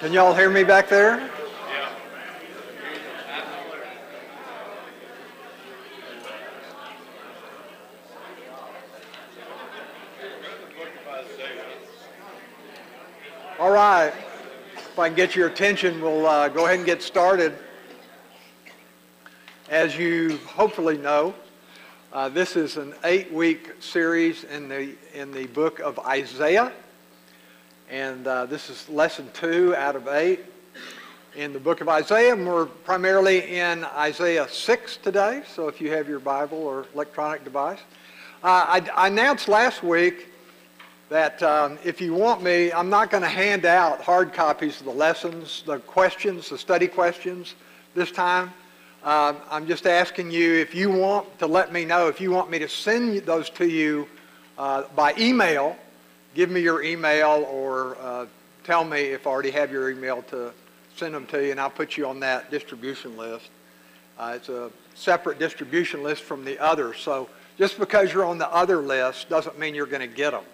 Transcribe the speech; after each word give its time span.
Can 0.00 0.12
y'all 0.12 0.32
hear 0.32 0.48
me 0.48 0.62
back 0.62 0.88
there? 0.88 1.28
All 13.58 13.72
right. 13.72 14.12
If 14.76 14.96
I 15.00 15.08
can 15.08 15.16
get 15.16 15.34
your 15.34 15.48
attention, 15.48 16.00
we'll 16.00 16.28
uh, 16.28 16.48
go 16.48 16.66
ahead 16.66 16.76
and 16.76 16.86
get 16.86 17.02
started. 17.02 17.58
As 19.68 19.98
you 19.98 20.38
hopefully 20.46 20.96
know, 20.96 21.34
uh, 22.12 22.28
this 22.28 22.54
is 22.54 22.76
an 22.76 22.94
eight-week 23.02 23.72
series 23.80 24.44
in 24.44 24.68
the 24.68 24.94
in 25.12 25.32
the 25.32 25.46
book 25.46 25.80
of 25.80 25.98
Isaiah, 25.98 26.72
and 27.90 28.26
uh, 28.26 28.44
this 28.44 28.68
is 28.68 28.88
lesson 28.88 29.28
two 29.32 29.74
out 29.74 29.96
of 29.96 30.08
eight 30.08 30.40
in 31.34 31.52
the 31.52 31.58
book 31.58 31.80
of 31.80 31.88
Isaiah. 31.88 32.34
And 32.34 32.46
we're 32.46 32.66
primarily 32.66 33.56
in 33.56 33.84
Isaiah 33.84 34.46
six 34.48 34.98
today. 34.98 35.42
So 35.54 35.68
if 35.68 35.80
you 35.80 35.90
have 35.92 36.08
your 36.08 36.20
Bible 36.20 36.58
or 36.58 36.86
electronic 36.94 37.44
device, 37.44 37.78
uh, 38.42 38.66
I, 38.68 38.88
I 38.94 39.06
announced 39.08 39.48
last 39.48 39.82
week 39.82 40.28
that 41.08 41.42
um, 41.42 41.78
if 41.82 42.00
you 42.00 42.12
want 42.12 42.42
me, 42.42 42.70
I'm 42.72 42.90
not 42.90 43.10
going 43.10 43.22
to 43.22 43.28
hand 43.28 43.64
out 43.64 44.02
hard 44.02 44.34
copies 44.34 44.80
of 44.80 44.86
the 44.86 44.92
lessons, 44.92 45.62
the 45.66 45.78
questions, 45.78 46.50
the 46.50 46.58
study 46.58 46.88
questions 46.88 47.54
this 47.94 48.10
time. 48.10 48.52
Um, 49.02 49.38
I'm 49.50 49.66
just 49.66 49.86
asking 49.86 50.30
you 50.30 50.54
if 50.54 50.74
you 50.74 50.90
want 50.90 51.38
to 51.38 51.46
let 51.46 51.72
me 51.72 51.86
know, 51.86 52.08
if 52.08 52.20
you 52.20 52.32
want 52.32 52.50
me 52.50 52.58
to 52.58 52.68
send 52.68 53.16
those 53.22 53.48
to 53.50 53.66
you 53.66 54.06
uh, 54.58 54.82
by 54.94 55.14
email, 55.16 55.76
give 56.38 56.50
me 56.50 56.60
your 56.60 56.82
email 56.82 57.44
or 57.50 57.98
uh, 58.00 58.26
tell 58.62 58.84
me 58.84 59.00
if 59.00 59.26
I 59.26 59.30
already 59.30 59.50
have 59.50 59.72
your 59.72 59.90
email 59.90 60.22
to 60.30 60.52
send 60.94 61.14
them 61.14 61.26
to 61.26 61.44
you, 61.44 61.50
and 61.50 61.60
I'll 61.60 61.68
put 61.68 61.96
you 61.96 62.06
on 62.06 62.20
that 62.20 62.50
distribution 62.50 63.16
list. 63.16 63.50
Uh, 64.18 64.34
it's 64.36 64.48
a 64.48 64.70
separate 64.94 65.38
distribution 65.38 66.02
list 66.02 66.22
from 66.22 66.44
the 66.44 66.58
others. 66.58 66.98
So 67.00 67.28
just 67.58 67.76
because 67.78 68.12
you're 68.12 68.24
on 68.24 68.38
the 68.38 68.48
other 68.52 68.78
list 68.78 69.28
doesn't 69.28 69.58
mean 69.58 69.74
you're 69.74 69.86
going 69.86 70.08
to 70.08 70.16
get 70.16 70.30
them 70.30 70.44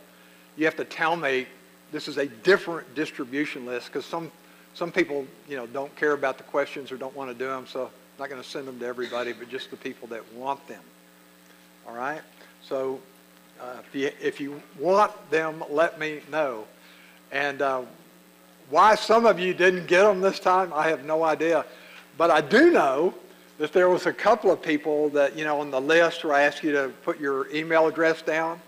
you 0.56 0.64
have 0.64 0.76
to 0.76 0.84
tell 0.84 1.16
me 1.16 1.46
this 1.92 2.08
is 2.08 2.16
a 2.16 2.26
different 2.26 2.94
distribution 2.94 3.66
list 3.66 3.86
because 3.86 4.04
some, 4.04 4.30
some 4.74 4.90
people, 4.90 5.26
you 5.48 5.56
know, 5.56 5.66
don't 5.66 5.94
care 5.96 6.12
about 6.12 6.38
the 6.38 6.44
questions 6.44 6.90
or 6.92 6.96
don't 6.96 7.14
want 7.14 7.30
to 7.30 7.34
do 7.34 7.46
them, 7.46 7.66
so 7.66 7.84
I'm 7.84 7.90
not 8.18 8.30
going 8.30 8.42
to 8.42 8.48
send 8.48 8.66
them 8.66 8.78
to 8.80 8.86
everybody, 8.86 9.32
but 9.32 9.48
just 9.48 9.70
the 9.70 9.76
people 9.76 10.08
that 10.08 10.32
want 10.34 10.66
them. 10.66 10.82
All 11.86 11.94
right? 11.94 12.20
So 12.62 13.00
uh, 13.60 13.76
if, 13.86 13.94
you, 13.94 14.10
if 14.20 14.40
you 14.40 14.62
want 14.78 15.12
them, 15.30 15.62
let 15.70 15.98
me 15.98 16.20
know. 16.30 16.64
And 17.32 17.62
uh, 17.62 17.82
why 18.70 18.94
some 18.94 19.26
of 19.26 19.38
you 19.38 19.54
didn't 19.54 19.86
get 19.86 20.02
them 20.02 20.20
this 20.20 20.38
time, 20.38 20.72
I 20.72 20.88
have 20.88 21.04
no 21.04 21.24
idea. 21.24 21.64
But 22.16 22.30
I 22.30 22.40
do 22.40 22.70
know 22.70 23.14
that 23.58 23.72
there 23.72 23.88
was 23.88 24.06
a 24.06 24.12
couple 24.12 24.50
of 24.50 24.60
people 24.62 25.08
that, 25.10 25.36
you 25.36 25.44
know, 25.44 25.60
on 25.60 25.70
the 25.70 25.80
list 25.80 26.24
where 26.24 26.34
I 26.34 26.42
asked 26.42 26.62
you 26.62 26.72
to 26.72 26.92
put 27.04 27.20
your 27.20 27.48
email 27.54 27.86
address 27.86 28.22
down. 28.22 28.60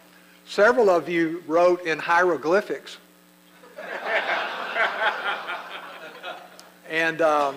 Several 0.46 0.90
of 0.90 1.08
you 1.08 1.42
wrote 1.46 1.84
in 1.84 1.98
hieroglyphics. 1.98 2.98
and 6.90 7.20
um, 7.20 7.56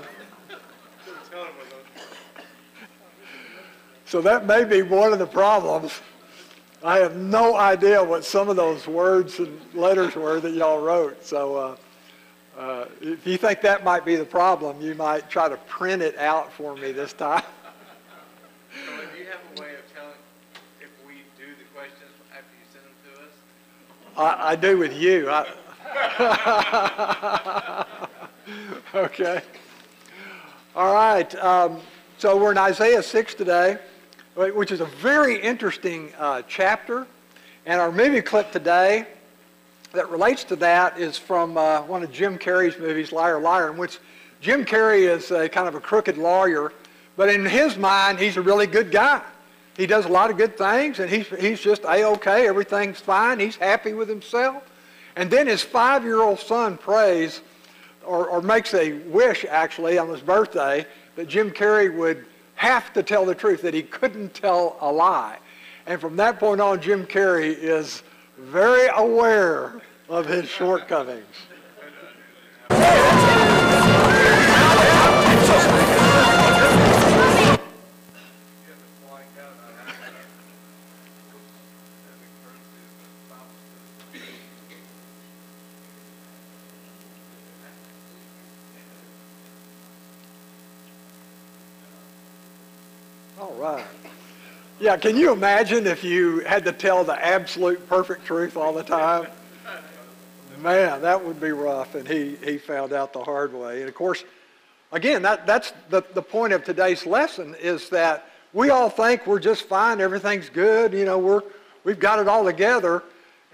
so 4.05 4.21
that 4.21 4.47
may 4.47 4.63
be 4.63 4.81
one 4.81 5.13
of 5.13 5.19
the 5.19 5.27
problems. 5.27 6.01
I 6.83 6.99
have 6.99 7.17
no 7.17 7.57
idea 7.57 8.01
what 8.01 8.23
some 8.23 8.47
of 8.47 8.55
those 8.55 8.87
words 8.87 9.39
and 9.39 9.59
letters 9.73 10.15
were 10.15 10.39
that 10.39 10.53
y'all 10.53 10.79
wrote. 10.79 11.25
So 11.25 11.55
uh, 11.55 11.75
uh, 12.57 12.85
if 13.01 13.27
you 13.27 13.37
think 13.37 13.61
that 13.61 13.83
might 13.83 14.05
be 14.05 14.15
the 14.15 14.25
problem, 14.25 14.81
you 14.81 14.95
might 14.95 15.29
try 15.29 15.49
to 15.49 15.57
print 15.57 16.01
it 16.01 16.17
out 16.17 16.53
for 16.53 16.75
me 16.75 16.91
this 16.91 17.13
time. 17.13 17.43
So 18.85 18.93
if 19.01 19.17
you 19.17 19.25
have 19.25 19.39
a 19.57 19.61
way 19.61 19.73
of 19.73 19.81
telling 19.95 20.13
if 20.79 20.89
we 21.05 21.13
do 21.39 21.47
the 21.57 21.65
questions 21.73 22.11
after 22.31 22.53
you 22.53 22.65
send 22.71 22.85
them 22.85 22.93
to 23.03 23.09
us? 23.23 23.33
I, 24.15 24.51
I 24.51 24.55
do 24.55 24.77
with 24.77 24.93
you. 24.93 25.27
I, 25.27 25.47
okay. 28.95 29.41
All 30.75 30.93
right. 30.93 31.33
Um, 31.35 31.81
so 32.19 32.37
we're 32.37 32.51
in 32.51 32.59
Isaiah 32.59 33.01
6 33.01 33.33
today, 33.33 33.79
which 34.47 34.71
is 34.71 34.79
a 34.79 34.85
very 34.85 35.37
interesting 35.41 36.13
uh, 36.17 36.41
chapter. 36.47 37.05
And 37.65 37.81
our 37.81 37.91
movie 37.91 38.21
clip 38.21 38.53
today 38.53 39.05
that 39.91 40.09
relates 40.09 40.45
to 40.45 40.55
that 40.57 40.97
is 40.97 41.17
from 41.17 41.57
uh, 41.57 41.81
one 41.81 42.03
of 42.03 42.11
Jim 42.13 42.37
Carrey's 42.37 42.79
movies, 42.79 43.11
Liar 43.11 43.41
Liar, 43.41 43.69
in 43.69 43.77
which 43.77 43.99
Jim 44.39 44.63
Carrey 44.63 45.13
is 45.13 45.31
a 45.31 45.49
kind 45.49 45.67
of 45.67 45.75
a 45.75 45.81
crooked 45.81 46.17
lawyer, 46.17 46.71
but 47.17 47.27
in 47.27 47.45
his 47.45 47.75
mind, 47.75 48.17
he's 48.17 48.37
a 48.37 48.41
really 48.41 48.65
good 48.65 48.91
guy. 48.91 49.21
He 49.75 49.85
does 49.85 50.05
a 50.05 50.09
lot 50.09 50.29
of 50.29 50.37
good 50.37 50.57
things, 50.57 50.99
and 50.99 51.09
he's, 51.09 51.27
he's 51.27 51.59
just 51.59 51.83
A-OK. 51.83 52.47
Everything's 52.47 53.01
fine. 53.01 53.39
He's 53.39 53.57
happy 53.57 53.93
with 53.93 54.07
himself. 54.07 54.63
And 55.17 55.29
then 55.29 55.47
his 55.47 55.61
five-year-old 55.61 56.39
son 56.39 56.77
prays, 56.77 57.41
or, 58.05 58.27
or 58.27 58.41
makes 58.41 58.73
a 58.73 58.93
wish, 58.93 59.43
actually, 59.43 59.97
on 59.97 60.07
his 60.07 60.21
birthday, 60.21 60.85
that 61.17 61.27
Jim 61.27 61.51
Carrey 61.51 61.93
would 61.93 62.25
have 62.59 62.91
to 62.91 63.01
tell 63.01 63.25
the 63.25 63.33
truth, 63.33 63.61
that 63.61 63.73
he 63.73 63.81
couldn't 63.81 64.33
tell 64.33 64.75
a 64.81 64.91
lie. 64.91 65.37
And 65.85 66.01
from 66.01 66.17
that 66.17 66.41
point 66.41 66.59
on, 66.59 66.81
Jim 66.81 67.05
Carrey 67.05 67.55
is 67.57 68.03
very 68.37 68.89
aware 68.97 69.81
of 70.09 70.25
his 70.25 70.49
shortcomings. 70.49 71.23
Yeah, 94.89 94.97
can 94.97 95.15
you 95.17 95.31
imagine 95.31 95.85
if 95.85 96.03
you 96.03 96.39
had 96.39 96.65
to 96.65 96.71
tell 96.71 97.03
the 97.03 97.13
absolute 97.23 97.87
perfect 97.87 98.25
truth 98.25 98.57
all 98.57 98.73
the 98.73 98.81
time? 98.81 99.27
Man, 100.57 101.03
that 101.03 101.23
would 101.23 101.39
be 101.39 101.51
rough, 101.51 101.93
and 101.93 102.07
he, 102.07 102.37
he 102.37 102.57
found 102.57 102.91
out 102.91 103.13
the 103.13 103.23
hard 103.23 103.53
way. 103.53 103.81
And 103.81 103.87
of 103.87 103.93
course, 103.93 104.23
again, 104.91 105.21
that, 105.21 105.45
that's 105.45 105.73
the, 105.91 106.01
the 106.15 106.23
point 106.23 106.53
of 106.53 106.63
today's 106.63 107.05
lesson 107.05 107.53
is 107.61 107.87
that 107.89 108.31
we 108.51 108.71
all 108.71 108.89
think 108.89 109.27
we're 109.27 109.39
just 109.39 109.65
fine, 109.65 110.01
everything's 110.01 110.49
good, 110.49 110.93
you 110.93 111.05
know, 111.05 111.19
we're, 111.19 111.43
we've 111.83 111.99
got 111.99 112.17
it 112.17 112.27
all 112.27 112.43
together. 112.43 113.03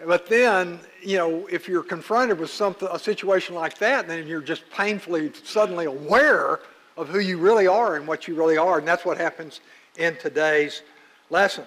But 0.06 0.28
then, 0.28 0.80
you 1.04 1.18
know, 1.18 1.48
if 1.48 1.68
you're 1.68 1.84
confronted 1.84 2.40
with 2.40 2.50
something, 2.50 2.88
a 2.90 2.98
situation 2.98 3.56
like 3.56 3.78
that, 3.80 4.08
then 4.08 4.26
you're 4.26 4.40
just 4.40 4.64
painfully 4.70 5.34
suddenly 5.44 5.84
aware 5.84 6.62
of 6.96 7.10
who 7.10 7.20
you 7.20 7.40
really 7.40 7.68
are 7.68 7.98
and 7.98 8.08
what 8.08 8.26
you 8.26 8.36
really 8.36 8.56
are. 8.56 8.78
And 8.80 8.88
that's 8.88 9.04
what 9.04 9.18
happens 9.18 9.60
in 9.98 10.16
today's 10.16 10.82
lesson. 11.30 11.66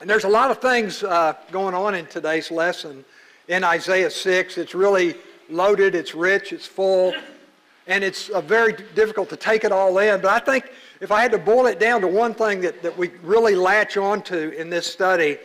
And 0.00 0.10
there's 0.10 0.24
a 0.24 0.28
lot 0.28 0.50
of 0.50 0.58
things 0.58 1.02
uh, 1.02 1.34
going 1.50 1.74
on 1.74 1.94
in 1.94 2.06
today's 2.06 2.50
lesson 2.50 3.04
in 3.48 3.64
Isaiah 3.64 4.10
6. 4.10 4.58
It's 4.58 4.74
really 4.74 5.14
loaded, 5.48 5.94
it's 5.94 6.14
rich, 6.14 6.52
it's 6.52 6.66
full, 6.66 7.14
and 7.86 8.02
it's 8.02 8.28
uh, 8.30 8.40
very 8.40 8.74
difficult 8.94 9.28
to 9.30 9.36
take 9.36 9.64
it 9.64 9.72
all 9.72 9.96
in. 9.98 10.20
But 10.20 10.30
I 10.30 10.38
think 10.44 10.70
if 11.00 11.12
I 11.12 11.22
had 11.22 11.32
to 11.32 11.38
boil 11.38 11.66
it 11.66 11.78
down 11.78 12.00
to 12.00 12.08
one 12.08 12.34
thing 12.34 12.60
that, 12.62 12.82
that 12.82 12.96
we 12.96 13.10
really 13.22 13.54
latch 13.54 13.96
onto 13.96 14.50
in 14.50 14.70
this 14.70 14.86
study 14.86 15.38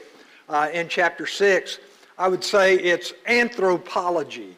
uh, 0.48 0.70
in 0.74 0.88
chapter 0.88 1.26
6, 1.26 1.80
I 2.18 2.28
would 2.28 2.44
say 2.44 2.76
it's 2.76 3.14
anthropology. 3.28 4.58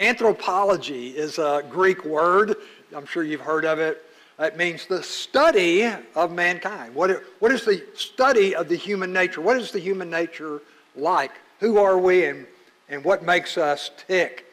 Anthropology 0.00 1.08
is 1.08 1.38
a 1.38 1.64
Greek 1.70 2.04
word. 2.04 2.56
I'm 2.94 3.06
sure 3.06 3.22
you've 3.22 3.40
heard 3.40 3.64
of 3.64 3.78
it. 3.78 4.04
It 4.40 4.56
means 4.56 4.86
the 4.86 5.02
study 5.02 5.84
of 6.14 6.32
mankind. 6.32 6.94
What, 6.94 7.22
what 7.40 7.52
is 7.52 7.66
the 7.66 7.84
study 7.94 8.54
of 8.56 8.70
the 8.70 8.76
human 8.76 9.12
nature? 9.12 9.42
What 9.42 9.58
is 9.58 9.70
the 9.70 9.78
human 9.78 10.08
nature 10.08 10.62
like? 10.96 11.32
Who 11.58 11.76
are 11.76 11.98
we 11.98 12.24
and, 12.24 12.46
and 12.88 13.04
what 13.04 13.22
makes 13.22 13.58
us 13.58 13.90
tick? 14.08 14.46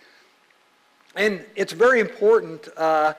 And 1.16 1.46
it's 1.56 1.72
very 1.72 2.02
important. 2.02 2.68
Uh, 2.76 3.14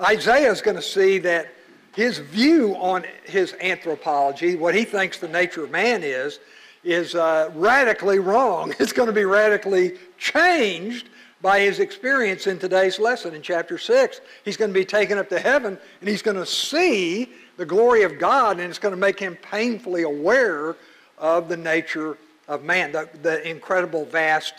Isaiah 0.00 0.50
is 0.50 0.62
going 0.62 0.76
to 0.76 0.82
see 0.82 1.18
that 1.18 1.52
his 1.94 2.18
view 2.18 2.74
on 2.76 3.04
his 3.24 3.54
anthropology, 3.60 4.56
what 4.56 4.74
he 4.74 4.84
thinks 4.84 5.18
the 5.18 5.28
nature 5.28 5.64
of 5.64 5.70
man 5.70 6.02
is, 6.02 6.38
is 6.82 7.14
uh, 7.14 7.50
radically 7.54 8.20
wrong. 8.20 8.74
It's 8.80 8.92
going 8.92 9.08
to 9.08 9.12
be 9.12 9.26
radically 9.26 9.98
changed 10.16 11.10
by 11.42 11.60
his 11.60 11.80
experience 11.80 12.46
in 12.46 12.58
today's 12.58 12.98
lesson 12.98 13.34
in 13.34 13.42
chapter 13.42 13.78
6. 13.78 14.20
He's 14.44 14.56
going 14.56 14.70
to 14.70 14.78
be 14.78 14.84
taken 14.84 15.18
up 15.18 15.28
to 15.28 15.38
heaven 15.38 15.78
and 16.00 16.08
he's 16.08 16.22
going 16.22 16.36
to 16.36 16.46
see 16.46 17.30
the 17.56 17.66
glory 17.66 18.02
of 18.02 18.18
God 18.18 18.58
and 18.58 18.68
it's 18.68 18.78
going 18.78 18.94
to 18.94 19.00
make 19.00 19.18
him 19.18 19.36
painfully 19.36 20.02
aware 20.02 20.76
of 21.18 21.48
the 21.48 21.56
nature 21.56 22.18
of 22.48 22.64
man, 22.64 22.92
the, 22.92 23.08
the 23.22 23.48
incredible 23.48 24.04
vast 24.04 24.54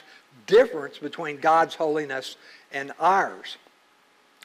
difference 0.46 0.98
between 0.98 1.38
God's 1.38 1.76
holiness 1.76 2.38
and 2.72 2.92
ours. 3.00 3.58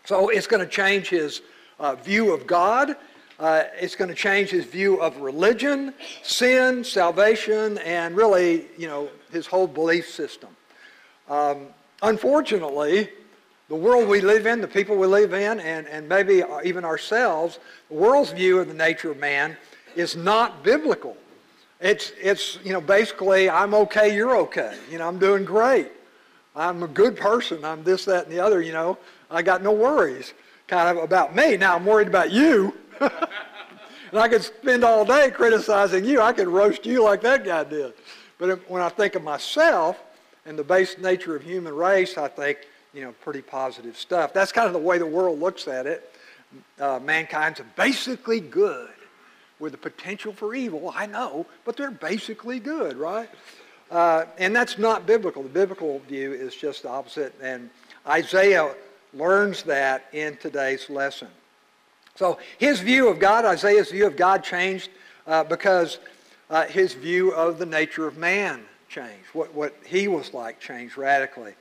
So 0.04 0.28
it's 0.28 0.46
going 0.46 0.64
to 0.64 0.70
change 0.70 1.08
his 1.08 1.42
uh, 1.78 1.94
view 1.96 2.32
of 2.32 2.46
God. 2.46 2.96
Uh, 3.38 3.64
it's 3.80 3.96
going 3.96 4.08
to 4.08 4.14
change 4.14 4.50
his 4.50 4.64
view 4.64 5.00
of 5.00 5.16
religion, 5.18 5.94
sin, 6.22 6.84
salvation, 6.84 7.78
and 7.78 8.16
really, 8.16 8.66
you 8.78 8.86
know, 8.86 9.08
his 9.32 9.46
whole 9.46 9.66
belief 9.66 10.08
system. 10.08 10.50
Um, 11.28 11.66
unfortunately, 12.02 13.08
the 13.68 13.76
world 13.76 14.08
we 14.08 14.20
live 14.20 14.46
in, 14.46 14.60
the 14.60 14.68
people 14.68 14.96
we 14.96 15.06
live 15.06 15.32
in, 15.32 15.60
and, 15.60 15.86
and 15.86 16.08
maybe 16.08 16.42
uh, 16.42 16.60
even 16.64 16.84
ourselves, 16.84 17.58
the 17.88 17.94
world's 17.94 18.32
view 18.32 18.58
of 18.58 18.68
the 18.68 18.74
nature 18.74 19.10
of 19.10 19.18
man 19.18 19.56
is 19.96 20.14
not 20.16 20.62
biblical. 20.62 21.16
It's, 21.80 22.12
it's, 22.20 22.58
you 22.62 22.72
know, 22.72 22.80
basically, 22.80 23.48
I'm 23.48 23.74
okay, 23.74 24.14
you're 24.14 24.36
okay. 24.36 24.76
You 24.90 24.98
know, 24.98 25.08
I'm 25.08 25.18
doing 25.18 25.44
great. 25.44 25.90
I'm 26.54 26.82
a 26.82 26.88
good 26.88 27.16
person. 27.16 27.64
I'm 27.64 27.82
this, 27.82 28.04
that, 28.04 28.24
and 28.24 28.32
the 28.32 28.40
other, 28.40 28.60
you 28.60 28.72
know. 28.72 28.98
I 29.30 29.42
got 29.42 29.62
no 29.62 29.72
worries 29.72 30.34
kind 30.68 30.96
of 30.96 31.02
about 31.02 31.34
me. 31.34 31.56
Now 31.56 31.76
I'm 31.76 31.84
worried 31.84 32.08
about 32.08 32.30
you. 32.30 32.74
and 33.00 33.10
I 34.20 34.28
could 34.28 34.42
spend 34.42 34.84
all 34.84 35.04
day 35.04 35.30
criticizing 35.30 36.04
you. 36.04 36.20
I 36.20 36.32
could 36.32 36.48
roast 36.48 36.84
you 36.84 37.02
like 37.02 37.22
that 37.22 37.44
guy 37.44 37.64
did. 37.64 37.94
But 38.38 38.70
when 38.70 38.82
I 38.82 38.88
think 38.88 39.14
of 39.14 39.22
myself 39.22 39.98
and 40.46 40.58
the 40.58 40.64
base 40.64 40.98
nature 40.98 41.36
of 41.36 41.42
human 41.42 41.74
race, 41.74 42.18
I 42.18 42.28
think, 42.28 42.58
you 42.92 43.02
know, 43.02 43.12
pretty 43.20 43.42
positive 43.42 43.96
stuff. 43.96 44.32
That's 44.32 44.52
kind 44.52 44.66
of 44.66 44.72
the 44.72 44.78
way 44.78 44.98
the 44.98 45.06
world 45.06 45.40
looks 45.40 45.68
at 45.68 45.86
it. 45.86 46.12
Uh, 46.78 46.98
mankind's 47.02 47.60
basically 47.76 48.40
good 48.40 48.90
with 49.58 49.72
the 49.72 49.78
potential 49.78 50.32
for 50.32 50.54
evil, 50.54 50.92
I 50.94 51.06
know, 51.06 51.46
but 51.64 51.76
they're 51.76 51.90
basically 51.90 52.58
good, 52.58 52.96
right? 52.96 53.30
Uh, 53.90 54.24
and 54.38 54.54
that's 54.54 54.78
not 54.78 55.06
biblical. 55.06 55.42
The 55.42 55.48
biblical 55.48 56.00
view 56.00 56.32
is 56.32 56.54
just 56.54 56.82
the 56.82 56.88
opposite. 56.88 57.34
And 57.40 57.70
Isaiah 58.06 58.74
learns 59.14 59.62
that 59.64 60.06
in 60.12 60.36
today's 60.38 60.90
lesson. 60.90 61.28
So 62.16 62.38
his 62.58 62.80
view 62.80 63.08
of 63.08 63.18
God, 63.18 63.44
Isaiah's 63.44 63.90
view 63.90 64.06
of 64.06 64.16
God 64.16 64.42
changed 64.42 64.90
uh, 65.26 65.44
because 65.44 65.98
uh, 66.50 66.66
his 66.66 66.94
view 66.94 67.32
of 67.32 67.58
the 67.58 67.66
nature 67.66 68.06
of 68.06 68.18
man 68.18 68.64
changed. 68.92 69.26
What, 69.32 69.54
what 69.54 69.74
he 69.86 70.06
was 70.06 70.34
like 70.34 70.60
changed 70.60 70.98
radically. 70.98 71.54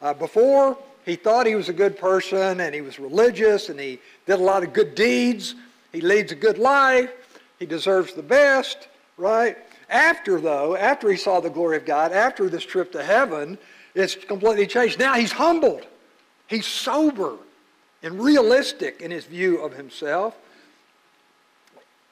Uh, 0.00 0.14
before, 0.14 0.78
he 1.04 1.14
thought 1.14 1.46
he 1.46 1.54
was 1.54 1.68
a 1.68 1.74
good 1.74 1.98
person 1.98 2.60
and 2.60 2.74
he 2.74 2.80
was 2.80 2.98
religious 2.98 3.68
and 3.68 3.78
he 3.78 4.00
did 4.26 4.40
a 4.40 4.42
lot 4.42 4.62
of 4.62 4.72
good 4.72 4.94
deeds. 4.94 5.54
He 5.92 6.00
leads 6.00 6.32
a 6.32 6.36
good 6.36 6.58
life. 6.58 7.10
He 7.58 7.66
deserves 7.66 8.14
the 8.14 8.22
best, 8.22 8.88
right? 9.18 9.58
After, 9.90 10.40
though, 10.40 10.76
after 10.76 11.10
he 11.10 11.16
saw 11.16 11.40
the 11.40 11.50
glory 11.50 11.76
of 11.76 11.84
God, 11.84 12.12
after 12.12 12.48
this 12.48 12.64
trip 12.64 12.92
to 12.92 13.02
heaven, 13.02 13.58
it's 13.94 14.14
completely 14.14 14.66
changed. 14.66 14.98
Now 14.98 15.14
he's 15.14 15.32
humbled. 15.32 15.86
He's 16.46 16.66
sober 16.66 17.36
and 18.02 18.20
realistic 18.20 19.02
in 19.02 19.10
his 19.10 19.26
view 19.26 19.58
of 19.58 19.76
himself. 19.76 20.36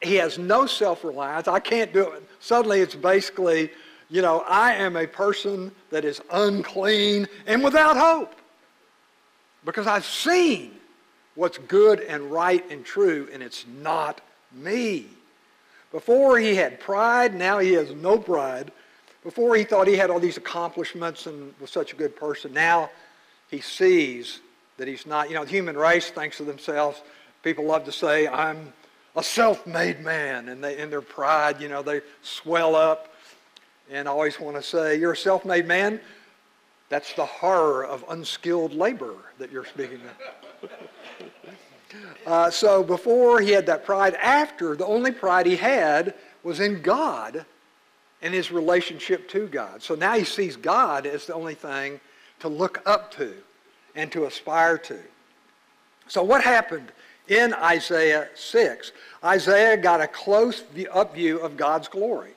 He 0.02 0.16
has 0.16 0.38
no 0.38 0.66
self 0.66 1.02
reliance. 1.02 1.48
I 1.48 1.60
can't 1.60 1.92
do 1.92 2.10
it. 2.10 2.22
Suddenly 2.40 2.80
it's 2.80 2.94
basically, 2.94 3.70
you 4.10 4.22
know, 4.22 4.40
I 4.48 4.74
am 4.74 4.96
a 4.96 5.06
person 5.06 5.70
that 5.90 6.04
is 6.04 6.20
unclean 6.30 7.28
and 7.46 7.62
without 7.62 7.96
hope 7.96 8.34
because 9.64 9.86
I've 9.86 10.04
seen 10.04 10.72
what's 11.34 11.58
good 11.58 12.00
and 12.00 12.30
right 12.30 12.64
and 12.70 12.84
true, 12.84 13.28
and 13.32 13.42
it's 13.42 13.66
not 13.80 14.20
me. 14.52 15.06
Before 15.92 16.38
he 16.38 16.54
had 16.54 16.80
pride, 16.80 17.34
now 17.34 17.58
he 17.58 17.72
has 17.72 17.92
no 17.92 18.18
pride. 18.18 18.72
Before 19.22 19.54
he 19.56 19.64
thought 19.64 19.86
he 19.86 19.96
had 19.96 20.10
all 20.10 20.20
these 20.20 20.36
accomplishments 20.36 21.26
and 21.26 21.54
was 21.60 21.70
such 21.70 21.92
a 21.92 21.96
good 21.96 22.16
person, 22.16 22.52
now 22.52 22.90
he 23.50 23.60
sees 23.60 24.40
that 24.78 24.88
he's 24.88 25.06
not. 25.06 25.28
You 25.28 25.34
know, 25.34 25.44
the 25.44 25.50
human 25.50 25.76
race 25.76 26.10
thinks 26.10 26.40
of 26.40 26.46
themselves, 26.46 27.02
people 27.42 27.64
love 27.64 27.84
to 27.84 27.92
say, 27.92 28.26
I'm 28.26 28.72
a 29.16 29.22
self-made 29.22 30.00
man. 30.00 30.48
And 30.48 30.62
they, 30.62 30.78
in 30.78 30.90
their 30.90 31.02
pride, 31.02 31.60
you 31.60 31.68
know, 31.68 31.82
they 31.82 32.00
swell 32.22 32.74
up 32.74 33.14
and 33.90 34.06
I 34.06 34.10
always 34.10 34.38
want 34.38 34.56
to 34.56 34.62
say, 34.62 34.98
you're 34.98 35.12
a 35.12 35.16
self-made 35.16 35.66
man. 35.66 36.00
That's 36.88 37.12
the 37.14 37.24
horror 37.24 37.84
of 37.84 38.04
unskilled 38.08 38.72
labor 38.72 39.14
that 39.38 39.50
you're 39.50 39.64
speaking 39.64 40.00
of. 40.62 40.70
uh, 42.26 42.50
so 42.50 42.82
before 42.82 43.40
he 43.40 43.50
had 43.50 43.66
that 43.66 43.84
pride, 43.84 44.14
after, 44.14 44.76
the 44.76 44.86
only 44.86 45.10
pride 45.10 45.46
he 45.46 45.56
had 45.56 46.14
was 46.42 46.60
in 46.60 46.82
God 46.82 47.44
and 48.22 48.34
his 48.34 48.50
relationship 48.50 49.28
to 49.30 49.46
God. 49.46 49.82
So 49.82 49.94
now 49.94 50.14
he 50.14 50.24
sees 50.24 50.56
God 50.56 51.06
as 51.06 51.26
the 51.26 51.34
only 51.34 51.54
thing 51.54 52.00
to 52.40 52.48
look 52.48 52.82
up 52.86 53.12
to 53.12 53.34
and 53.94 54.10
to 54.12 54.26
aspire 54.26 54.78
to. 54.78 54.98
So 56.08 56.22
what 56.22 56.42
happened 56.42 56.90
in 57.28 57.52
Isaiah 57.54 58.28
6? 58.34 58.92
Isaiah 59.22 59.76
got 59.76 60.00
a 60.00 60.06
close 60.06 60.62
up 60.92 61.14
view 61.14 61.38
of 61.40 61.56
God's 61.56 61.88
glory. 61.88 62.32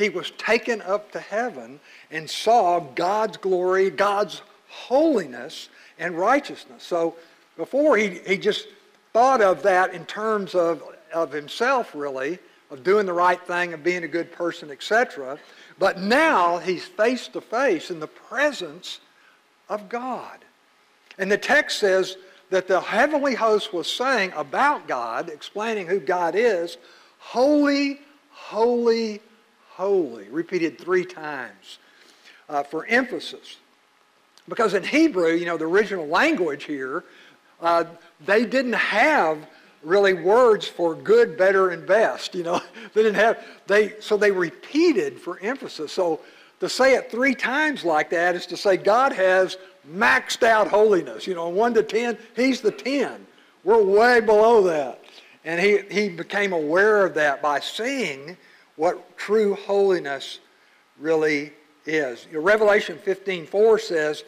He 0.00 0.08
was 0.08 0.30
taken 0.32 0.80
up 0.82 1.12
to 1.12 1.20
heaven 1.20 1.80
and 2.10 2.28
saw 2.28 2.80
God's 2.80 3.36
glory, 3.36 3.90
God's 3.90 4.42
holiness 4.68 5.68
and 5.98 6.16
righteousness. 6.16 6.82
So 6.82 7.16
before 7.56 7.96
he, 7.96 8.20
he 8.26 8.38
just 8.38 8.68
thought 9.12 9.40
of 9.40 9.62
that 9.62 9.92
in 9.92 10.06
terms 10.06 10.54
of, 10.54 10.82
of 11.12 11.32
himself, 11.32 11.94
really, 11.94 12.38
of 12.70 12.82
doing 12.84 13.04
the 13.04 13.12
right 13.12 13.40
thing, 13.46 13.72
of 13.72 13.82
being 13.82 14.04
a 14.04 14.08
good 14.08 14.32
person, 14.32 14.70
etc. 14.70 15.38
But 15.78 16.00
now 16.00 16.58
he's 16.58 16.84
face 16.84 17.28
to 17.28 17.40
face 17.40 17.90
in 17.90 18.00
the 18.00 18.06
presence 18.06 19.00
of 19.68 19.88
God. 19.88 20.38
And 21.18 21.30
the 21.30 21.38
text 21.38 21.78
says 21.78 22.16
that 22.50 22.68
the 22.68 22.80
heavenly 22.80 23.34
host 23.34 23.74
was 23.74 23.92
saying 23.92 24.32
about 24.34 24.88
God, 24.88 25.28
explaining 25.28 25.86
who 25.86 26.00
God 26.00 26.34
is, 26.34 26.78
holy, 27.18 28.00
holy, 28.30 29.20
holy, 29.80 30.28
repeated 30.28 30.78
three 30.78 31.06
times 31.06 31.78
uh, 32.50 32.62
for 32.62 32.84
emphasis. 32.84 33.56
Because 34.46 34.74
in 34.74 34.82
Hebrew, 34.82 35.32
you 35.32 35.46
know, 35.46 35.56
the 35.56 35.64
original 35.64 36.06
language 36.06 36.64
here, 36.64 37.02
uh, 37.62 37.84
they 38.26 38.44
didn't 38.44 38.74
have 38.74 39.38
really 39.82 40.12
words 40.12 40.68
for 40.68 40.94
good, 40.94 41.38
better, 41.38 41.70
and 41.70 41.86
best. 41.86 42.34
You 42.34 42.42
know, 42.42 42.60
they 42.94 43.02
didn't 43.02 43.16
have 43.16 43.42
they 43.68 43.98
so 44.00 44.18
they 44.18 44.30
repeated 44.30 45.18
for 45.18 45.40
emphasis. 45.40 45.92
So 45.92 46.20
to 46.60 46.68
say 46.68 46.94
it 46.94 47.10
three 47.10 47.34
times 47.34 47.82
like 47.82 48.10
that 48.10 48.34
is 48.34 48.44
to 48.46 48.58
say 48.58 48.76
God 48.76 49.12
has 49.12 49.56
maxed 49.90 50.42
out 50.42 50.68
holiness. 50.68 51.26
You 51.26 51.34
know, 51.34 51.48
1 51.48 51.72
to 51.72 51.82
10, 51.82 52.18
he's 52.36 52.60
the 52.60 52.70
10. 52.70 53.26
We're 53.64 53.82
way 53.82 54.20
below 54.20 54.62
that. 54.64 55.00
And 55.46 55.58
he, 55.58 55.78
he 55.90 56.10
became 56.10 56.52
aware 56.52 57.06
of 57.06 57.14
that 57.14 57.40
by 57.40 57.60
seeing 57.60 58.36
what 58.80 59.18
true 59.18 59.54
holiness 59.54 60.38
really 60.98 61.52
is. 61.84 62.26
You 62.30 62.38
know, 62.38 62.40
Revelation 62.40 62.96
15:4 62.96 63.78
says 63.78 64.24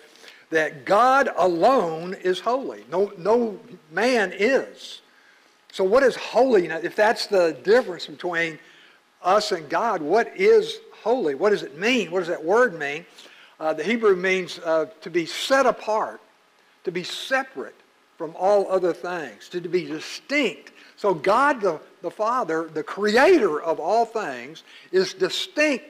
that 0.51 0.85
God 0.85 1.31
alone 1.37 2.13
is 2.13 2.39
holy. 2.39 2.85
No, 2.91 3.11
no 3.17 3.59
man 3.91 4.31
is. 4.39 5.01
So 5.73 5.85
what 5.85 6.03
is 6.03 6.17
holiness? 6.17 6.85
If 6.85 6.95
that's 6.95 7.29
the 7.29 7.57
difference 7.65 8.05
between 8.05 8.59
us 9.23 9.53
and 9.53 9.71
God, 9.71 10.03
what 10.03 10.31
is 10.37 10.81
holy. 11.03 11.35
What 11.35 11.49
does 11.49 11.63
it 11.63 11.79
mean? 11.79 12.11
What 12.11 12.19
does 12.19 12.29
that 12.29 12.45
word 12.45 12.79
mean? 12.79 13.07
Uh, 13.59 13.73
the 13.73 13.83
Hebrew 13.83 14.17
means 14.17 14.59
uh, 14.59 14.85
to 15.01 15.09
be 15.09 15.25
set 15.25 15.65
apart, 15.65 16.21
to 16.85 16.93
be 16.93 17.05
separate 17.05 17.81
from 18.19 18.37
all 18.37 18.71
other 18.71 18.93
things, 18.93 19.49
to 19.49 19.63
be 19.63 19.87
distinct. 19.87 20.73
So 20.97 21.15
God 21.15 21.63
the, 21.63 21.81
the 22.03 22.11
Father, 22.11 22.69
the 22.73 22.83
creator 22.83 23.63
of 23.63 23.81
all 23.81 24.05
things, 24.05 24.65
is 24.91 25.15
distinct 25.15 25.87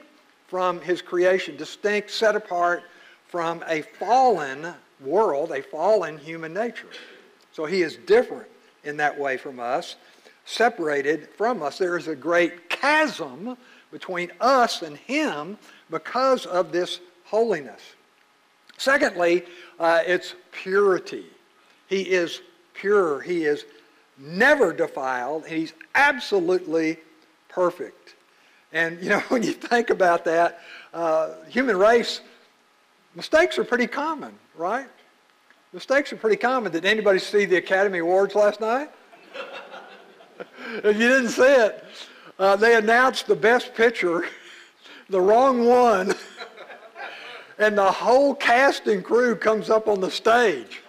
from 0.47 0.79
his 0.79 1.01
creation, 1.01 1.57
distinct, 1.57 2.11
set 2.11 2.35
apart 2.35 2.83
from 3.27 3.63
a 3.67 3.81
fallen 3.81 4.73
world, 5.01 5.51
a 5.51 5.63
fallen 5.63 6.17
human 6.17 6.53
nature. 6.53 6.89
So 7.51 7.65
he 7.65 7.81
is 7.81 7.97
different 7.97 8.47
in 8.83 8.97
that 8.97 9.17
way 9.19 9.37
from 9.37 9.59
us, 9.59 9.95
separated 10.45 11.29
from 11.29 11.63
us. 11.63 11.77
There 11.77 11.97
is 11.97 12.07
a 12.07 12.15
great 12.15 12.69
chasm 12.69 13.57
between 13.91 14.31
us 14.39 14.81
and 14.81 14.97
him 14.97 15.57
because 15.89 16.45
of 16.45 16.71
this 16.71 16.99
holiness. 17.25 17.81
Secondly, 18.77 19.45
uh, 19.79 20.01
it's 20.05 20.35
purity. 20.51 21.25
He 21.87 22.01
is 22.01 22.41
pure. 22.73 23.21
He 23.21 23.45
is 23.45 23.65
never 24.17 24.73
defiled. 24.73 25.45
He's 25.47 25.73
absolutely 25.95 26.97
perfect. 27.49 28.15
And, 28.71 29.01
you 29.01 29.09
know, 29.09 29.19
when 29.29 29.43
you 29.43 29.53
think 29.53 29.89
about 29.89 30.25
that, 30.25 30.61
uh, 30.93 31.35
human 31.47 31.77
race, 31.77 32.21
mistakes 33.15 33.57
are 33.57 33.63
pretty 33.63 33.87
common, 33.87 34.33
right? 34.55 34.87
Mistakes 35.73 36.13
are 36.13 36.17
pretty 36.17 36.37
common. 36.37 36.71
Did 36.71 36.85
anybody 36.85 37.17
see 37.17 37.45
the 37.45 37.57
Academy 37.57 37.99
Awards 37.99 38.35
last 38.35 38.61
night? 38.61 38.91
if 40.83 40.97
you 40.97 41.07
didn't 41.07 41.29
see 41.29 41.41
it, 41.41 41.83
uh, 42.37 42.55
they 42.55 42.75
announced 42.75 43.25
the 43.25 43.35
best 43.35 43.73
picture, 43.73 44.25
the 45.09 45.19
wrong 45.19 45.65
one, 45.65 46.13
and 47.57 47.77
the 47.77 47.91
whole 47.91 48.35
cast 48.35 48.85
and 48.87 49.03
crew 49.03 49.35
comes 49.35 49.69
up 49.71 49.87
on 49.87 49.99
the 49.99 50.11
stage. 50.11 50.82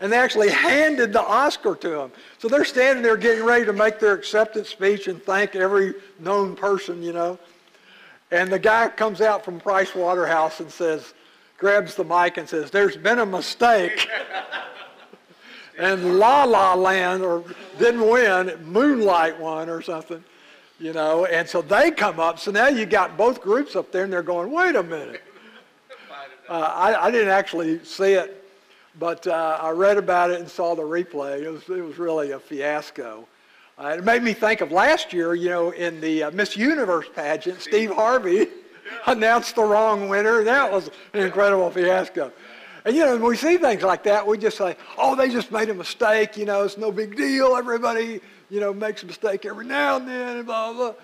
And 0.00 0.10
they 0.10 0.16
actually 0.16 0.50
handed 0.70 1.12
the 1.12 1.22
Oscar 1.22 1.76
to 1.76 2.00
him. 2.00 2.12
So 2.38 2.48
they're 2.48 2.64
standing 2.64 3.02
there 3.02 3.16
getting 3.16 3.44
ready 3.44 3.64
to 3.66 3.72
make 3.72 4.00
their 4.00 4.14
acceptance 4.14 4.68
speech 4.68 5.06
and 5.06 5.22
thank 5.22 5.54
every 5.54 5.94
known 6.18 6.56
person, 6.56 7.02
you 7.02 7.12
know. 7.12 7.38
And 8.30 8.50
the 8.50 8.58
guy 8.58 8.88
comes 8.88 9.20
out 9.20 9.44
from 9.44 9.60
Price 9.60 9.94
Waterhouse 9.94 10.60
and 10.60 10.70
says, 10.70 11.14
grabs 11.58 11.94
the 11.94 12.04
mic 12.04 12.36
and 12.38 12.48
says, 12.48 12.70
there's 12.70 12.96
been 12.96 13.18
a 13.18 13.26
mistake. 13.26 14.08
and 15.78 16.18
La 16.18 16.44
La 16.44 16.74
Land 16.74 17.22
or 17.22 17.44
didn't 17.78 18.08
win, 18.08 18.56
Moonlight 18.64 19.38
won 19.38 19.68
or 19.68 19.82
something, 19.82 20.22
you 20.78 20.92
know. 20.92 21.26
And 21.26 21.48
so 21.48 21.60
they 21.60 21.90
come 21.90 22.20
up. 22.20 22.38
So 22.38 22.50
now 22.50 22.68
you 22.68 22.86
got 22.86 23.16
both 23.16 23.40
groups 23.40 23.74
up 23.74 23.90
there 23.90 24.04
and 24.04 24.12
they're 24.12 24.22
going, 24.22 24.52
wait 24.52 24.76
a 24.76 24.82
minute. 24.82 25.22
Uh, 26.48 26.72
I, 26.74 27.06
I, 27.06 27.10
didn't 27.12 27.28
actually 27.28 27.84
see 27.84 28.14
it, 28.14 28.39
but 28.98 29.26
uh, 29.26 29.58
I 29.60 29.70
read 29.70 29.98
about 29.98 30.30
it 30.30 30.40
and 30.40 30.48
saw 30.48 30.74
the 30.74 30.82
replay. 30.82 31.42
It 31.42 31.50
was, 31.50 31.62
it 31.68 31.82
was 31.82 31.98
really 31.98 32.32
a 32.32 32.38
fiasco. 32.38 33.26
Uh, 33.78 33.96
it 33.98 34.04
made 34.04 34.22
me 34.22 34.32
think 34.32 34.60
of 34.60 34.72
last 34.72 35.12
year, 35.12 35.34
you 35.34 35.48
know, 35.48 35.70
in 35.70 36.00
the 36.00 36.24
uh, 36.24 36.30
Miss 36.32 36.56
Universe 36.56 37.06
pageant, 37.14 37.60
Steve 37.60 37.90
Harvey 37.90 38.48
announced 39.06 39.54
the 39.54 39.62
wrong 39.62 40.08
winner. 40.08 40.44
That 40.44 40.70
was 40.70 40.90
an 41.14 41.22
incredible 41.22 41.70
fiasco. 41.70 42.32
And, 42.84 42.96
you 42.96 43.04
know, 43.04 43.12
when 43.12 43.22
we 43.22 43.36
see 43.36 43.58
things 43.58 43.82
like 43.82 44.02
that, 44.04 44.26
we 44.26 44.38
just 44.38 44.58
say, 44.58 44.76
oh, 44.98 45.14
they 45.14 45.28
just 45.28 45.52
made 45.52 45.68
a 45.70 45.74
mistake. 45.74 46.36
You 46.36 46.46
know, 46.46 46.64
it's 46.64 46.76
no 46.76 46.90
big 46.90 47.16
deal. 47.16 47.56
Everybody, 47.56 48.20
you 48.48 48.60
know, 48.60 48.72
makes 48.72 49.02
a 49.02 49.06
mistake 49.06 49.46
every 49.46 49.66
now 49.66 49.96
and 49.96 50.08
then, 50.08 50.38
and 50.38 50.46
blah, 50.46 50.72
blah. 50.72 50.94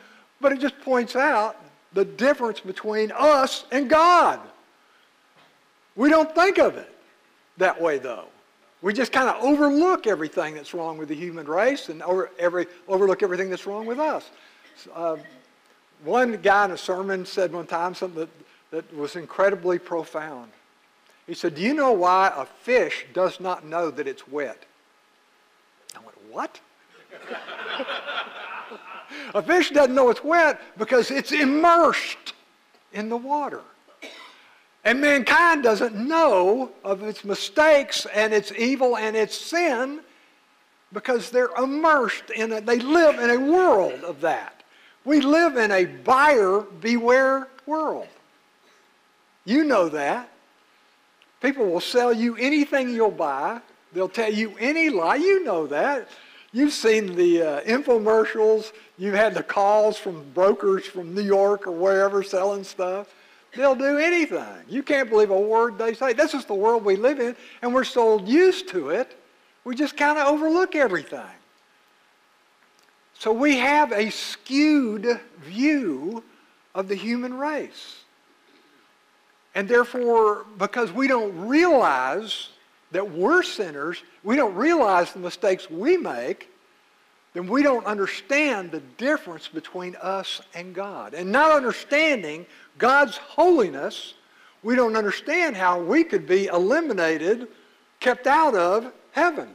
But 0.41 0.53
it 0.53 0.61
just 0.61 0.79
points 0.81 1.17
out 1.17 1.57
the 1.93 2.05
difference 2.05 2.61
between 2.61 3.13
us 3.13 3.65
and 3.71 3.89
God. 3.89 4.41
We 5.95 6.11
don't 6.11 6.35
think 6.35 6.59
of 6.59 6.77
it 6.77 6.96
that 7.59 7.81
way, 7.81 7.99
though. 7.99 8.25
We 8.83 8.93
just 8.93 9.13
kind 9.13 9.29
of 9.29 9.43
overlook 9.43 10.07
everything 10.07 10.55
that's 10.55 10.75
wrong 10.75 10.99
with 10.99 11.09
the 11.09 11.15
human 11.15 11.47
race 11.47 11.89
and 11.89 12.03
over 12.03 12.31
every, 12.39 12.67
overlook 12.89 13.23
everything 13.23 13.51
that's 13.51 13.67
wrong 13.67 13.87
with 13.87 13.99
us. 13.99 14.31
Uh, 14.95 15.17
one 16.05 16.37
guy 16.43 16.67
in 16.67 16.71
a 16.73 16.79
sermon 16.79 17.25
said 17.25 17.53
one 17.53 17.67
time 17.67 17.95
something 17.95 18.21
that, 18.21 18.29
that 18.71 18.97
was 18.97 19.17
incredibly 19.17 19.79
profound. 19.79 20.53
He 21.27 21.35
said, 21.35 21.55
Do 21.55 21.63
you 21.63 21.75
know 21.75 21.93
why 21.93 22.33
a 22.37 22.45
fish 22.45 23.07
does 23.13 23.41
not 23.41 23.65
know 23.65 23.91
that 23.91 24.07
it's 24.07 24.29
wet? 24.29 24.65
I 25.97 26.01
went, 26.01 26.17
What? 26.31 26.61
a 29.35 29.43
fish 29.43 29.71
doesn't 29.71 29.95
know 29.95 30.11
it's 30.11 30.23
wet 30.23 30.61
because 30.77 31.11
it's 31.11 31.33
immersed 31.33 32.35
in 32.93 33.09
the 33.09 33.17
water. 33.17 33.63
And 34.87 35.01
mankind 35.01 35.65
doesn't 35.65 35.97
know 35.97 36.71
of 36.85 37.03
its 37.03 37.25
mistakes 37.25 38.07
and 38.15 38.33
its 38.33 38.53
evil 38.53 38.97
and 38.97 39.17
its 39.17 39.37
sin 39.37 39.99
because 40.93 41.29
they're 41.29 41.51
immersed 41.59 42.31
in 42.31 42.53
it. 42.53 42.67
They 42.67 42.79
live 42.79 43.19
in 43.19 43.31
a 43.31 43.51
world 43.51 44.05
of 44.05 44.21
that. 44.21 44.63
We 45.05 45.21
live 45.21 45.57
in 45.57 45.73
a 45.73 45.87
buyer 45.87 46.61
beware 46.61 47.49
world. 47.67 48.07
You 49.45 49.65
know 49.65 49.89
that. 49.89 50.31
People 51.43 51.67
will 51.67 51.81
sell 51.81 52.13
you 52.13 52.37
anything 52.37 52.91
you'll 52.91 53.11
buy. 53.11 53.61
They'll 53.93 54.09
tell 54.09 54.33
you 54.33 54.55
any 54.61 54.89
lie. 54.89 55.17
You 55.17 55.43
know 55.43 55.67
that. 55.67 56.09
You've 56.53 56.73
seen 56.73 57.17
the 57.17 57.43
uh, 57.43 57.61
infomercials. 57.63 58.71
You've 58.99 59.17
had 59.17 59.35
the 59.35 59.43
calls 59.43 59.99
from 59.99 60.31
brokers 60.33 60.87
from 60.87 61.13
New 61.13 61.23
York 61.23 61.67
or 61.67 61.73
wherever 61.73 62.23
selling 62.23 62.63
stuff. 62.63 63.09
They'll 63.57 63.75
do 63.75 63.99
anything. 63.99 64.45
You 64.69 64.83
can't 64.83 65.09
believe 65.09 65.31
a 65.31 65.41
word 65.41 65.79
they 65.79 65.95
say. 65.95 66.13
This 66.13 66.35
is 66.35 66.45
the 66.45 66.55
world 66.55 66.85
we 66.85 66.97
live 66.97 67.21
in, 67.21 67.35
and 67.63 67.75
we're 67.75 67.85
so 67.85 68.21
used 68.21 68.69
to 68.69 68.91
it, 68.91 69.17
we 69.65 69.75
just 69.75 69.97
kind 69.97 70.19
of 70.19 70.29
overlook 70.29 70.77
everything. 70.77 71.21
So 73.19 73.33
we 73.33 73.57
have 73.57 73.93
a 73.93 74.11
skewed 74.11 75.21
view 75.41 76.23
of 76.75 76.89
the 76.89 76.95
human 76.95 77.35
race. 77.35 78.05
And 79.55 79.67
therefore, 79.67 80.45
because 80.59 80.93
we 80.93 81.09
don't 81.09 81.49
realize 81.49 82.51
that 82.93 83.11
we're 83.11 83.43
sinners, 83.43 84.03
we 84.23 84.37
don't 84.37 84.55
realize 84.55 85.13
the 85.13 85.19
mistakes 85.19 85.71
we 85.71 85.97
make, 85.97 86.51
then 87.37 87.47
we 87.47 87.63
don't 87.63 87.85
understand 87.85 88.71
the 88.71 88.81
difference 88.97 89.47
between 89.47 89.95
us 89.97 90.41
and 90.55 90.75
God. 90.75 91.13
And 91.13 91.31
not 91.31 91.51
understanding 91.51 92.47
God's 92.79 93.19
holiness, 93.19 94.15
we 94.63 94.75
don't 94.75 94.97
understand 94.97 95.55
how 95.55 95.79
we 95.79 96.03
could 96.03 96.27
be 96.27 96.47
eliminated, 96.47 97.49
kept 98.01 98.27
out 98.27 98.55
of 98.55 98.91
heaven. 99.13 99.51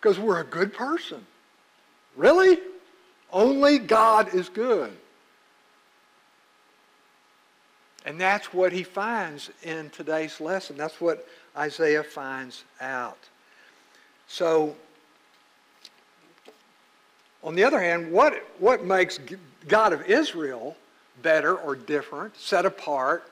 Because 0.00 0.18
we're 0.18 0.40
a 0.40 0.44
good 0.44 0.72
person. 0.72 1.26
Really? 2.16 2.58
Only 3.30 3.78
God 3.78 4.34
is 4.34 4.48
good. 4.48 4.96
And 8.06 8.18
that's 8.18 8.54
what 8.54 8.72
he 8.72 8.82
finds 8.82 9.50
in 9.62 9.90
today's 9.90 10.40
lesson. 10.40 10.78
That's 10.78 11.02
what 11.02 11.28
Isaiah 11.54 12.02
finds 12.02 12.64
out. 12.80 13.18
So, 14.26 14.74
on 17.42 17.54
the 17.54 17.64
other 17.64 17.80
hand, 17.80 18.10
what, 18.12 18.34
what 18.58 18.84
makes 18.84 19.18
God 19.68 19.92
of 19.92 20.02
Israel 20.02 20.76
better 21.22 21.54
or 21.56 21.76
different, 21.76 22.36
set 22.36 22.66
apart 22.66 23.28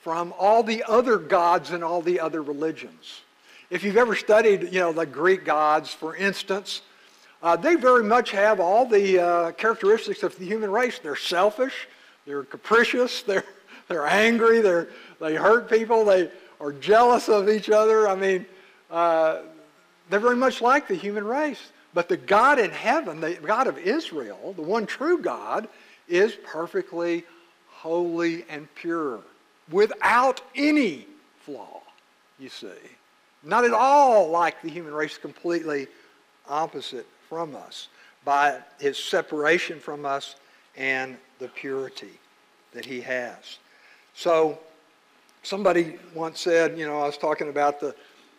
from 0.00 0.34
all 0.38 0.62
the 0.62 0.84
other 0.84 1.16
gods 1.18 1.70
and 1.70 1.82
all 1.82 2.02
the 2.02 2.20
other 2.20 2.42
religions? 2.42 3.22
If 3.70 3.82
you've 3.82 3.96
ever 3.96 4.14
studied, 4.14 4.72
you 4.72 4.80
know, 4.80 4.92
the 4.92 5.06
Greek 5.06 5.44
gods, 5.44 5.90
for 5.90 6.14
instance, 6.16 6.82
uh, 7.42 7.56
they 7.56 7.74
very 7.74 8.04
much 8.04 8.30
have 8.30 8.60
all 8.60 8.86
the 8.86 9.18
uh, 9.18 9.52
characteristics 9.52 10.22
of 10.22 10.38
the 10.38 10.44
human 10.44 10.70
race. 10.70 10.98
They're 10.98 11.16
selfish, 11.16 11.88
they're 12.26 12.44
capricious, 12.44 13.22
they're 13.26 13.44
they're 13.88 14.06
angry. 14.06 14.60
They're, 14.60 14.88
they 15.20 15.34
hurt 15.34 15.68
people. 15.68 16.04
They 16.04 16.30
are 16.60 16.72
jealous 16.72 17.28
of 17.28 17.48
each 17.48 17.70
other. 17.70 18.08
I 18.08 18.14
mean, 18.14 18.46
uh, 18.90 19.42
they're 20.10 20.20
very 20.20 20.36
much 20.36 20.60
like 20.60 20.88
the 20.88 20.94
human 20.94 21.24
race. 21.24 21.60
But 21.94 22.08
the 22.08 22.16
God 22.16 22.58
in 22.58 22.70
heaven, 22.70 23.20
the 23.20 23.34
God 23.34 23.68
of 23.68 23.78
Israel, 23.78 24.52
the 24.56 24.62
one 24.62 24.84
true 24.84 25.22
God, 25.22 25.68
is 26.08 26.36
perfectly 26.44 27.24
holy 27.68 28.44
and 28.48 28.72
pure, 28.74 29.20
without 29.70 30.40
any 30.54 31.06
flaw, 31.40 31.80
you 32.38 32.48
see. 32.48 32.68
Not 33.42 33.64
at 33.64 33.72
all 33.72 34.30
like 34.30 34.60
the 34.62 34.68
human 34.68 34.92
race, 34.92 35.18
completely 35.18 35.86
opposite 36.48 37.06
from 37.28 37.54
us 37.54 37.88
by 38.24 38.58
his 38.80 38.98
separation 38.98 39.78
from 39.78 40.04
us 40.04 40.36
and 40.76 41.16
the 41.38 41.48
purity 41.48 42.18
that 42.72 42.84
he 42.84 43.00
has. 43.02 43.58
So 44.14 44.58
somebody 45.42 45.98
once 46.14 46.40
said, 46.40 46.78
you 46.78 46.86
know, 46.86 47.00
I 47.00 47.06
was 47.06 47.18
talking 47.18 47.48
about 47.48 47.80
the, 47.80 47.94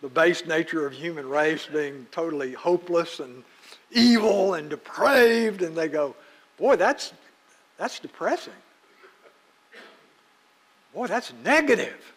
the 0.05 0.09
base 0.09 0.45
nature 0.45 0.85
of 0.85 0.93
human 0.93 1.27
race 1.27 1.65
being 1.65 2.05
totally 2.12 2.53
hopeless 2.53 3.19
and 3.19 3.43
evil 3.89 4.53
and 4.53 4.69
depraved, 4.69 5.63
and 5.63 5.75
they 5.75 5.88
go, 5.88 6.15
boy, 6.59 6.75
that's, 6.75 7.12
that's 7.79 7.97
depressing. 7.97 8.53
Boy, 10.93 11.07
that's 11.07 11.33
negative. 11.43 12.13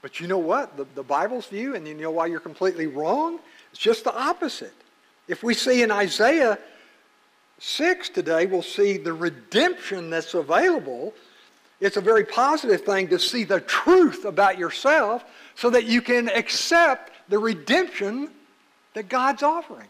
But 0.00 0.20
you 0.20 0.28
know 0.28 0.38
what? 0.38 0.76
The, 0.76 0.86
the 0.94 1.02
Bible's 1.02 1.46
view, 1.46 1.74
and 1.74 1.88
you 1.88 1.94
know 1.94 2.12
why 2.12 2.26
you're 2.26 2.38
completely 2.38 2.86
wrong? 2.86 3.40
It's 3.72 3.80
just 3.80 4.04
the 4.04 4.16
opposite. 4.16 4.72
If 5.26 5.42
we 5.42 5.54
see 5.54 5.82
in 5.82 5.90
Isaiah 5.90 6.56
6 7.58 8.10
today, 8.10 8.46
we'll 8.46 8.62
see 8.62 8.96
the 8.96 9.12
redemption 9.12 10.08
that's 10.08 10.34
available 10.34 11.14
it's 11.82 11.96
a 11.96 12.00
very 12.00 12.24
positive 12.24 12.82
thing 12.82 13.08
to 13.08 13.18
see 13.18 13.42
the 13.42 13.60
truth 13.60 14.24
about 14.24 14.56
yourself 14.56 15.24
so 15.54 15.70
that 15.70 15.84
you 15.84 16.02
can 16.02 16.28
accept 16.28 17.12
the 17.28 17.38
redemption 17.38 18.30
that 18.94 19.08
God's 19.08 19.42
offering. 19.42 19.88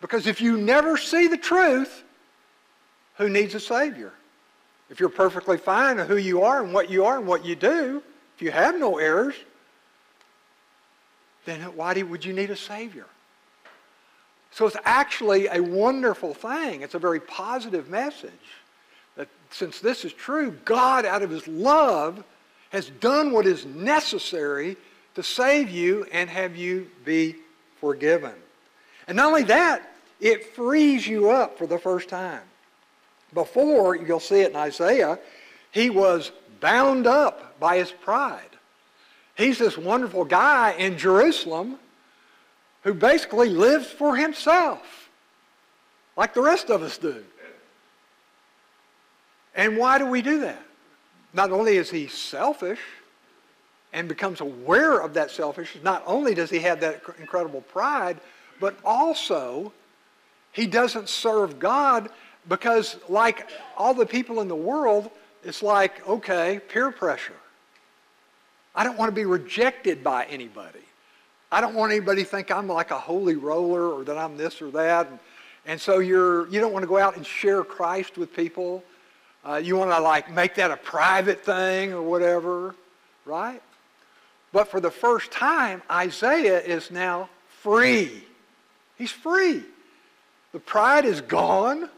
Because 0.00 0.26
if 0.26 0.40
you 0.40 0.56
never 0.56 0.96
see 0.96 1.28
the 1.28 1.36
truth, 1.36 2.02
who 3.16 3.28
needs 3.28 3.54
a 3.54 3.60
Savior? 3.60 4.12
If 4.90 5.00
you're 5.00 5.08
perfectly 5.08 5.58
fine 5.58 5.98
in 5.98 6.06
who 6.06 6.16
you 6.16 6.42
are 6.42 6.62
and 6.62 6.74
what 6.74 6.90
you 6.90 7.04
are 7.04 7.18
and 7.18 7.26
what 7.26 7.44
you 7.44 7.56
do, 7.56 8.02
if 8.36 8.42
you 8.42 8.50
have 8.50 8.78
no 8.78 8.98
errors, 8.98 9.34
then 11.44 11.60
why 11.76 12.00
would 12.02 12.24
you 12.24 12.32
need 12.32 12.50
a 12.50 12.56
Savior? 12.56 13.06
So 14.50 14.66
it's 14.66 14.76
actually 14.84 15.46
a 15.46 15.60
wonderful 15.60 16.34
thing. 16.34 16.82
It's 16.82 16.94
a 16.94 16.98
very 16.98 17.20
positive 17.20 17.88
message 17.88 18.30
that 19.16 19.28
since 19.50 19.80
this 19.80 20.04
is 20.04 20.12
true, 20.12 20.50
God, 20.64 21.06
out 21.06 21.22
of 21.22 21.30
his 21.30 21.48
love, 21.48 22.22
has 22.72 22.88
done 22.88 23.32
what 23.32 23.46
is 23.46 23.66
necessary 23.66 24.76
to 25.14 25.22
save 25.22 25.70
you 25.70 26.06
and 26.10 26.28
have 26.28 26.56
you 26.56 26.90
be 27.04 27.36
forgiven. 27.80 28.32
And 29.06 29.16
not 29.16 29.26
only 29.26 29.42
that, 29.44 29.92
it 30.20 30.54
frees 30.54 31.06
you 31.06 31.30
up 31.30 31.58
for 31.58 31.66
the 31.66 31.78
first 31.78 32.08
time. 32.08 32.40
Before, 33.34 33.94
you'll 33.94 34.20
see 34.20 34.40
it 34.40 34.50
in 34.50 34.56
Isaiah, 34.56 35.18
he 35.70 35.90
was 35.90 36.32
bound 36.60 37.06
up 37.06 37.58
by 37.60 37.76
his 37.76 37.90
pride. 37.90 38.40
He's 39.34 39.58
this 39.58 39.76
wonderful 39.76 40.24
guy 40.24 40.72
in 40.72 40.96
Jerusalem, 40.96 41.78
who 42.84 42.94
basically 42.94 43.50
lives 43.50 43.86
for 43.86 44.16
himself, 44.16 45.10
like 46.16 46.32
the 46.32 46.42
rest 46.42 46.70
of 46.70 46.82
us 46.82 46.96
do. 46.96 47.22
And 49.54 49.76
why 49.76 49.98
do 49.98 50.06
we 50.06 50.22
do 50.22 50.40
that? 50.40 50.62
Not 51.32 51.50
only 51.50 51.76
is 51.76 51.90
he 51.90 52.06
selfish 52.08 52.80
and 53.92 54.08
becomes 54.08 54.40
aware 54.40 54.98
of 54.98 55.14
that 55.14 55.30
selfishness, 55.30 55.82
not 55.82 56.02
only 56.06 56.34
does 56.34 56.50
he 56.50 56.58
have 56.60 56.80
that 56.80 57.02
incredible 57.18 57.62
pride, 57.62 58.18
but 58.60 58.76
also 58.84 59.72
he 60.52 60.66
doesn't 60.66 61.08
serve 61.08 61.58
God 61.58 62.10
because, 62.48 62.96
like 63.08 63.48
all 63.76 63.94
the 63.94 64.06
people 64.06 64.40
in 64.40 64.48
the 64.48 64.56
world, 64.56 65.10
it's 65.44 65.62
like, 65.62 66.06
okay, 66.06 66.60
peer 66.68 66.90
pressure. 66.90 67.34
I 68.74 68.84
don't 68.84 68.98
want 68.98 69.10
to 69.10 69.14
be 69.14 69.24
rejected 69.24 70.02
by 70.02 70.24
anybody. 70.24 70.80
I 71.50 71.60
don't 71.60 71.74
want 71.74 71.92
anybody 71.92 72.22
to 72.22 72.28
think 72.28 72.50
I'm 72.50 72.68
like 72.68 72.90
a 72.90 72.98
holy 72.98 73.36
roller 73.36 73.88
or 73.88 74.04
that 74.04 74.16
I'm 74.16 74.36
this 74.36 74.62
or 74.62 74.70
that. 74.70 75.08
And, 75.08 75.18
and 75.66 75.80
so 75.80 75.98
you're, 75.98 76.48
you 76.48 76.60
don't 76.60 76.72
want 76.72 76.82
to 76.82 76.86
go 76.86 76.98
out 76.98 77.16
and 77.16 77.26
share 77.26 77.62
Christ 77.62 78.16
with 78.16 78.34
people. 78.34 78.82
Uh, 79.44 79.56
you 79.56 79.76
want 79.76 79.90
to 79.90 80.00
like 80.00 80.30
make 80.30 80.54
that 80.54 80.70
a 80.70 80.76
private 80.76 81.44
thing 81.44 81.92
or 81.92 82.02
whatever, 82.02 82.74
right? 83.24 83.60
But 84.52 84.68
for 84.68 84.80
the 84.80 84.90
first 84.90 85.32
time, 85.32 85.82
Isaiah 85.90 86.60
is 86.60 86.90
now 86.90 87.28
free. 87.60 88.24
He's 88.96 89.10
free. 89.10 89.62
The 90.52 90.60
pride 90.60 91.04
is 91.04 91.20
gone. 91.20 91.88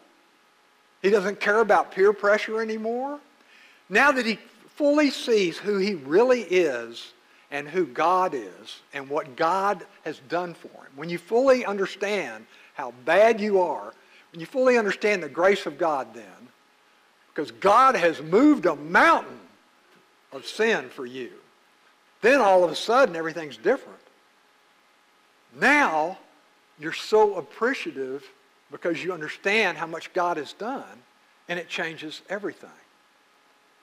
He 1.03 1.11
doesn't 1.11 1.41
care 1.41 1.61
about 1.61 1.93
peer 1.93 2.13
pressure 2.13 2.63
anymore. 2.63 3.19
Now 3.91 4.13
that 4.13 4.25
he 4.25 4.39
fully 4.77 5.11
sees 5.11 5.59
who 5.59 5.77
he 5.77 5.95
really 5.95 6.43
is 6.43 7.13
and 7.51 7.69
who 7.69 7.85
God 7.85 8.33
is 8.35 8.81
and 8.95 9.11
what 9.11 9.37
God 9.37 9.85
has 10.05 10.19
done 10.29 10.55
for 10.55 10.69
him, 10.69 10.93
when 10.97 11.11
you 11.11 11.19
fully 11.19 11.65
understand 11.67 12.47
how 12.75 12.95
bad 13.05 13.41
you 13.41 13.61
are, 13.61 13.93
when 14.33 14.41
you 14.41 14.47
fully 14.47 14.79
understand 14.79 15.23
the 15.23 15.29
grace 15.29 15.67
of 15.67 15.77
God 15.77 16.15
then, 16.15 16.44
because 17.35 17.51
God 17.51 17.97
has 17.97 18.23
moved 18.23 18.67
a 18.67 18.77
mountain 18.77 19.41
of 20.33 20.47
sin 20.47 20.89
for 20.89 21.05
you, 21.05 21.33
then 22.21 22.41
all 22.41 22.65
of 22.65 22.71
a 22.71 22.77
sudden 22.77 23.17
everything's 23.17 23.57
different. 23.57 23.99
Now 25.61 26.19
you're 26.79 26.93
so 26.93 27.37
appreciative 27.37 28.25
because 28.71 29.03
you 29.03 29.13
understand 29.13 29.79
how 29.79 29.87
much 29.87 30.13
God 30.13 30.37
has 30.37 30.53
done 30.53 31.03
and 31.49 31.59
it 31.59 31.69
changes 31.69 32.23
everything. 32.29 32.71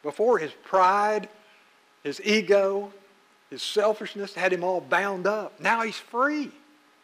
Before, 0.04 0.38
his 0.38 0.52
pride, 0.64 1.30
his 2.04 2.20
ego, 2.24 2.92
his 3.50 3.62
selfishness 3.62 4.34
had 4.34 4.52
him 4.52 4.64
all 4.64 4.82
bound 4.82 5.28
up. 5.28 5.60
Now 5.60 5.82
he's 5.84 5.98
free. 5.98 6.52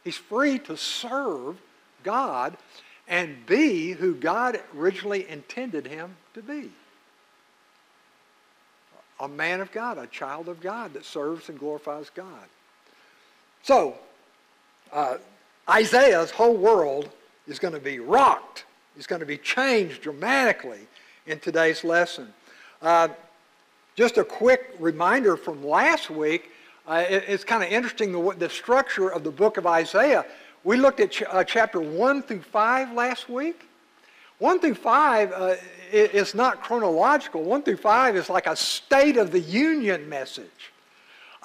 He's 0.04 0.18
free 0.18 0.60
to 0.60 0.78
serve 0.78 1.58
God 2.04 2.58
and 3.08 3.46
be 3.46 3.92
who 3.92 4.14
God 4.14 4.60
originally 4.76 5.28
intended 5.30 5.88
him 5.88 6.16
to 6.34 6.42
be. 6.42 6.70
A 9.20 9.28
man 9.28 9.62
of 9.62 9.72
God, 9.72 9.98
a 9.98 10.08
child 10.08 10.48
of 10.48 10.62
God 10.62 10.94
that 10.94 11.06
serves 11.06 11.50
and 11.50 11.58
glorifies 11.58 12.12
God. 12.14 12.48
So, 13.64 13.96
uh, 14.92 15.18
Isaiah's 15.70 16.32
whole 16.32 16.56
world 16.56 17.10
is 17.48 17.60
going 17.60 17.74
to 17.74 17.80
be 17.80 18.00
rocked. 18.00 18.66
It's 18.96 19.08
going 19.08 19.20
to 19.20 19.26
be 19.26 19.38
changed 19.38 20.02
dramatically 20.02 20.88
in 21.26 21.40
today's 21.40 21.84
lesson. 21.84 22.34
Uh, 22.82 23.10
just 23.96 24.18
a 24.18 24.24
quick 24.24 24.76
reminder 24.80 25.36
from 25.36 25.66
last 25.66 26.10
week. 26.10 26.52
Uh, 26.88 27.04
it, 27.10 27.24
it's 27.28 27.44
kind 27.44 27.64
of 27.64 27.70
interesting 27.70 28.12
the, 28.12 28.36
the, 28.36 28.50
structure 28.50 29.10
of 29.10 29.24
the 29.24 29.32
book 29.32 29.58
of 29.58 29.66
Isaiah. 29.66 30.26
We 30.64 30.78
looked 30.78 31.00
at 31.00 31.12
ch- 31.12 31.24
uh, 31.24 31.44
chapter 31.44 31.80
1 31.80 32.24
through 32.24 32.42
5 32.42 32.94
last 32.94 33.30
week. 33.30 33.68
1 34.40 34.60
through 34.60 34.76
5 34.76 35.32
uh, 35.32 35.56
is 35.92 36.36
not 36.36 36.62
chronological. 36.62 37.44
1 37.44 37.64
through 37.64 37.78
5 37.78 38.16
is 38.16 38.30
like 38.30 38.48
a 38.48 38.56
State 38.56 39.18
of 39.18 39.32
the 39.32 39.40
Union 39.40 40.08
message. 40.10 40.74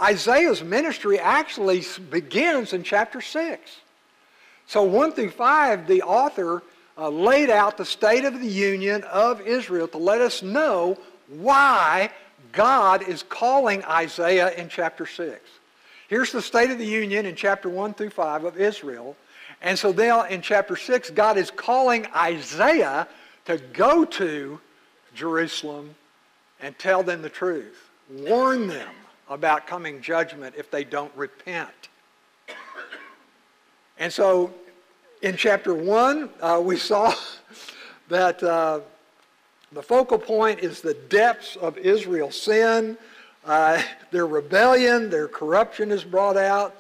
Isaiah's 0.00 0.62
ministry 0.62 1.18
actually 1.18 1.84
begins 2.10 2.72
in 2.72 2.82
chapter 2.82 3.20
6. 3.20 3.60
So 4.66 4.82
1 4.82 5.12
through 5.12 5.30
5, 5.30 5.86
the 5.86 6.02
author 6.02 6.62
uh, 6.98 7.08
laid 7.08 7.50
out 7.50 7.76
the 7.76 7.84
State 7.84 8.24
of 8.24 8.40
the 8.40 8.48
Union 8.48 9.02
of 9.04 9.40
Israel 9.42 9.88
to 9.88 9.98
let 9.98 10.20
us 10.20 10.42
know 10.42 10.98
why 11.28 12.10
God 12.52 13.08
is 13.08 13.22
calling 13.22 13.84
Isaiah 13.84 14.52
in 14.52 14.68
chapter 14.68 15.06
6. 15.06 15.40
Here's 16.12 16.30
the 16.30 16.42
State 16.42 16.70
of 16.70 16.76
the 16.76 16.84
Union 16.84 17.24
in 17.24 17.34
chapter 17.34 17.70
1 17.70 17.94
through 17.94 18.10
5 18.10 18.44
of 18.44 18.60
Israel. 18.60 19.16
And 19.62 19.78
so 19.78 19.92
then 19.92 20.26
in 20.30 20.42
chapter 20.42 20.76
6, 20.76 21.08
God 21.08 21.38
is 21.38 21.50
calling 21.50 22.06
Isaiah 22.14 23.08
to 23.46 23.56
go 23.72 24.04
to 24.04 24.60
Jerusalem 25.14 25.94
and 26.60 26.78
tell 26.78 27.02
them 27.02 27.22
the 27.22 27.30
truth. 27.30 27.88
Warn 28.10 28.66
them 28.66 28.90
about 29.30 29.66
coming 29.66 30.02
judgment 30.02 30.54
if 30.54 30.70
they 30.70 30.84
don't 30.84 31.10
repent. 31.16 31.88
And 33.96 34.12
so 34.12 34.52
in 35.22 35.34
chapter 35.34 35.72
1, 35.72 36.28
uh, 36.42 36.60
we 36.62 36.76
saw 36.76 37.14
that 38.08 38.42
uh, 38.42 38.80
the 39.72 39.82
focal 39.82 40.18
point 40.18 40.60
is 40.60 40.82
the 40.82 40.92
depths 40.92 41.56
of 41.56 41.78
Israel's 41.78 42.38
sin, 42.38 42.98
uh, 43.44 43.82
their 44.10 44.26
rebellion, 44.26 45.10
their 45.10 45.28
corruption 45.28 45.90
is 45.90 46.04
brought 46.04 46.36
out. 46.36 46.76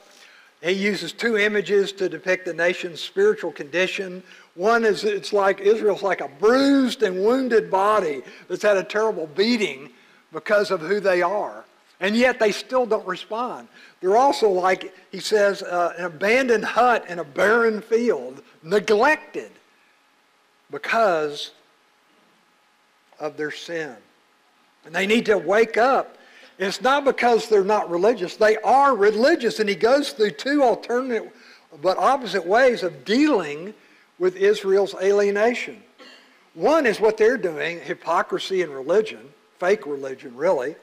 He 0.62 0.72
uses 0.72 1.12
two 1.12 1.36
images 1.36 1.90
to 1.92 2.08
depict 2.08 2.44
the 2.44 2.54
nation's 2.54 3.00
spiritual 3.00 3.50
condition. 3.50 4.22
One 4.54 4.84
is 4.84 5.02
it's 5.02 5.32
like 5.32 5.60
Israel's 5.60 6.02
like 6.02 6.20
a 6.20 6.28
bruised 6.28 7.02
and 7.02 7.24
wounded 7.24 7.70
body 7.70 8.22
that's 8.48 8.62
had 8.62 8.76
a 8.76 8.84
terrible 8.84 9.26
beating 9.26 9.90
because 10.32 10.70
of 10.70 10.80
who 10.80 11.00
they 11.00 11.20
are. 11.20 11.64
And 11.98 12.16
yet 12.16 12.38
they 12.38 12.52
still 12.52 12.86
don't 12.86 13.06
respond. 13.06 13.68
They're 14.00 14.16
also 14.16 14.48
like, 14.48 14.94
he 15.10 15.20
says, 15.20 15.62
uh, 15.62 15.94
an 15.98 16.04
abandoned 16.04 16.64
hut 16.64 17.06
in 17.08 17.20
a 17.20 17.24
barren 17.24 17.80
field, 17.80 18.42
neglected 18.62 19.50
because 20.70 21.52
of 23.20 23.36
their 23.36 23.52
sin. 23.52 23.94
And 24.84 24.94
they 24.94 25.06
need 25.06 25.26
to 25.26 25.38
wake 25.38 25.76
up. 25.76 26.18
It's 26.58 26.80
not 26.80 27.04
because 27.04 27.48
they're 27.48 27.64
not 27.64 27.90
religious. 27.90 28.36
They 28.36 28.56
are 28.58 28.94
religious. 28.94 29.58
And 29.60 29.68
he 29.68 29.74
goes 29.74 30.12
through 30.12 30.32
two 30.32 30.62
alternate 30.62 31.32
but 31.80 31.96
opposite 31.96 32.46
ways 32.46 32.82
of 32.82 33.04
dealing 33.04 33.74
with 34.18 34.36
Israel's 34.36 34.94
alienation. 35.00 35.82
One 36.54 36.84
is 36.84 37.00
what 37.00 37.16
they're 37.16 37.38
doing, 37.38 37.80
hypocrisy 37.80 38.60
in 38.60 38.70
religion, 38.70 39.20
fake 39.58 39.86
religion, 39.86 40.36
really. 40.36 40.76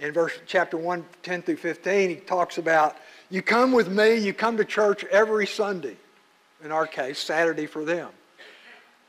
In 0.00 0.12
verse 0.12 0.32
chapter 0.46 0.76
1, 0.76 1.04
10 1.22 1.42
through 1.42 1.56
15, 1.56 2.10
he 2.10 2.16
talks 2.16 2.58
about 2.58 2.96
you 3.30 3.42
come 3.42 3.72
with 3.72 3.88
me, 3.88 4.16
you 4.16 4.32
come 4.32 4.56
to 4.56 4.64
church 4.64 5.04
every 5.04 5.46
Sunday. 5.46 5.96
In 6.64 6.72
our 6.72 6.86
case, 6.86 7.18
Saturday 7.18 7.66
for 7.66 7.84
them. 7.84 8.08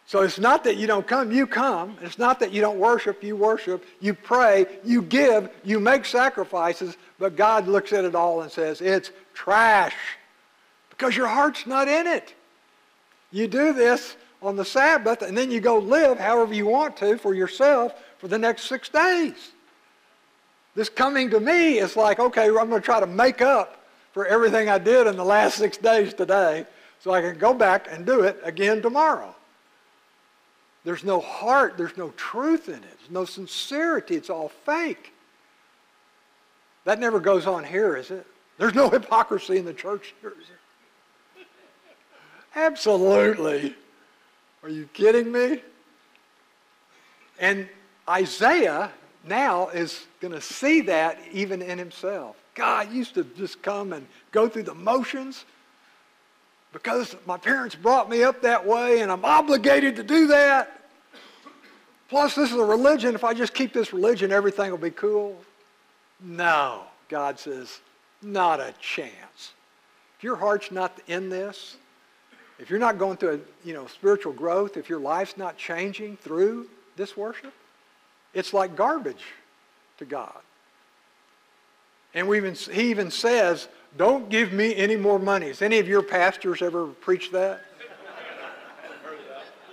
So 0.09 0.23
it's 0.23 0.39
not 0.39 0.63
that 0.63 0.77
you 0.77 0.87
don't 0.87 1.05
come, 1.05 1.31
you 1.31 1.45
come. 1.45 1.95
It's 2.01 2.17
not 2.17 2.39
that 2.39 2.51
you 2.51 2.61
don't 2.61 2.79
worship, 2.79 3.23
you 3.23 3.35
worship. 3.35 3.85
You 3.99 4.15
pray, 4.15 4.65
you 4.83 5.03
give, 5.03 5.51
you 5.63 5.79
make 5.79 6.03
sacrifices, 6.03 6.97
but 7.19 7.35
God 7.35 7.67
looks 7.67 7.93
at 7.93 8.05
it 8.05 8.15
all 8.15 8.41
and 8.41 8.51
says, 8.51 8.81
it's 8.81 9.11
trash 9.35 9.93
because 10.89 11.15
your 11.15 11.27
heart's 11.27 11.67
not 11.67 11.87
in 11.87 12.07
it. 12.07 12.33
You 13.31 13.47
do 13.47 13.71
this 13.71 14.15
on 14.41 14.55
the 14.55 14.65
Sabbath 14.65 15.21
and 15.21 15.37
then 15.37 15.51
you 15.51 15.59
go 15.59 15.77
live 15.77 16.17
however 16.17 16.55
you 16.55 16.65
want 16.65 16.97
to 16.97 17.19
for 17.19 17.35
yourself 17.35 17.93
for 18.17 18.27
the 18.27 18.39
next 18.39 18.63
six 18.63 18.89
days. 18.89 19.51
This 20.73 20.89
coming 20.89 21.29
to 21.29 21.39
me 21.39 21.77
is 21.77 21.95
like, 21.95 22.17
okay, 22.17 22.47
I'm 22.47 22.67
going 22.67 22.71
to 22.71 22.81
try 22.81 22.99
to 22.99 23.05
make 23.05 23.43
up 23.43 23.85
for 24.13 24.25
everything 24.25 24.69
I 24.69 24.79
did 24.79 25.05
in 25.05 25.17
the 25.17 25.23
last 25.23 25.59
six 25.59 25.77
days 25.77 26.15
today 26.15 26.65
so 26.99 27.11
I 27.11 27.21
can 27.21 27.37
go 27.37 27.53
back 27.53 27.87
and 27.91 28.07
do 28.07 28.21
it 28.21 28.39
again 28.43 28.81
tomorrow. 28.81 29.35
There's 30.89 31.03
no 31.03 31.19
heart, 31.19 31.77
there's 31.77 31.97
no 31.97 32.09
truth 32.17 32.67
in 32.67 32.73
it, 32.73 32.81
there's 32.81 33.11
no 33.11 33.23
sincerity, 33.23 34.15
it's 34.15 34.31
all 34.31 34.49
fake. 34.49 35.13
That 36.83 36.99
never 36.99 37.19
goes 37.19 37.45
on 37.45 37.63
here, 37.63 37.95
is 37.95 38.09
it? 38.09 38.25
There's 38.57 38.73
no 38.73 38.89
hypocrisy 38.89 39.57
in 39.57 39.65
the 39.65 39.73
church 39.75 40.15
here, 40.19 40.31
is 40.31 40.47
there? 40.47 41.45
Absolutely. 42.65 43.75
Are 44.63 44.69
you 44.69 44.89
kidding 44.93 45.31
me? 45.31 45.61
And 47.37 47.69
Isaiah 48.09 48.89
now 49.23 49.67
is 49.69 50.07
going 50.21 50.33
to 50.33 50.41
see 50.41 50.81
that 50.81 51.19
even 51.31 51.61
in 51.61 51.77
himself. 51.77 52.35
God 52.55 52.91
used 52.91 53.13
to 53.13 53.25
just 53.37 53.61
come 53.61 53.93
and 53.93 54.07
go 54.31 54.49
through 54.49 54.63
the 54.63 54.73
motions 54.73 55.45
because 56.73 57.15
my 57.27 57.37
parents 57.37 57.75
brought 57.75 58.09
me 58.09 58.23
up 58.23 58.41
that 58.41 58.65
way 58.65 59.01
and 59.01 59.11
I'm 59.11 59.23
obligated 59.23 59.95
to 59.97 60.03
do 60.03 60.25
that. 60.25 60.77
Plus, 62.09 62.33
this 62.33 62.51
is 62.51 62.57
a 62.57 62.65
religion. 62.65 63.13
If 63.13 63.23
I 63.23 63.33
just 63.33 63.53
keep 63.53 63.71
this 63.71 63.93
religion, 63.93 64.31
everything 64.31 64.71
will 64.71 64.77
be 64.79 64.89
cool. 64.89 65.39
No, 66.19 66.83
God 67.07 67.39
says, 67.39 67.79
not 68.21 68.59
a 68.59 68.73
chance. 68.79 69.53
if 70.17 70.23
your 70.23 70.35
heart's 70.35 70.71
not 70.71 70.99
in 71.07 71.29
this, 71.29 71.77
if 72.57 72.69
you're 72.69 72.79
not 72.79 72.97
going 72.97 73.15
through 73.15 73.35
a, 73.35 73.67
you 73.67 73.73
know, 73.73 73.87
spiritual 73.87 74.33
growth, 74.33 74.75
if 74.75 74.89
your 74.89 74.99
life's 74.99 75.37
not 75.37 75.55
changing 75.55 76.17
through 76.17 76.67
this 76.97 77.15
worship, 77.15 77.53
it's 78.33 78.53
like 78.53 78.75
garbage 78.75 79.23
to 79.99 80.05
God. 80.05 80.41
And 82.13 82.27
we 82.27 82.37
even, 82.37 82.55
he 82.55 82.89
even 82.89 83.11
says, 83.11 83.67
don't 83.97 84.29
give 84.29 84.51
me 84.51 84.75
any 84.75 84.95
more 84.95 85.19
money. 85.19 85.47
Has 85.47 85.61
any 85.61 85.79
of 85.79 85.87
your 85.87 86.01
pastors 86.01 86.61
ever 86.61 86.87
preached 86.87 87.31
that? 87.33 87.61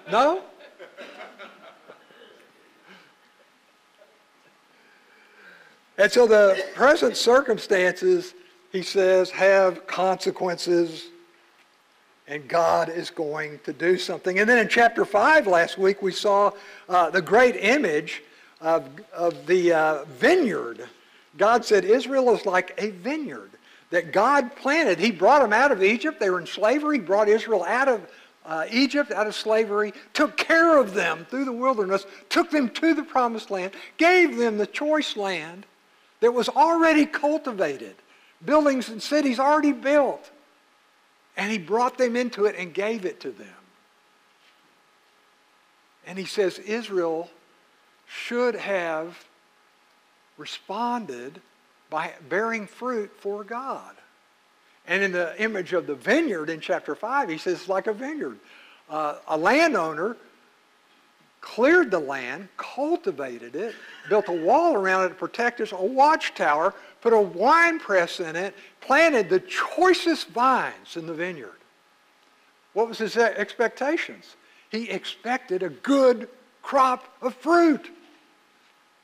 No? 0.08 0.44
And 5.98 6.12
so 6.12 6.26
the 6.26 6.62
present 6.74 7.16
circumstances, 7.16 8.34
he 8.70 8.82
says, 8.82 9.30
have 9.30 9.86
consequences, 9.86 11.06
and 12.28 12.46
God 12.48 12.88
is 12.88 13.10
going 13.10 13.60
to 13.64 13.72
do 13.72 13.96
something. 13.96 14.38
And 14.38 14.48
then 14.48 14.58
in 14.58 14.68
chapter 14.68 15.04
5 15.04 15.46
last 15.46 15.78
week, 15.78 16.02
we 16.02 16.12
saw 16.12 16.52
uh, 16.88 17.10
the 17.10 17.22
great 17.22 17.56
image 17.56 18.22
of, 18.60 18.88
of 19.12 19.46
the 19.46 19.72
uh, 19.72 20.04
vineyard. 20.04 20.86
God 21.38 21.64
said 21.64 21.84
Israel 21.84 22.34
is 22.34 22.44
like 22.44 22.74
a 22.78 22.90
vineyard 22.90 23.50
that 23.90 24.12
God 24.12 24.54
planted. 24.56 24.98
He 24.98 25.12
brought 25.12 25.42
them 25.42 25.52
out 25.52 25.70
of 25.70 25.82
Egypt. 25.82 26.18
They 26.18 26.30
were 26.30 26.40
in 26.40 26.46
slavery. 26.46 26.98
He 26.98 27.04
brought 27.04 27.28
Israel 27.28 27.64
out 27.64 27.88
of 27.88 28.10
uh, 28.44 28.66
Egypt, 28.70 29.10
out 29.12 29.26
of 29.26 29.34
slavery, 29.34 29.92
took 30.12 30.36
care 30.36 30.78
of 30.78 30.94
them 30.94 31.26
through 31.30 31.44
the 31.44 31.52
wilderness, 31.52 32.06
took 32.28 32.50
them 32.50 32.68
to 32.70 32.94
the 32.94 33.02
promised 33.02 33.50
land, 33.50 33.72
gave 33.96 34.36
them 34.36 34.56
the 34.56 34.66
choice 34.66 35.16
land 35.16 35.66
that 36.26 36.32
was 36.32 36.48
already 36.48 37.06
cultivated, 37.06 37.94
buildings 38.44 38.88
and 38.88 39.00
cities 39.00 39.38
already 39.38 39.70
built. 39.70 40.28
And 41.36 41.52
he 41.52 41.56
brought 41.56 41.98
them 41.98 42.16
into 42.16 42.46
it 42.46 42.56
and 42.58 42.74
gave 42.74 43.04
it 43.04 43.20
to 43.20 43.30
them. 43.30 43.46
And 46.04 46.18
he 46.18 46.24
says 46.24 46.58
Israel 46.58 47.30
should 48.08 48.56
have 48.56 49.24
responded 50.36 51.40
by 51.90 52.12
bearing 52.28 52.66
fruit 52.66 53.12
for 53.20 53.44
God. 53.44 53.94
And 54.88 55.04
in 55.04 55.12
the 55.12 55.40
image 55.40 55.74
of 55.74 55.86
the 55.86 55.94
vineyard 55.94 56.50
in 56.50 56.58
chapter 56.58 56.96
5, 56.96 57.28
he 57.28 57.38
says 57.38 57.68
like 57.68 57.86
a 57.86 57.92
vineyard. 57.92 58.40
Uh, 58.90 59.18
a 59.28 59.36
landowner 59.36 60.16
cleared 61.46 61.92
the 61.92 61.98
land, 61.98 62.48
cultivated 62.56 63.54
it, 63.54 63.72
built 64.08 64.28
a 64.28 64.32
wall 64.32 64.74
around 64.74 65.04
it 65.04 65.10
to 65.10 65.14
protect 65.14 65.60
us, 65.60 65.70
a 65.70 65.76
watchtower, 65.76 66.74
put 67.00 67.12
a 67.12 67.20
wine 67.20 67.78
press 67.78 68.18
in 68.18 68.34
it, 68.34 68.52
planted 68.80 69.28
the 69.28 69.38
choicest 69.38 70.28
vines 70.30 70.96
in 70.96 71.06
the 71.06 71.14
vineyard. 71.14 71.60
What 72.72 72.88
was 72.88 72.98
his 72.98 73.16
expectations? 73.16 74.34
He 74.70 74.90
expected 74.90 75.62
a 75.62 75.68
good 75.68 76.28
crop 76.62 77.04
of 77.22 77.32
fruit. 77.36 77.90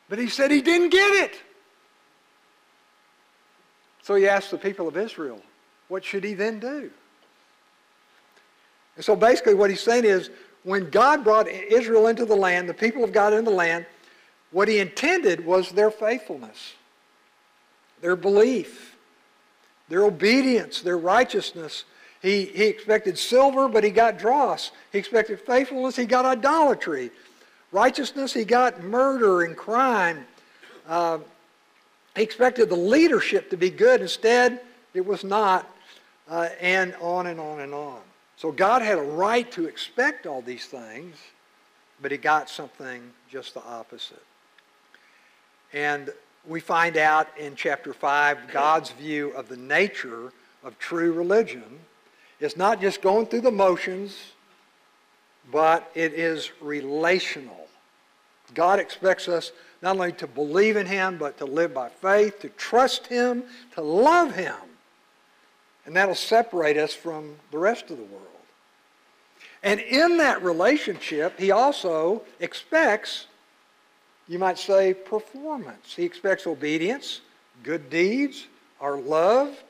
But 0.09 0.18
he 0.18 0.28
said 0.28 0.50
he 0.50 0.62
didn't 0.62 0.90
get 0.90 1.12
it. 1.24 1.40
So 4.02 4.16
he 4.16 4.26
asked 4.26 4.50
the 4.50 4.59
people 4.59 4.88
of 4.88 4.96
Israel, 4.96 5.40
what 5.87 6.05
should 6.05 6.24
he 6.24 6.35
then 6.35 6.59
do? 6.59 6.90
And 8.96 9.05
so 9.05 9.14
basically 9.14 9.55
what 9.55 9.70
he's 9.70 9.81
saying 9.81 10.05
is, 10.05 10.28
when 10.64 10.90
God 10.90 11.25
brought 11.25 11.48
Israel 11.48 12.07
into 12.07 12.25
the 12.25 12.37
land, 12.37 12.68
the 12.68 12.75
people 12.75 13.03
of 13.03 13.12
God 13.12 13.33
into 13.33 13.51
the 13.51 13.57
land, 13.57 13.87
what 14.53 14.68
he 14.68 14.79
intended 14.79 15.44
was 15.44 15.70
their 15.70 15.90
faithfulness, 15.90 16.75
their 18.01 18.16
belief, 18.16 18.96
their 19.88 20.05
obedience, 20.05 20.83
their 20.83 20.98
righteousness. 20.98 21.85
He, 22.20 22.44
he 22.44 22.64
expected 22.64 23.18
silver, 23.18 23.68
but 23.68 23.83
he 23.83 23.90
got 23.90 24.18
dross. 24.18 24.70
He 24.92 24.98
expected 24.98 25.40
faithfulness, 25.40 25.96
he 25.96 26.05
got 26.05 26.25
idolatry. 26.25 27.11
Righteousness, 27.72 28.35
he 28.35 28.44
got 28.44 28.83
murder 28.85 29.42
and 29.42 29.57
crime. 29.57 30.27
Uh, 30.87 31.18
he 32.14 32.22
expected 32.22 32.68
the 32.68 32.77
leadership 32.77 33.48
to 33.51 33.57
be 33.57 33.70
good. 33.70 34.03
Instead, 34.03 34.61
it 34.92 35.05
was 35.05 35.25
not, 35.25 35.66
uh, 36.29 36.51
and 36.61 36.94
on 37.01 37.27
and 37.29 37.40
on 37.40 37.61
and 37.61 37.72
on. 37.72 38.01
So 38.42 38.50
God 38.50 38.83
had 38.83 38.98
a 38.98 39.02
right 39.02 39.48
to 39.52 39.66
expect 39.66 40.26
all 40.26 40.42
these 40.42 40.66
things, 40.66 41.14
but 42.00 42.11
he 42.11 42.18
got 42.18 42.50
something 42.50 43.00
just 43.31 43.55
the 43.55 43.62
opposite. 43.62 44.24
And 45.72 46.11
we 46.44 46.59
find 46.59 46.96
out 46.96 47.28
in 47.38 47.55
chapter 47.55 47.94
5 47.94 48.50
God's 48.50 48.90
view 48.90 49.31
of 49.37 49.48
the 49.48 49.57
nature 49.57 50.33
of 50.64 50.76
true 50.81 51.12
religion. 51.12 51.62
It's 52.40 52.57
not 52.57 52.81
just 52.81 53.00
going 53.00 53.26
through 53.26 53.42
the 53.42 53.52
motions, 53.52 54.18
but 55.52 55.88
it 55.94 56.12
is 56.12 56.50
relational. 56.61 57.68
God 58.55 58.81
expects 58.81 59.28
us 59.28 59.52
not 59.83 59.94
only 59.94 60.11
to 60.14 60.26
believe 60.26 60.76
in 60.76 60.87
Him, 60.87 61.16
but 61.16 61.38
to 61.38 61.44
live 61.44 61.72
by 61.72 61.90
faith, 61.90 62.40
to 62.40 62.48
trust 62.48 63.07
Him, 63.07 63.44
to 63.76 63.83
love 63.83 64.35
Him. 64.35 64.57
And 65.87 65.94
that'll 65.94 66.16
separate 66.16 66.76
us 66.76 66.92
from 66.92 67.37
the 67.52 67.59
rest 67.59 67.92
of 67.92 67.98
the 67.98 68.05
world. 68.05 68.32
And 69.62 69.81
in 69.81 70.16
that 70.18 70.42
relationship, 70.42 71.38
He 71.38 71.51
also 71.51 72.22
expects, 72.40 73.27
you 74.29 74.38
might 74.38 74.59
say, 74.59 74.94
performance. 74.94 75.94
He 75.94 76.05
expects 76.05 76.46
obedience, 76.46 77.20
good 77.62 77.88
deeds, 77.90 78.46
our 78.81 78.96
love. 78.96 79.62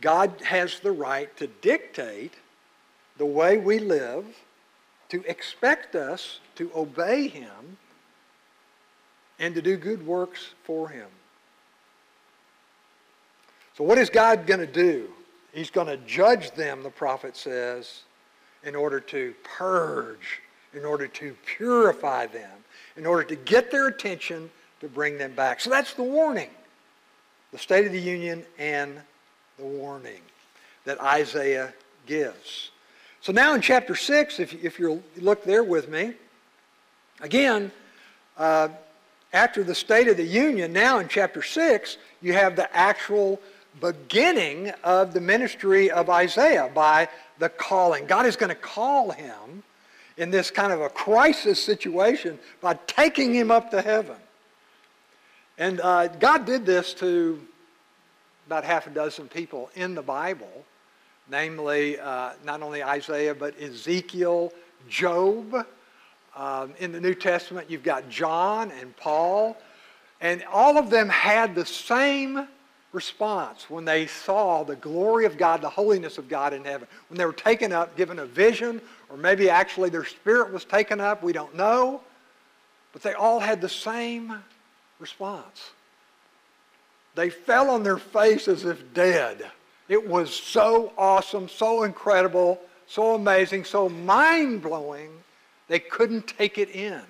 God 0.00 0.40
has 0.44 0.78
the 0.80 0.92
right 0.92 1.34
to 1.38 1.46
dictate 1.46 2.34
the 3.18 3.26
way 3.26 3.58
we 3.58 3.78
live 3.78 4.26
to 5.08 5.22
expect 5.28 5.94
us 5.94 6.40
to 6.56 6.70
obey 6.74 7.28
him 7.28 7.78
and 9.38 9.54
to 9.54 9.62
do 9.62 9.76
good 9.76 10.04
works 10.06 10.54
for 10.64 10.88
him. 10.88 11.08
So 13.76 13.84
what 13.84 13.98
is 13.98 14.10
God 14.10 14.46
going 14.46 14.60
to 14.60 14.66
do? 14.66 15.10
He's 15.56 15.70
going 15.70 15.86
to 15.86 15.96
judge 16.06 16.50
them, 16.50 16.82
the 16.82 16.90
prophet 16.90 17.34
says, 17.34 18.02
in 18.62 18.76
order 18.76 19.00
to 19.00 19.34
purge, 19.42 20.42
in 20.74 20.84
order 20.84 21.06
to 21.08 21.34
purify 21.46 22.26
them, 22.26 22.50
in 22.98 23.06
order 23.06 23.22
to 23.24 23.36
get 23.36 23.70
their 23.70 23.88
attention 23.88 24.50
to 24.80 24.88
bring 24.88 25.16
them 25.16 25.32
back. 25.32 25.60
So 25.60 25.70
that's 25.70 25.94
the 25.94 26.02
warning. 26.02 26.50
The 27.52 27.58
State 27.58 27.86
of 27.86 27.92
the 27.92 27.98
Union 27.98 28.44
and 28.58 29.00
the 29.56 29.64
warning 29.64 30.20
that 30.84 31.00
Isaiah 31.00 31.72
gives. 32.04 32.70
So 33.22 33.32
now 33.32 33.54
in 33.54 33.62
chapter 33.62 33.94
6, 33.94 34.38
if, 34.38 34.62
if 34.62 34.78
you 34.78 35.02
look 35.16 35.42
there 35.42 35.64
with 35.64 35.88
me, 35.88 36.12
again, 37.22 37.72
uh, 38.36 38.68
after 39.32 39.64
the 39.64 39.74
State 39.74 40.08
of 40.08 40.18
the 40.18 40.26
Union, 40.26 40.74
now 40.74 40.98
in 40.98 41.08
chapter 41.08 41.42
6, 41.42 41.96
you 42.20 42.34
have 42.34 42.56
the 42.56 42.74
actual 42.76 43.40
beginning 43.80 44.70
of 44.84 45.12
the 45.12 45.20
ministry 45.20 45.90
of 45.90 46.10
Isaiah 46.10 46.70
by 46.72 47.08
the 47.38 47.48
calling. 47.48 48.06
God 48.06 48.26
is 48.26 48.36
going 48.36 48.48
to 48.48 48.54
call 48.54 49.10
him 49.10 49.62
in 50.16 50.30
this 50.30 50.50
kind 50.50 50.72
of 50.72 50.80
a 50.80 50.88
crisis 50.88 51.62
situation 51.62 52.38
by 52.60 52.74
taking 52.86 53.34
him 53.34 53.50
up 53.50 53.70
to 53.70 53.82
heaven. 53.82 54.16
And 55.58 55.80
uh, 55.80 56.08
God 56.08 56.44
did 56.44 56.66
this 56.66 56.94
to 56.94 57.40
about 58.46 58.64
half 58.64 58.86
a 58.86 58.90
dozen 58.90 59.28
people 59.28 59.70
in 59.74 59.94
the 59.94 60.02
Bible 60.02 60.64
namely 61.30 61.98
uh, 61.98 62.32
not 62.44 62.62
only 62.62 62.82
Isaiah, 62.82 63.34
but 63.34 63.60
Ezekiel, 63.60 64.52
Job. 64.88 65.66
Um, 66.36 66.74
in 66.78 66.92
the 66.92 67.00
New 67.00 67.14
Testament, 67.14 67.70
you've 67.70 67.82
got 67.82 68.08
John 68.08 68.70
and 68.72 68.96
Paul. 68.96 69.56
And 70.20 70.44
all 70.52 70.76
of 70.76 70.90
them 70.90 71.08
had 71.08 71.54
the 71.54 71.66
same 71.66 72.46
response 72.92 73.68
when 73.68 73.84
they 73.84 74.06
saw 74.06 74.62
the 74.62 74.76
glory 74.76 75.26
of 75.26 75.36
God, 75.36 75.60
the 75.60 75.68
holiness 75.68 76.18
of 76.18 76.28
God 76.28 76.52
in 76.52 76.64
heaven. 76.64 76.88
When 77.08 77.18
they 77.18 77.26
were 77.26 77.32
taken 77.32 77.72
up, 77.72 77.96
given 77.96 78.18
a 78.18 78.26
vision, 78.26 78.80
or 79.10 79.16
maybe 79.16 79.50
actually 79.50 79.90
their 79.90 80.04
spirit 80.04 80.52
was 80.52 80.64
taken 80.64 81.00
up, 81.00 81.22
we 81.22 81.32
don't 81.32 81.54
know. 81.54 82.00
But 82.92 83.02
they 83.02 83.12
all 83.12 83.40
had 83.40 83.60
the 83.60 83.68
same 83.68 84.42
response. 84.98 85.70
They 87.14 87.30
fell 87.30 87.70
on 87.70 87.82
their 87.82 87.98
face 87.98 88.48
as 88.48 88.64
if 88.64 88.94
dead 88.94 89.50
it 89.88 90.08
was 90.08 90.34
so 90.34 90.92
awesome, 90.98 91.48
so 91.48 91.84
incredible, 91.84 92.60
so 92.86 93.14
amazing, 93.14 93.64
so 93.64 93.88
mind 93.88 94.62
blowing, 94.62 95.10
they 95.68 95.78
couldn't 95.78 96.26
take 96.26 96.58
it 96.58 96.70
in. 96.70 97.02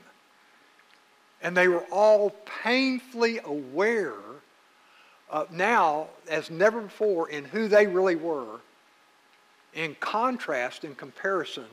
And 1.43 1.57
they 1.57 1.69
were 1.69 1.85
all 1.91 2.31
painfully 2.63 3.41
aware 3.45 4.15
uh, 5.31 5.45
now, 5.51 6.09
as 6.29 6.51
never 6.51 6.83
before, 6.83 7.29
in 7.29 7.45
who 7.45 7.69
they 7.69 7.87
really 7.87 8.17
were, 8.17 8.61
in 9.75 9.97
contrast, 10.01 10.85
in 10.85 10.95
comparison 10.95 11.67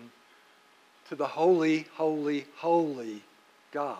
to 1.09 1.15
the 1.15 1.27
holy, 1.27 1.87
holy, 1.93 2.45
holy 2.57 3.21
God. 3.71 3.97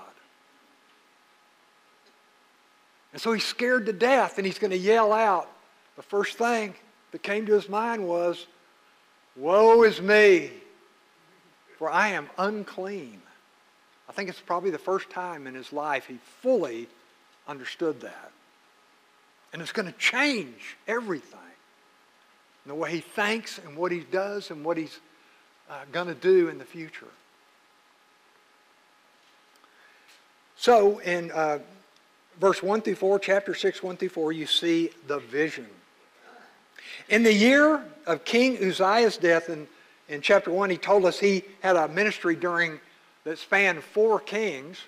And 3.14 3.22
so 3.22 3.32
he's 3.32 3.44
scared 3.44 3.86
to 3.86 3.94
death 3.94 4.38
and 4.38 4.46
he's 4.46 4.58
going 4.58 4.72
to 4.72 4.78
yell 4.78 5.14
out, 5.14 5.50
the 5.96 6.02
first 6.02 6.38
thing 6.38 6.74
that 7.12 7.22
came 7.22 7.46
to 7.46 7.54
his 7.54 7.70
mind 7.70 8.06
was, 8.06 8.48
Woe 9.36 9.84
is 9.84 10.02
me, 10.02 10.52
for 11.78 11.90
I 11.90 12.10
am 12.10 12.30
unclean. 12.38 13.22
I 14.10 14.12
think 14.12 14.30
it's 14.30 14.42
probably 14.42 14.72
the 14.72 14.78
first 14.78 15.10
time 15.10 15.48
in 15.48 15.54
his 15.54 15.72
life 15.72 16.08
he 16.08 16.20
fully 16.42 16.88
understood 17.48 18.02
that. 18.02 18.32
And 19.54 19.62
it's 19.62 19.72
going 19.72 19.86
to 19.86 19.98
change 19.98 20.76
everything. 20.88 21.40
the 22.66 22.76
way 22.76 22.92
he 22.92 23.00
thinks 23.02 23.60
and 23.60 23.78
what 23.78 23.92
he 23.92 24.00
does 24.00 24.50
and 24.52 24.66
what 24.66 24.78
he's 24.78 25.00
uh, 25.70 25.76
going 25.92 26.08
to 26.08 26.16
do 26.16 26.50
in 26.50 26.58
the 26.58 26.66
future. 26.66 27.08
So 30.58 31.00
in 31.00 31.30
uh, 31.32 31.60
verse 32.40 32.64
1 32.64 32.82
through 32.82 32.96
4, 32.96 33.20
chapter 33.20 33.54
6, 33.54 33.84
1 33.84 33.98
through 33.98 34.10
4, 34.10 34.32
you 34.32 34.46
see 34.46 34.92
the 35.08 35.20
vision. 35.20 35.68
In 37.10 37.24
the 37.24 37.34
year 37.34 37.84
of 38.06 38.24
King 38.24 38.58
Uzziah's 38.64 39.18
death, 39.18 39.50
in, 39.50 39.68
in 40.08 40.22
chapter 40.22 40.52
1, 40.52 40.70
he 40.70 40.78
told 40.78 41.06
us 41.06 41.20
he 41.20 41.44
had 41.62 41.76
a 41.76 41.88
ministry 41.88 42.36
during 42.36 42.80
that 43.24 43.38
spanned 43.38 43.84
four 43.84 44.20
kings. 44.20 44.80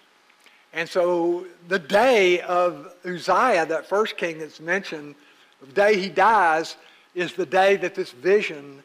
And 0.75 0.89
so 0.89 1.45
the 1.69 1.79
day 1.79 2.41
of 2.41 2.93
Uzziah, 3.05 3.65
that 3.65 3.87
first 3.87 4.17
king 4.17 4.39
that's 4.39 4.59
mentioned, 4.59 5.15
the 5.61 5.71
day 5.73 5.97
he 5.97 6.09
dies, 6.09 6.75
is 7.15 7.33
the 7.33 7.45
day 7.45 7.77
that 7.77 7.95
this 7.95 8.11
vision 8.11 8.83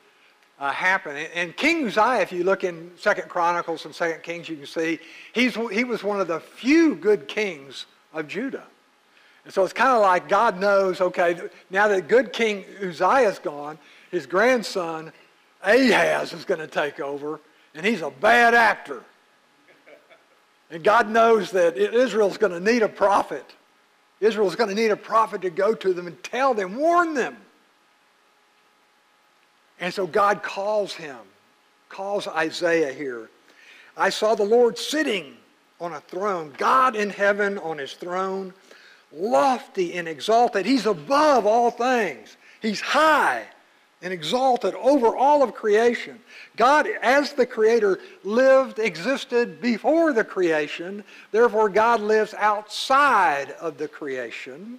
uh, 0.60 0.70
happened. 0.70 1.18
And 1.34 1.56
King 1.56 1.84
Uzziah, 1.86 2.20
if 2.20 2.30
you 2.30 2.44
look 2.44 2.62
in 2.62 2.92
Second 2.96 3.28
Chronicles 3.28 3.86
and 3.86 3.94
Second 3.94 4.22
Kings, 4.22 4.48
you 4.48 4.56
can 4.56 4.66
see 4.66 5.00
he's, 5.32 5.56
he 5.72 5.82
was 5.82 6.04
one 6.04 6.20
of 6.20 6.28
the 6.28 6.38
few 6.38 6.94
good 6.94 7.26
kings 7.26 7.86
of 8.14 8.28
Judah. 8.28 8.66
And 9.44 9.52
so 9.52 9.64
it's 9.64 9.72
kind 9.72 9.90
of 9.90 10.00
like 10.00 10.28
God 10.28 10.60
knows, 10.60 11.00
okay, 11.00 11.40
now 11.70 11.88
that 11.88 12.06
good 12.06 12.32
King 12.32 12.64
Uzziah's 12.80 13.40
gone, 13.40 13.78
his 14.12 14.26
grandson 14.26 15.12
Ahaz 15.64 16.32
is 16.32 16.44
going 16.44 16.60
to 16.60 16.68
take 16.68 17.00
over, 17.00 17.40
and 17.74 17.84
he's 17.84 18.02
a 18.02 18.10
bad 18.10 18.54
actor. 18.54 19.02
And 20.70 20.84
God 20.84 21.08
knows 21.08 21.50
that 21.52 21.76
Israel's 21.76 22.38
going 22.38 22.52
to 22.52 22.60
need 22.60 22.82
a 22.82 22.88
prophet. 22.88 23.44
Israel's 24.20 24.54
going 24.54 24.68
to 24.68 24.76
need 24.76 24.90
a 24.90 24.96
prophet 24.96 25.42
to 25.42 25.50
go 25.50 25.74
to 25.74 25.92
them 25.92 26.06
and 26.06 26.22
tell 26.22 26.54
them, 26.54 26.76
warn 26.76 27.14
them. 27.14 27.36
And 29.80 29.92
so 29.92 30.06
God 30.06 30.42
calls 30.42 30.92
him, 30.94 31.16
calls 31.88 32.28
Isaiah 32.28 32.92
here. 32.92 33.30
I 33.96 34.10
saw 34.10 34.34
the 34.34 34.44
Lord 34.44 34.78
sitting 34.78 35.36
on 35.80 35.94
a 35.94 36.00
throne, 36.00 36.52
God 36.58 36.94
in 36.94 37.10
heaven 37.10 37.58
on 37.58 37.78
his 37.78 37.94
throne, 37.94 38.52
lofty 39.12 39.94
and 39.94 40.06
exalted. 40.06 40.66
He's 40.66 40.86
above 40.86 41.46
all 41.46 41.70
things. 41.70 42.36
He's 42.60 42.80
high 42.80 43.46
and 44.02 44.12
exalted 44.12 44.74
over 44.76 45.14
all 45.14 45.42
of 45.42 45.54
creation. 45.54 46.18
God, 46.56 46.86
as 47.02 47.32
the 47.32 47.46
Creator, 47.46 47.98
lived, 48.24 48.78
existed 48.78 49.60
before 49.60 50.12
the 50.12 50.24
creation. 50.24 51.04
Therefore, 51.32 51.68
God 51.68 52.00
lives 52.00 52.32
outside 52.34 53.50
of 53.60 53.76
the 53.76 53.88
creation. 53.88 54.78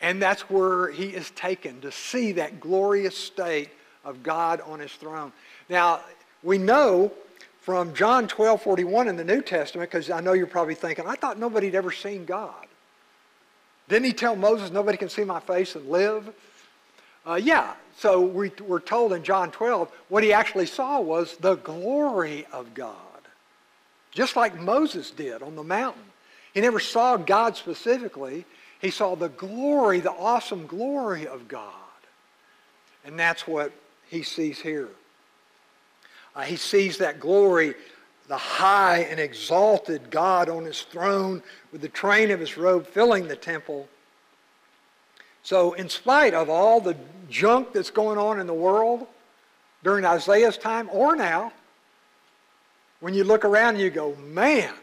And 0.00 0.22
that's 0.22 0.42
where 0.42 0.90
he 0.90 1.06
is 1.06 1.30
taken 1.30 1.80
to 1.80 1.90
see 1.90 2.32
that 2.32 2.60
glorious 2.60 3.16
state 3.16 3.70
of 4.04 4.22
God 4.22 4.60
on 4.60 4.78
his 4.78 4.92
throne. 4.92 5.32
Now, 5.68 6.00
we 6.42 6.58
know 6.58 7.10
from 7.60 7.92
John 7.94 8.28
12 8.28 8.62
41 8.62 9.08
in 9.08 9.16
the 9.16 9.24
New 9.24 9.42
Testament, 9.42 9.90
because 9.90 10.08
I 10.10 10.20
know 10.20 10.34
you're 10.34 10.46
probably 10.46 10.76
thinking, 10.76 11.06
I 11.08 11.16
thought 11.16 11.38
nobody 11.38 11.66
had 11.66 11.74
ever 11.74 11.90
seen 11.90 12.24
God. 12.24 12.65
Didn't 13.88 14.06
he 14.06 14.12
tell 14.12 14.36
Moses, 14.36 14.70
nobody 14.70 14.98
can 14.98 15.08
see 15.08 15.24
my 15.24 15.40
face 15.40 15.76
and 15.76 15.88
live? 15.88 16.32
Uh, 17.26 17.34
yeah, 17.34 17.74
so 17.96 18.20
we, 18.20 18.52
we're 18.66 18.80
told 18.80 19.12
in 19.12 19.22
John 19.22 19.50
12, 19.50 19.90
what 20.08 20.22
he 20.22 20.32
actually 20.32 20.66
saw 20.66 21.00
was 21.00 21.36
the 21.38 21.56
glory 21.56 22.46
of 22.52 22.74
God. 22.74 22.94
Just 24.12 24.36
like 24.36 24.58
Moses 24.58 25.10
did 25.10 25.42
on 25.42 25.56
the 25.56 25.62
mountain. 25.62 26.02
He 26.54 26.60
never 26.60 26.80
saw 26.80 27.16
God 27.16 27.56
specifically. 27.56 28.44
He 28.80 28.90
saw 28.90 29.14
the 29.14 29.28
glory, 29.28 30.00
the 30.00 30.12
awesome 30.12 30.66
glory 30.66 31.26
of 31.26 31.48
God. 31.48 31.72
And 33.04 33.18
that's 33.18 33.46
what 33.46 33.72
he 34.08 34.22
sees 34.22 34.60
here. 34.60 34.88
Uh, 36.34 36.42
he 36.42 36.56
sees 36.56 36.98
that 36.98 37.20
glory 37.20 37.74
the 38.28 38.36
high 38.36 38.98
and 39.10 39.20
exalted 39.20 40.10
God 40.10 40.48
on 40.48 40.64
his 40.64 40.82
throne 40.82 41.42
with 41.72 41.80
the 41.80 41.88
train 41.88 42.30
of 42.30 42.40
his 42.40 42.56
robe 42.56 42.86
filling 42.86 43.28
the 43.28 43.36
temple. 43.36 43.88
So, 45.42 45.74
in 45.74 45.88
spite 45.88 46.34
of 46.34 46.50
all 46.50 46.80
the 46.80 46.96
junk 47.28 47.72
that's 47.72 47.90
going 47.90 48.18
on 48.18 48.40
in 48.40 48.46
the 48.46 48.54
world 48.54 49.06
during 49.84 50.04
Isaiah's 50.04 50.58
time 50.58 50.88
or 50.92 51.14
now, 51.14 51.52
when 53.00 53.14
you 53.14 53.22
look 53.22 53.44
around 53.44 53.78
you 53.78 53.90
go, 53.90 54.16
man, 54.16 54.74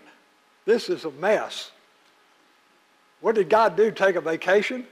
this 0.66 0.88
is 0.88 1.04
a 1.04 1.12
mess. 1.12 1.72
What 3.20 3.36
did 3.36 3.50
God 3.50 3.76
do? 3.76 3.92
Take 3.92 4.16
a 4.16 4.22
vacation? 4.22 4.86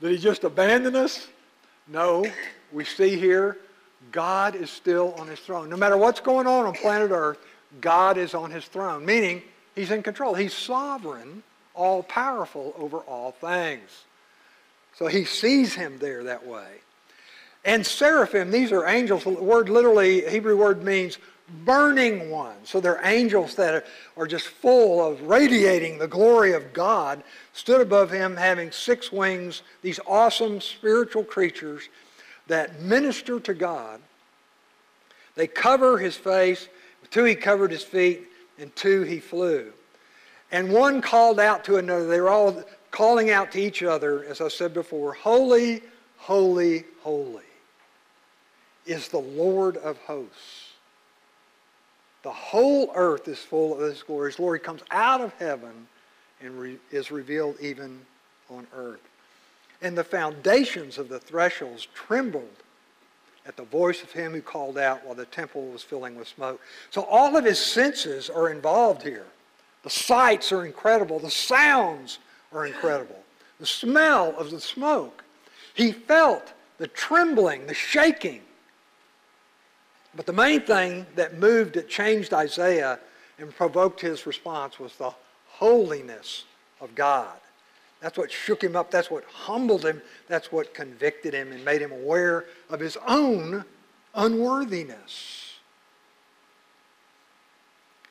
Did 0.00 0.12
he 0.12 0.18
just 0.18 0.44
abandon 0.44 0.94
us? 0.94 1.26
No. 1.88 2.24
We 2.72 2.84
see 2.84 3.16
here 3.16 3.58
God 4.12 4.54
is 4.54 4.70
still 4.70 5.14
on 5.14 5.28
his 5.28 5.40
throne. 5.40 5.68
No 5.68 5.76
matter 5.76 5.96
what's 5.96 6.20
going 6.20 6.46
on 6.46 6.66
on 6.66 6.74
planet 6.74 7.10
Earth, 7.10 7.38
God 7.80 8.18
is 8.18 8.34
on 8.34 8.50
his 8.50 8.64
throne, 8.66 9.04
meaning 9.04 9.42
he's 9.74 9.90
in 9.90 10.02
control. 10.02 10.34
He's 10.34 10.54
sovereign, 10.54 11.42
all 11.74 12.02
powerful 12.02 12.74
over 12.78 12.98
all 12.98 13.32
things. 13.32 14.04
So 14.94 15.06
he 15.06 15.24
sees 15.24 15.74
him 15.74 15.98
there 15.98 16.24
that 16.24 16.46
way. 16.46 16.66
And 17.64 17.84
seraphim, 17.84 18.50
these 18.50 18.72
are 18.72 18.86
angels. 18.86 19.24
The 19.24 19.30
word 19.30 19.68
literally, 19.68 20.28
Hebrew 20.28 20.56
word 20.56 20.82
means 20.84 21.18
burning 21.64 22.30
one. 22.30 22.56
So 22.64 22.80
they're 22.80 23.00
angels 23.04 23.54
that 23.56 23.86
are 24.16 24.26
just 24.26 24.48
full 24.48 25.04
of 25.04 25.20
radiating 25.22 25.98
the 25.98 26.08
glory 26.08 26.52
of 26.52 26.72
God, 26.72 27.22
stood 27.52 27.80
above 27.80 28.10
him 28.10 28.36
having 28.36 28.70
six 28.70 29.12
wings, 29.12 29.62
these 29.82 30.00
awesome 30.06 30.60
spiritual 30.60 31.24
creatures 31.24 31.88
that 32.46 32.80
minister 32.80 33.40
to 33.40 33.54
God. 33.54 34.00
They 35.34 35.46
cover 35.46 35.98
his 35.98 36.16
face, 36.16 36.68
two 37.10 37.24
he 37.24 37.34
covered 37.34 37.70
his 37.70 37.82
feet, 37.82 38.26
and 38.58 38.74
two 38.74 39.02
he 39.02 39.20
flew. 39.20 39.72
And 40.52 40.72
one 40.72 41.02
called 41.02 41.40
out 41.40 41.64
to 41.64 41.76
another. 41.76 42.06
They 42.06 42.20
were 42.20 42.30
all 42.30 42.62
calling 42.90 43.30
out 43.30 43.52
to 43.52 43.60
each 43.60 43.82
other, 43.82 44.24
as 44.24 44.40
I 44.40 44.48
said 44.48 44.72
before, 44.72 45.12
Holy, 45.12 45.82
holy, 46.16 46.84
holy 47.02 47.42
is 48.86 49.08
the 49.08 49.18
Lord 49.18 49.76
of 49.78 49.98
hosts. 49.98 50.70
The 52.22 52.30
whole 52.30 52.90
earth 52.94 53.28
is 53.28 53.38
full 53.38 53.74
of 53.74 53.80
his 53.80 54.02
glory. 54.02 54.30
His 54.30 54.36
glory 54.36 54.60
comes 54.60 54.82
out 54.90 55.20
of 55.20 55.32
heaven 55.34 55.86
and 56.40 56.58
re- 56.58 56.78
is 56.90 57.10
revealed 57.10 57.56
even 57.60 58.00
on 58.48 58.66
earth 58.74 59.00
and 59.82 59.96
the 59.96 60.04
foundations 60.04 60.98
of 60.98 61.08
the 61.08 61.18
thresholds 61.18 61.86
trembled 61.94 62.62
at 63.46 63.56
the 63.56 63.62
voice 63.64 64.02
of 64.02 64.10
him 64.10 64.32
who 64.32 64.42
called 64.42 64.78
out 64.78 65.04
while 65.04 65.14
the 65.14 65.26
temple 65.26 65.66
was 65.68 65.82
filling 65.82 66.16
with 66.16 66.28
smoke. 66.28 66.60
So 66.90 67.02
all 67.02 67.36
of 67.36 67.44
his 67.44 67.58
senses 67.58 68.28
are 68.28 68.50
involved 68.50 69.02
here. 69.02 69.26
The 69.82 69.90
sights 69.90 70.50
are 70.50 70.66
incredible. 70.66 71.18
The 71.18 71.30
sounds 71.30 72.18
are 72.52 72.66
incredible. 72.66 73.22
The 73.60 73.66
smell 73.66 74.34
of 74.36 74.50
the 74.50 74.60
smoke. 74.60 75.22
He 75.74 75.92
felt 75.92 76.52
the 76.78 76.88
trembling, 76.88 77.66
the 77.66 77.74
shaking. 77.74 78.40
But 80.14 80.26
the 80.26 80.32
main 80.32 80.62
thing 80.62 81.06
that 81.14 81.38
moved, 81.38 81.74
that 81.74 81.88
changed 81.88 82.32
Isaiah 82.34 82.98
and 83.38 83.54
provoked 83.54 84.00
his 84.00 84.26
response 84.26 84.80
was 84.80 84.96
the 84.96 85.12
holiness 85.46 86.44
of 86.80 86.94
God. 86.94 87.38
That's 88.06 88.16
what 88.16 88.30
shook 88.30 88.62
him 88.62 88.76
up. 88.76 88.92
That's 88.92 89.10
what 89.10 89.24
humbled 89.24 89.84
him. 89.84 90.00
That's 90.28 90.52
what 90.52 90.72
convicted 90.72 91.34
him 91.34 91.50
and 91.50 91.64
made 91.64 91.82
him 91.82 91.90
aware 91.90 92.44
of 92.70 92.78
his 92.78 92.96
own 93.04 93.64
unworthiness. 94.14 95.54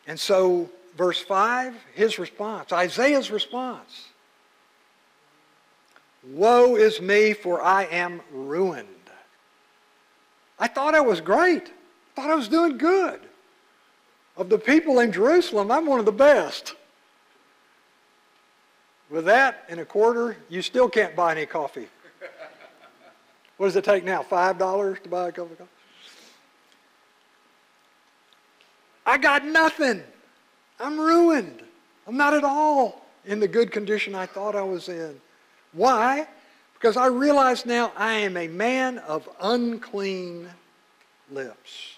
And 0.06 0.20
so, 0.20 0.70
verse 0.98 1.22
5, 1.22 1.76
his 1.94 2.20
response, 2.20 2.74
Isaiah's 2.74 3.32
response 3.32 4.10
Woe 6.28 6.76
is 6.76 7.00
me, 7.00 7.32
for 7.32 7.62
I 7.62 7.86
am 7.86 8.20
ruined. 8.34 8.90
I 10.60 10.68
thought 10.68 10.94
I 10.94 11.00
was 11.00 11.22
great. 11.22 11.68
I 11.70 12.22
thought 12.22 12.32
I 12.32 12.36
was 12.36 12.50
doing 12.50 12.78
good. 12.78 13.22
Of 14.36 14.50
the 14.50 14.60
people 14.60 15.00
in 15.00 15.14
Jerusalem, 15.14 15.72
I'm 15.72 15.86
one 15.86 16.00
of 16.00 16.06
the 16.06 16.12
best. 16.12 16.76
With 19.10 19.26
that 19.26 19.66
and 19.70 19.80
a 19.80 19.86
quarter, 19.86 20.36
you 20.50 20.62
still 20.62 20.90
can't 20.90 21.16
buy 21.16 21.32
any 21.32 21.46
coffee. 21.46 21.88
What 23.58 23.68
does 23.68 23.76
it 23.76 23.84
take 23.84 24.04
now? 24.04 24.24
Five 24.24 24.58
dollars 24.58 24.98
to 25.04 25.10
buy 25.10 25.30
a 25.30 25.32
cup 25.32 25.52
of 25.52 25.58
coffee? 25.58 25.70
I 29.06 29.18
got 29.18 29.46
nothing. 29.46 30.02
I'm 30.80 31.00
ruined. 31.00 31.62
I'm 32.08 32.18
not 32.18 32.34
at 32.34 32.44
all 32.44 33.06
in 33.26 33.40
the 33.40 33.48
good 33.48 33.72
condition 33.72 34.16
I 34.16 34.26
thought 34.26 34.56
I 34.56 34.64
was 34.64 34.90
in. 34.90 35.20
Why? 35.74 36.28
Because 36.74 36.98
I 36.98 37.08
realize 37.08 37.66
now 37.66 37.92
I 37.96 38.14
am 38.14 38.36
a 38.38 38.48
man 38.48 38.98
of 39.00 39.30
unclean 39.42 40.50
lips. 41.32 41.96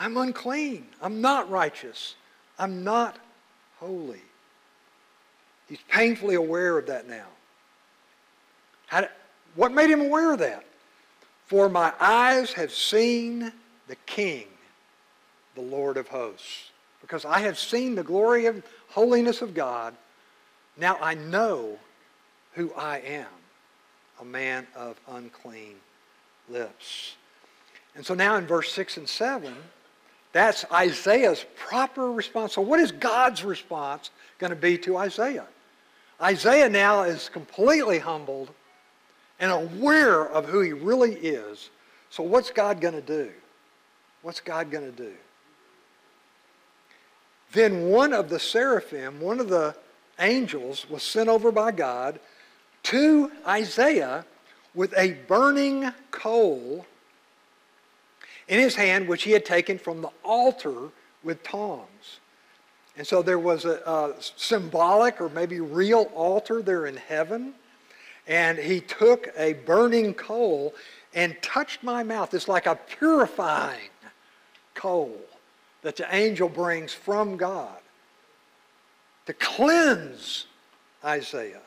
I'm 0.00 0.16
unclean. 0.16 0.86
I'm 1.00 1.20
not 1.20 1.48
righteous. 1.50 2.16
I'm 2.58 2.82
not 2.82 3.18
holy. 3.78 4.22
He's 5.72 5.80
painfully 5.88 6.34
aware 6.34 6.76
of 6.76 6.88
that 6.88 7.08
now. 7.08 7.24
How, 8.88 9.08
what 9.54 9.72
made 9.72 9.88
him 9.88 10.02
aware 10.02 10.34
of 10.34 10.40
that? 10.40 10.66
For 11.46 11.70
my 11.70 11.94
eyes 11.98 12.52
have 12.52 12.70
seen 12.70 13.50
the 13.88 13.96
King, 14.04 14.48
the 15.54 15.62
Lord 15.62 15.96
of 15.96 16.08
hosts. 16.08 16.72
Because 17.00 17.24
I 17.24 17.38
have 17.38 17.58
seen 17.58 17.94
the 17.94 18.02
glory 18.02 18.44
and 18.44 18.62
holiness 18.90 19.40
of 19.40 19.54
God, 19.54 19.94
now 20.76 20.98
I 21.00 21.14
know 21.14 21.78
who 22.52 22.70
I 22.74 22.98
am, 22.98 23.26
a 24.20 24.26
man 24.26 24.66
of 24.76 25.00
unclean 25.08 25.76
lips. 26.50 27.16
And 27.96 28.04
so 28.04 28.12
now 28.12 28.36
in 28.36 28.46
verse 28.46 28.70
6 28.74 28.98
and 28.98 29.08
7, 29.08 29.54
that's 30.32 30.66
Isaiah's 30.70 31.46
proper 31.56 32.12
response. 32.12 32.52
So 32.52 32.60
what 32.60 32.78
is 32.78 32.92
God's 32.92 33.42
response 33.42 34.10
going 34.38 34.50
to 34.50 34.56
be 34.56 34.76
to 34.76 34.98
Isaiah? 34.98 35.46
Isaiah 36.20 36.68
now 36.68 37.02
is 37.02 37.28
completely 37.28 37.98
humbled 37.98 38.50
and 39.40 39.50
aware 39.50 40.28
of 40.28 40.46
who 40.46 40.60
he 40.60 40.72
really 40.72 41.14
is. 41.14 41.70
So 42.10 42.22
what's 42.22 42.50
God 42.50 42.80
going 42.80 42.94
to 42.94 43.00
do? 43.00 43.30
What's 44.22 44.40
God 44.40 44.70
going 44.70 44.84
to 44.84 44.96
do? 44.96 45.12
Then 47.52 47.88
one 47.88 48.12
of 48.12 48.28
the 48.28 48.38
seraphim, 48.38 49.20
one 49.20 49.40
of 49.40 49.48
the 49.48 49.74
angels, 50.18 50.88
was 50.88 51.02
sent 51.02 51.28
over 51.28 51.50
by 51.50 51.72
God 51.72 52.20
to 52.84 53.30
Isaiah 53.46 54.24
with 54.74 54.94
a 54.96 55.14
burning 55.26 55.92
coal 56.10 56.86
in 58.48 58.58
his 58.58 58.74
hand, 58.74 59.08
which 59.08 59.24
he 59.24 59.32
had 59.32 59.44
taken 59.44 59.78
from 59.78 60.02
the 60.02 60.10
altar 60.24 60.90
with 61.22 61.42
tongs. 61.42 62.20
And 62.96 63.06
so 63.06 63.22
there 63.22 63.38
was 63.38 63.64
a, 63.64 63.80
a, 63.86 64.14
symbolic 64.18 65.20
or 65.20 65.28
maybe 65.30 65.60
real 65.60 66.10
altar 66.14 66.62
there 66.62 66.86
in 66.86 66.96
heaven. 66.96 67.54
And 68.26 68.58
he 68.58 68.80
took 68.80 69.28
a 69.36 69.54
burning 69.54 70.14
coal 70.14 70.74
and 71.14 71.36
touched 71.42 71.82
my 71.82 72.02
mouth. 72.02 72.34
It's 72.34 72.48
like 72.48 72.66
a 72.66 72.76
purifying 72.98 73.90
coal 74.74 75.16
that 75.82 75.96
the 75.96 76.14
angel 76.14 76.48
brings 76.48 76.92
from 76.92 77.36
God 77.36 77.78
to 79.26 79.32
cleanse 79.34 80.46
Isaiah. 81.04 81.60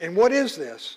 And 0.00 0.16
what 0.16 0.32
is 0.32 0.56
this? 0.56 0.96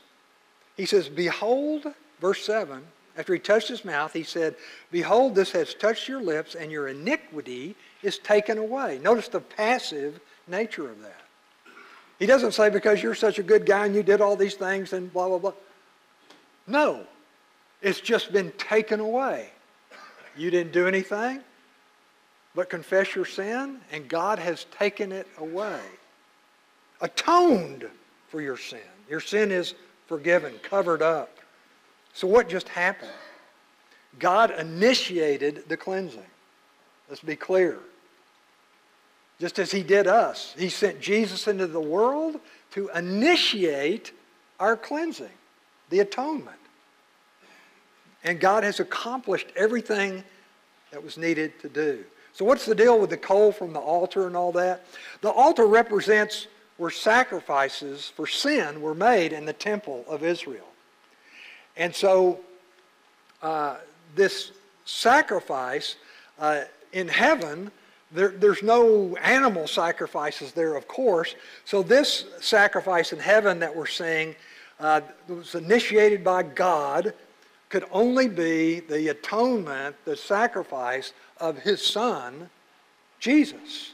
He 0.77 0.85
says, 0.85 1.09
Behold, 1.09 1.87
verse 2.19 2.43
7, 2.45 2.83
after 3.17 3.33
he 3.33 3.39
touched 3.39 3.67
his 3.67 3.83
mouth, 3.83 4.13
he 4.13 4.23
said, 4.23 4.55
Behold, 4.91 5.35
this 5.35 5.51
has 5.51 5.73
touched 5.73 6.07
your 6.07 6.21
lips, 6.21 6.55
and 6.55 6.71
your 6.71 6.87
iniquity 6.87 7.75
is 8.03 8.17
taken 8.17 8.57
away. 8.57 8.99
Notice 9.01 9.27
the 9.27 9.41
passive 9.41 10.19
nature 10.47 10.89
of 10.89 11.01
that. 11.01 11.21
He 12.19 12.25
doesn't 12.25 12.53
say, 12.53 12.69
Because 12.69 13.01
you're 13.03 13.15
such 13.15 13.39
a 13.39 13.43
good 13.43 13.65
guy 13.65 13.85
and 13.85 13.95
you 13.95 14.03
did 14.03 14.21
all 14.21 14.35
these 14.35 14.55
things 14.55 14.93
and 14.93 15.11
blah, 15.11 15.27
blah, 15.27 15.39
blah. 15.39 15.53
No. 16.67 17.05
It's 17.81 17.99
just 17.99 18.31
been 18.31 18.51
taken 18.57 18.99
away. 18.99 19.49
You 20.37 20.51
didn't 20.51 20.71
do 20.71 20.87
anything 20.87 21.41
but 22.55 22.69
confess 22.69 23.15
your 23.15 23.25
sin, 23.25 23.79
and 23.91 24.07
God 24.07 24.39
has 24.39 24.65
taken 24.77 25.11
it 25.11 25.27
away. 25.37 25.79
Atoned 26.99 27.87
for 28.27 28.41
your 28.41 28.57
sin. 28.57 28.79
Your 29.09 29.21
sin 29.21 29.51
is 29.51 29.73
forgiven, 30.07 30.53
covered 30.61 31.01
up. 31.01 31.37
So, 32.13 32.27
what 32.27 32.49
just 32.49 32.69
happened? 32.69 33.11
God 34.19 34.51
initiated 34.59 35.67
the 35.67 35.77
cleansing. 35.77 36.21
Let's 37.09 37.21
be 37.21 37.35
clear. 37.35 37.79
Just 39.39 39.59
as 39.59 39.71
He 39.71 39.83
did 39.83 40.07
us, 40.07 40.53
He 40.57 40.69
sent 40.69 40.99
Jesus 40.99 41.47
into 41.47 41.67
the 41.67 41.79
world 41.79 42.39
to 42.71 42.89
initiate 42.95 44.11
our 44.59 44.77
cleansing, 44.77 45.29
the 45.89 45.99
atonement. 45.99 46.57
And 48.23 48.39
God 48.39 48.63
has 48.63 48.79
accomplished 48.79 49.47
everything 49.55 50.23
that 50.91 51.03
was 51.03 51.17
needed 51.17 51.59
to 51.61 51.69
do. 51.69 52.03
So, 52.33 52.45
what's 52.45 52.65
the 52.65 52.75
deal 52.75 52.99
with 52.99 53.09
the 53.09 53.17
coal 53.17 53.51
from 53.51 53.73
the 53.73 53.79
altar 53.79 54.27
and 54.27 54.35
all 54.35 54.51
that? 54.53 54.85
The 55.21 55.29
altar 55.29 55.65
represents 55.65 56.47
where 56.77 56.91
sacrifices 56.91 58.11
for 58.15 58.27
sin 58.27 58.81
were 58.81 58.95
made 58.95 59.33
in 59.33 59.45
the 59.45 59.53
temple 59.53 60.05
of 60.07 60.23
Israel. 60.23 60.70
And 61.81 61.95
so, 61.95 62.39
uh, 63.41 63.77
this 64.13 64.51
sacrifice 64.85 65.95
uh, 66.37 66.65
in 66.93 67.07
heaven, 67.07 67.71
there, 68.11 68.27
there's 68.27 68.61
no 68.61 69.15
animal 69.15 69.65
sacrifices 69.65 70.51
there, 70.51 70.75
of 70.75 70.87
course. 70.87 71.33
So, 71.65 71.81
this 71.81 72.25
sacrifice 72.39 73.13
in 73.13 73.17
heaven 73.17 73.57
that 73.61 73.75
we're 73.75 73.87
seeing 73.87 74.35
uh, 74.79 75.01
was 75.27 75.55
initiated 75.55 76.23
by 76.23 76.43
God 76.43 77.15
could 77.69 77.85
only 77.91 78.27
be 78.27 78.81
the 78.81 79.07
atonement, 79.07 79.95
the 80.05 80.15
sacrifice 80.15 81.13
of 81.39 81.57
his 81.57 81.83
son, 81.83 82.47
Jesus. 83.19 83.93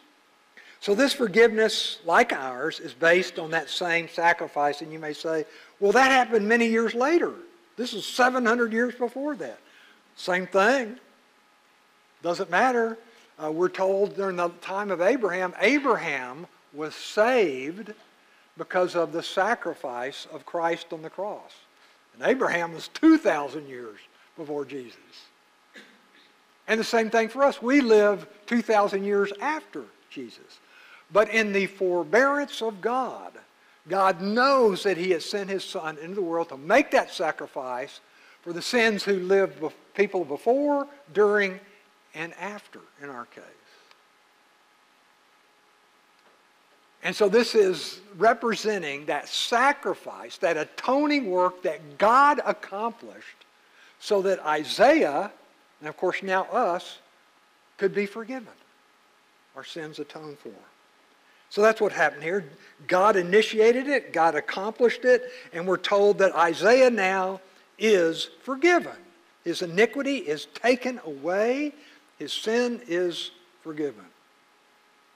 So 0.81 0.93
this 0.93 1.13
forgiveness, 1.13 1.99
like 2.03 2.33
ours, 2.33 2.81
is 2.81 2.93
based 2.93 3.39
on 3.39 3.51
that 3.51 3.69
same 3.69 4.09
sacrifice. 4.09 4.81
And 4.81 4.91
you 4.91 4.99
may 4.99 5.13
say, 5.13 5.45
well, 5.79 5.93
that 5.93 6.11
happened 6.11 6.47
many 6.49 6.67
years 6.67 6.93
later. 6.93 7.33
This 7.77 7.93
is 7.93 8.05
700 8.05 8.73
years 8.73 8.95
before 8.95 9.35
that. 9.35 9.59
Same 10.15 10.47
thing. 10.47 10.99
Doesn't 12.23 12.49
matter. 12.49 12.97
Uh, 13.41 13.51
we're 13.51 13.69
told 13.69 14.15
during 14.15 14.35
the 14.35 14.49
time 14.61 14.89
of 14.89 14.99
Abraham, 14.99 15.53
Abraham 15.61 16.47
was 16.73 16.95
saved 16.95 17.93
because 18.57 18.95
of 18.95 19.11
the 19.11 19.21
sacrifice 19.21 20.27
of 20.33 20.45
Christ 20.45 20.87
on 20.91 21.03
the 21.03 21.09
cross. 21.09 21.53
And 22.15 22.27
Abraham 22.27 22.73
was 22.73 22.87
2,000 22.89 23.67
years 23.67 23.99
before 24.35 24.65
Jesus. 24.65 24.97
And 26.67 26.79
the 26.79 26.83
same 26.83 27.11
thing 27.11 27.29
for 27.29 27.43
us. 27.43 27.61
We 27.61 27.81
live 27.81 28.27
2,000 28.47 29.03
years 29.03 29.31
after 29.39 29.83
Jesus. 30.09 30.59
But 31.13 31.29
in 31.29 31.53
the 31.53 31.67
forbearance 31.67 32.61
of 32.61 32.81
God, 32.81 33.31
God 33.89 34.21
knows 34.21 34.83
that 34.83 34.97
He 34.97 35.11
has 35.11 35.25
sent 35.25 35.49
His 35.49 35.63
Son 35.63 35.97
into 35.97 36.15
the 36.15 36.21
world 36.21 36.49
to 36.49 36.57
make 36.57 36.91
that 36.91 37.11
sacrifice 37.11 37.99
for 38.41 38.53
the 38.53 38.61
sins 38.61 39.03
who 39.03 39.19
lived 39.19 39.63
people 39.93 40.23
before, 40.23 40.87
during, 41.13 41.59
and 42.13 42.33
after, 42.35 42.79
in 43.01 43.09
our 43.09 43.25
case. 43.25 43.43
And 47.03 47.15
so 47.15 47.29
this 47.29 47.55
is 47.55 47.99
representing 48.17 49.05
that 49.05 49.29
sacrifice, 49.29 50.37
that 50.39 50.57
atoning 50.57 51.29
work 51.29 51.61
that 51.63 51.97
God 51.97 52.41
accomplished 52.45 53.45
so 53.99 54.21
that 54.23 54.39
Isaiah, 54.45 55.31
and 55.79 55.89
of 55.89 55.95
course 55.95 56.21
now 56.21 56.43
us, 56.45 56.99
could 57.77 57.93
be 57.93 58.05
forgiven. 58.05 58.47
Our 59.55 59.63
sins 59.63 59.99
atoned 59.99 60.39
for. 60.39 60.51
So 61.49 61.61
that's 61.61 61.79
what 61.79 61.91
happened 61.91 62.23
here. 62.23 62.45
God 62.87 63.15
initiated 63.15 63.87
it, 63.87 64.13
God 64.13 64.35
accomplished 64.35 65.05
it, 65.05 65.23
and 65.53 65.65
we're 65.65 65.77
told 65.77 66.19
that 66.19 66.35
Isaiah 66.35 66.89
now 66.89 67.41
is 67.79 68.29
forgiven. 68.43 68.95
His 69.43 69.61
iniquity 69.61 70.17
is 70.17 70.45
taken 70.53 70.99
away, 71.05 71.73
his 72.19 72.33
sin 72.33 72.81
is 72.87 73.31
forgiven. 73.61 74.05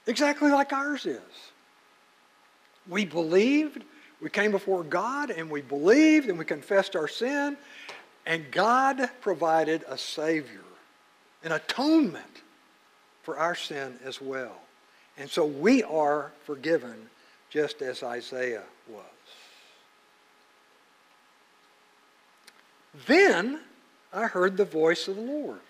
Exactly 0.06 0.50
like 0.50 0.72
ours 0.72 1.06
is. 1.06 1.20
We 2.88 3.04
believed, 3.04 3.84
we 4.20 4.30
came 4.30 4.50
before 4.50 4.82
God, 4.82 5.30
and 5.30 5.50
we 5.50 5.60
believed, 5.60 6.28
and 6.28 6.38
we 6.38 6.44
confessed 6.44 6.96
our 6.96 7.08
sin, 7.08 7.56
and 8.26 8.50
God 8.50 9.10
provided 9.20 9.84
a 9.88 9.98
Savior, 9.98 10.64
an 11.44 11.52
atonement 11.52 12.42
for 13.22 13.38
our 13.38 13.54
sin 13.54 13.98
as 14.04 14.20
well. 14.20 14.56
And 15.18 15.28
so 15.28 15.44
we 15.44 15.82
are 15.82 16.32
forgiven 16.44 17.08
just 17.50 17.82
as 17.82 18.02
Isaiah 18.02 18.62
was. 18.88 19.04
Then 23.06 23.60
I 24.12 24.26
heard 24.26 24.56
the 24.56 24.64
voice 24.64 25.08
of 25.08 25.16
the 25.16 25.22
Lord. 25.22 25.60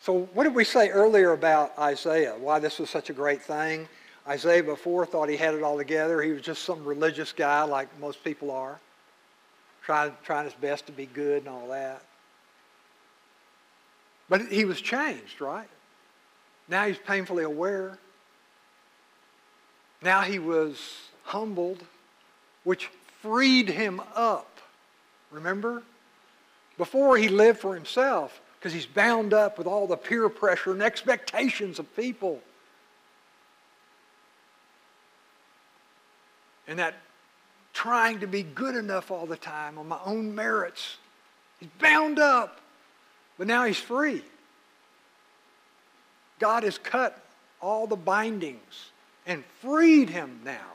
So, 0.00 0.28
what 0.34 0.44
did 0.44 0.54
we 0.54 0.64
say 0.64 0.90
earlier 0.90 1.32
about 1.32 1.78
Isaiah? 1.78 2.34
Why 2.38 2.58
this 2.58 2.78
was 2.78 2.90
such 2.90 3.10
a 3.10 3.12
great 3.12 3.42
thing? 3.42 3.88
Isaiah 4.26 4.62
before 4.62 5.06
thought 5.06 5.28
he 5.28 5.36
had 5.36 5.54
it 5.54 5.62
all 5.62 5.76
together. 5.76 6.22
He 6.22 6.32
was 6.32 6.42
just 6.42 6.64
some 6.64 6.84
religious 6.84 7.32
guy 7.32 7.62
like 7.62 7.88
most 8.00 8.22
people 8.24 8.50
are, 8.50 8.78
trying, 9.82 10.12
trying 10.22 10.44
his 10.44 10.54
best 10.54 10.86
to 10.86 10.92
be 10.92 11.06
good 11.06 11.38
and 11.38 11.48
all 11.48 11.68
that. 11.68 12.02
But 14.28 14.42
he 14.48 14.64
was 14.64 14.80
changed, 14.80 15.40
right? 15.40 15.68
Now 16.68 16.86
he's 16.86 16.98
painfully 16.98 17.44
aware. 17.44 17.98
Now 20.04 20.20
he 20.20 20.38
was 20.38 20.78
humbled, 21.22 21.82
which 22.62 22.90
freed 23.22 23.70
him 23.70 24.02
up. 24.14 24.60
Remember? 25.30 25.82
Before 26.76 27.16
he 27.16 27.28
lived 27.28 27.60
for 27.60 27.74
himself 27.74 28.42
because 28.58 28.74
he's 28.74 28.86
bound 28.86 29.32
up 29.32 29.56
with 29.56 29.66
all 29.66 29.86
the 29.86 29.96
peer 29.96 30.28
pressure 30.28 30.72
and 30.72 30.82
expectations 30.82 31.78
of 31.78 31.96
people. 31.96 32.40
And 36.68 36.78
that 36.78 36.94
trying 37.72 38.20
to 38.20 38.26
be 38.26 38.42
good 38.42 38.76
enough 38.76 39.10
all 39.10 39.24
the 39.24 39.36
time 39.36 39.78
on 39.78 39.88
my 39.88 39.98
own 40.04 40.34
merits. 40.34 40.98
He's 41.60 41.70
bound 41.80 42.18
up, 42.18 42.60
but 43.38 43.46
now 43.46 43.64
he's 43.64 43.78
free. 43.78 44.22
God 46.38 46.62
has 46.62 46.76
cut 46.76 47.22
all 47.62 47.86
the 47.86 47.96
bindings 47.96 48.90
and 49.26 49.44
freed 49.60 50.10
him 50.10 50.40
now. 50.44 50.66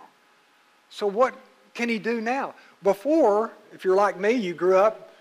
So, 0.89 1.07
what 1.07 1.35
can 1.73 1.89
he 1.89 1.99
do 1.99 2.21
now? 2.21 2.55
Before, 2.83 3.51
if 3.73 3.83
you're 3.83 3.95
like 3.95 4.19
me, 4.19 4.31
you 4.31 4.53
grew 4.53 4.77
up, 4.77 5.13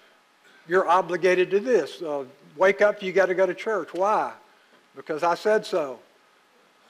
you're 0.66 0.88
obligated 0.88 1.50
to 1.50 1.60
this. 1.60 2.00
Uh, 2.02 2.24
wake 2.56 2.82
up, 2.82 3.02
you 3.02 3.12
got 3.12 3.26
to 3.26 3.34
go 3.34 3.46
to 3.46 3.54
church. 3.54 3.90
Why? 3.92 4.32
Because 4.96 5.22
I 5.22 5.34
said 5.34 5.64
so. 5.64 5.98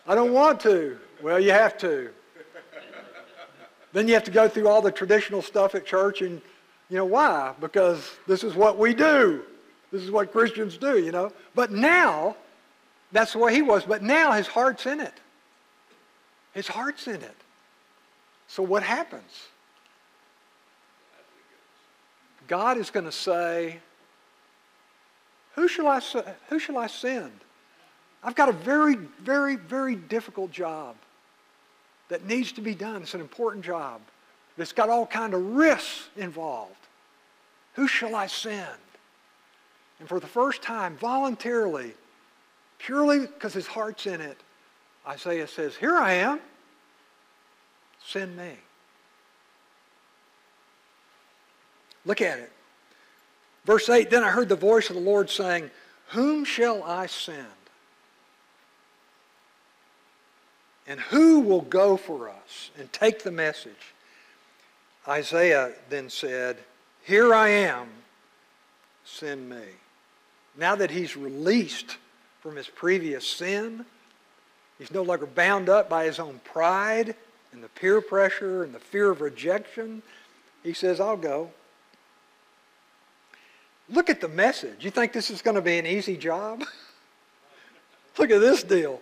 I 0.06 0.14
don't 0.14 0.32
want 0.32 0.60
to. 0.60 0.98
Well, 1.22 1.40
you 1.40 1.50
have 1.50 1.76
to. 1.78 2.10
then 3.92 4.08
you 4.08 4.14
have 4.14 4.24
to 4.24 4.30
go 4.30 4.48
through 4.48 4.68
all 4.68 4.80
the 4.80 4.92
traditional 4.92 5.42
stuff 5.42 5.74
at 5.74 5.84
church, 5.84 6.22
and 6.22 6.40
you 6.88 6.96
know 6.96 7.04
why? 7.04 7.54
Because 7.60 8.10
this 8.26 8.44
is 8.44 8.54
what 8.54 8.78
we 8.78 8.94
do. 8.94 9.42
This 9.90 10.02
is 10.02 10.10
what 10.10 10.32
Christians 10.32 10.76
do, 10.76 10.98
you 10.98 11.12
know. 11.12 11.32
But 11.54 11.72
now, 11.72 12.36
that's 13.12 13.32
the 13.32 13.38
way 13.38 13.54
he 13.54 13.62
was. 13.62 13.84
But 13.84 14.02
now 14.02 14.32
his 14.32 14.46
heart's 14.46 14.86
in 14.86 15.00
it. 15.00 15.14
His 16.58 16.66
heart's 16.66 17.06
in 17.06 17.22
it. 17.22 17.36
So 18.48 18.64
what 18.64 18.82
happens? 18.82 19.46
God 22.48 22.76
is 22.78 22.90
going 22.90 23.06
to 23.06 23.12
say, 23.12 23.78
who 25.54 25.68
shall, 25.68 25.86
I, 25.86 26.00
who 26.48 26.58
shall 26.58 26.76
I 26.76 26.88
send? 26.88 27.30
I've 28.24 28.34
got 28.34 28.48
a 28.48 28.52
very, 28.52 28.96
very, 28.96 29.54
very 29.54 29.94
difficult 29.94 30.50
job 30.50 30.96
that 32.08 32.26
needs 32.26 32.50
to 32.50 32.60
be 32.60 32.74
done. 32.74 33.02
It's 33.02 33.14
an 33.14 33.20
important 33.20 33.64
job. 33.64 34.00
It's 34.56 34.72
got 34.72 34.90
all 34.90 35.06
kind 35.06 35.34
of 35.34 35.40
risks 35.54 36.08
involved. 36.16 36.74
Who 37.74 37.86
shall 37.86 38.16
I 38.16 38.26
send? 38.26 38.66
And 40.00 40.08
for 40.08 40.18
the 40.18 40.26
first 40.26 40.60
time, 40.60 40.96
voluntarily, 40.96 41.94
purely 42.78 43.20
because 43.20 43.54
his 43.54 43.68
heart's 43.68 44.08
in 44.08 44.20
it, 44.20 44.38
Isaiah 45.08 45.48
says, 45.48 45.74
Here 45.76 45.96
I 45.96 46.12
am. 46.14 46.40
Send 48.04 48.36
me. 48.36 48.52
Look 52.04 52.20
at 52.20 52.38
it. 52.38 52.52
Verse 53.64 53.88
8 53.88 54.10
Then 54.10 54.22
I 54.22 54.30
heard 54.30 54.48
the 54.48 54.56
voice 54.56 54.90
of 54.90 54.96
the 54.96 55.02
Lord 55.02 55.30
saying, 55.30 55.70
Whom 56.08 56.44
shall 56.44 56.82
I 56.82 57.06
send? 57.06 57.46
And 60.86 61.00
who 61.00 61.40
will 61.40 61.60
go 61.60 61.96
for 61.96 62.30
us 62.30 62.70
and 62.78 62.90
take 62.92 63.22
the 63.22 63.30
message? 63.30 63.94
Isaiah 65.06 65.72
then 65.90 66.08
said, 66.08 66.58
Here 67.02 67.34
I 67.34 67.48
am, 67.48 67.88
send 69.04 69.48
me. 69.48 69.64
Now 70.56 70.74
that 70.74 70.90
he's 70.90 71.16
released 71.16 71.98
from 72.40 72.56
his 72.56 72.68
previous 72.68 73.26
sin, 73.26 73.84
he's 74.78 74.92
no 74.92 75.02
longer 75.02 75.26
bound 75.26 75.68
up 75.68 75.88
by 75.88 76.04
his 76.04 76.18
own 76.18 76.40
pride 76.44 77.14
and 77.52 77.62
the 77.62 77.68
peer 77.68 78.00
pressure 78.00 78.62
and 78.62 78.74
the 78.74 78.78
fear 78.78 79.10
of 79.10 79.20
rejection. 79.20 80.02
He 80.62 80.72
says, 80.72 81.00
I'll 81.00 81.16
go. 81.16 81.50
Look 83.88 84.10
at 84.10 84.20
the 84.20 84.28
message. 84.28 84.84
You 84.84 84.90
think 84.90 85.12
this 85.12 85.30
is 85.30 85.40
going 85.40 85.54
to 85.54 85.62
be 85.62 85.78
an 85.78 85.86
easy 85.86 86.16
job? 86.16 86.62
Look 88.18 88.30
at 88.30 88.40
this 88.40 88.62
deal. 88.62 89.00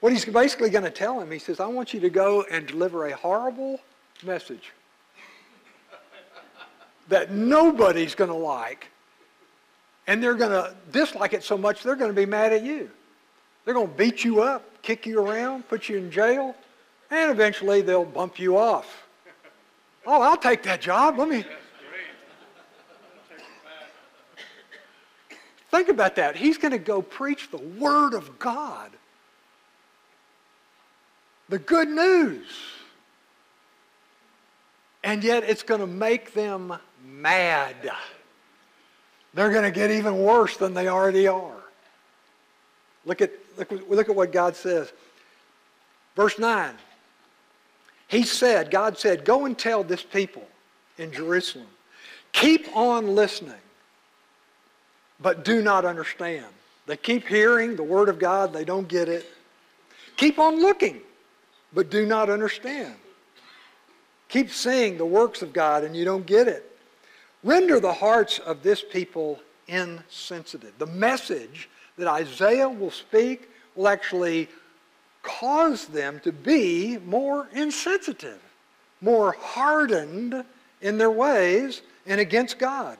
What 0.00 0.12
he's 0.12 0.26
basically 0.26 0.68
going 0.68 0.84
to 0.84 0.90
tell 0.90 1.18
him, 1.18 1.30
he 1.30 1.38
says, 1.38 1.60
I 1.60 1.66
want 1.66 1.94
you 1.94 2.00
to 2.00 2.10
go 2.10 2.44
and 2.50 2.66
deliver 2.66 3.06
a 3.06 3.16
horrible 3.16 3.80
message 4.22 4.72
that 7.08 7.30
nobody's 7.30 8.14
going 8.14 8.30
to 8.30 8.36
like. 8.36 8.90
And 10.06 10.22
they're 10.22 10.34
going 10.34 10.50
to 10.50 10.74
dislike 10.92 11.32
it 11.32 11.42
so 11.42 11.56
much 11.56 11.82
they're 11.82 11.96
going 11.96 12.10
to 12.10 12.14
be 12.14 12.26
mad 12.26 12.52
at 12.52 12.62
you. 12.62 12.90
They're 13.64 13.74
going 13.74 13.88
to 13.88 13.94
beat 13.94 14.24
you 14.24 14.42
up, 14.42 14.82
kick 14.82 15.06
you 15.06 15.20
around, 15.20 15.68
put 15.68 15.88
you 15.88 15.96
in 15.96 16.10
jail, 16.10 16.54
and 17.10 17.30
eventually 17.30 17.80
they'll 17.80 18.04
bump 18.04 18.38
you 18.38 18.56
off. 18.56 19.06
Oh, 20.06 20.20
I'll 20.20 20.36
take 20.36 20.62
that 20.64 20.80
job. 20.80 21.18
Let 21.18 21.28
me. 21.28 21.44
Think 25.70 25.88
about 25.88 26.14
that. 26.16 26.36
He's 26.36 26.58
going 26.58 26.72
to 26.72 26.78
go 26.78 27.02
preach 27.02 27.50
the 27.50 27.58
Word 27.58 28.14
of 28.14 28.38
God 28.38 28.90
the 31.48 31.58
good 31.58 31.88
news. 31.88 32.46
And 35.02 35.22
yet 35.22 35.44
it's 35.44 35.62
going 35.62 35.80
to 35.80 35.86
make 35.86 36.32
them 36.32 36.74
mad. 37.06 37.76
They're 39.34 39.50
going 39.50 39.64
to 39.64 39.70
get 39.70 39.90
even 39.90 40.18
worse 40.18 40.56
than 40.56 40.74
they 40.74 40.88
already 40.88 41.26
are. 41.26 41.63
Look 43.06 43.20
at, 43.20 43.32
look, 43.56 43.70
look 43.88 44.08
at 44.08 44.14
what 44.14 44.32
God 44.32 44.56
says. 44.56 44.92
Verse 46.16 46.38
9. 46.38 46.74
He 48.08 48.22
said, 48.22 48.70
God 48.70 48.98
said, 48.98 49.24
Go 49.24 49.46
and 49.46 49.58
tell 49.58 49.82
this 49.82 50.02
people 50.02 50.46
in 50.98 51.12
Jerusalem, 51.12 51.66
keep 52.32 52.68
on 52.76 53.14
listening, 53.14 53.54
but 55.20 55.44
do 55.44 55.62
not 55.62 55.84
understand. 55.84 56.46
They 56.86 56.96
keep 56.96 57.26
hearing 57.26 57.76
the 57.76 57.82
word 57.82 58.08
of 58.08 58.18
God, 58.18 58.52
they 58.52 58.64
don't 58.64 58.88
get 58.88 59.08
it. 59.08 59.26
Keep 60.16 60.38
on 60.38 60.60
looking, 60.60 61.00
but 61.72 61.90
do 61.90 62.06
not 62.06 62.30
understand. 62.30 62.94
Keep 64.28 64.50
seeing 64.50 64.96
the 64.96 65.06
works 65.06 65.42
of 65.42 65.52
God 65.52 65.84
and 65.84 65.96
you 65.96 66.04
don't 66.04 66.26
get 66.26 66.46
it. 66.46 66.78
Render 67.42 67.80
the 67.80 67.92
hearts 67.92 68.38
of 68.38 68.62
this 68.62 68.82
people 68.82 69.40
insensitive. 69.66 70.72
The 70.78 70.86
message 70.86 71.68
that 71.98 72.08
Isaiah 72.08 72.68
will 72.68 72.90
speak 72.90 73.48
will 73.74 73.88
actually 73.88 74.48
cause 75.22 75.86
them 75.86 76.20
to 76.20 76.32
be 76.32 76.98
more 76.98 77.48
insensitive, 77.52 78.40
more 79.00 79.32
hardened 79.32 80.44
in 80.80 80.98
their 80.98 81.10
ways 81.10 81.82
and 82.06 82.20
against 82.20 82.58
God. 82.58 82.98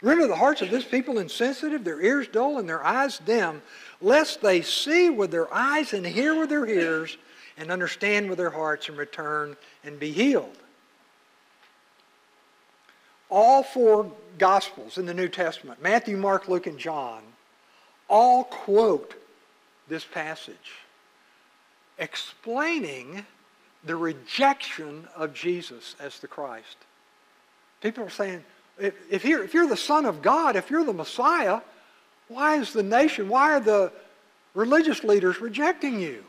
Render 0.00 0.28
the 0.28 0.36
hearts 0.36 0.62
of 0.62 0.70
this 0.70 0.84
people 0.84 1.18
insensitive, 1.18 1.84
their 1.84 2.00
ears 2.00 2.28
dull, 2.28 2.58
and 2.58 2.68
their 2.68 2.84
eyes 2.84 3.18
dim, 3.18 3.60
lest 4.00 4.40
they 4.40 4.62
see 4.62 5.10
with 5.10 5.30
their 5.30 5.52
eyes 5.52 5.92
and 5.92 6.06
hear 6.06 6.38
with 6.38 6.48
their 6.48 6.66
ears 6.66 7.16
and 7.56 7.70
understand 7.70 8.28
with 8.28 8.38
their 8.38 8.50
hearts 8.50 8.88
and 8.88 8.96
return 8.96 9.56
and 9.82 9.98
be 9.98 10.12
healed. 10.12 10.56
All 13.28 13.62
four 13.62 14.10
Gospels 14.38 14.98
in 14.98 15.06
the 15.06 15.14
New 15.14 15.28
Testament, 15.28 15.82
Matthew, 15.82 16.16
Mark, 16.16 16.48
Luke, 16.48 16.68
and 16.68 16.78
John, 16.78 17.22
all 18.08 18.44
quote 18.44 19.14
this 19.88 20.04
passage, 20.04 20.72
explaining 21.98 23.24
the 23.84 23.96
rejection 23.96 25.06
of 25.16 25.34
Jesus 25.34 25.94
as 26.00 26.18
the 26.18 26.28
Christ. 26.28 26.76
People 27.80 28.04
are 28.04 28.10
saying, 28.10 28.44
if, 28.78 28.94
if, 29.10 29.24
you're, 29.24 29.42
if 29.42 29.54
you're 29.54 29.68
the 29.68 29.76
Son 29.76 30.04
of 30.04 30.22
God, 30.22 30.56
if 30.56 30.70
you're 30.70 30.84
the 30.84 30.92
Messiah, 30.92 31.60
why 32.28 32.56
is 32.56 32.72
the 32.72 32.82
nation, 32.82 33.28
why 33.28 33.52
are 33.52 33.60
the 33.60 33.92
religious 34.54 35.04
leaders 35.04 35.40
rejecting 35.40 36.00
you? 36.00 36.24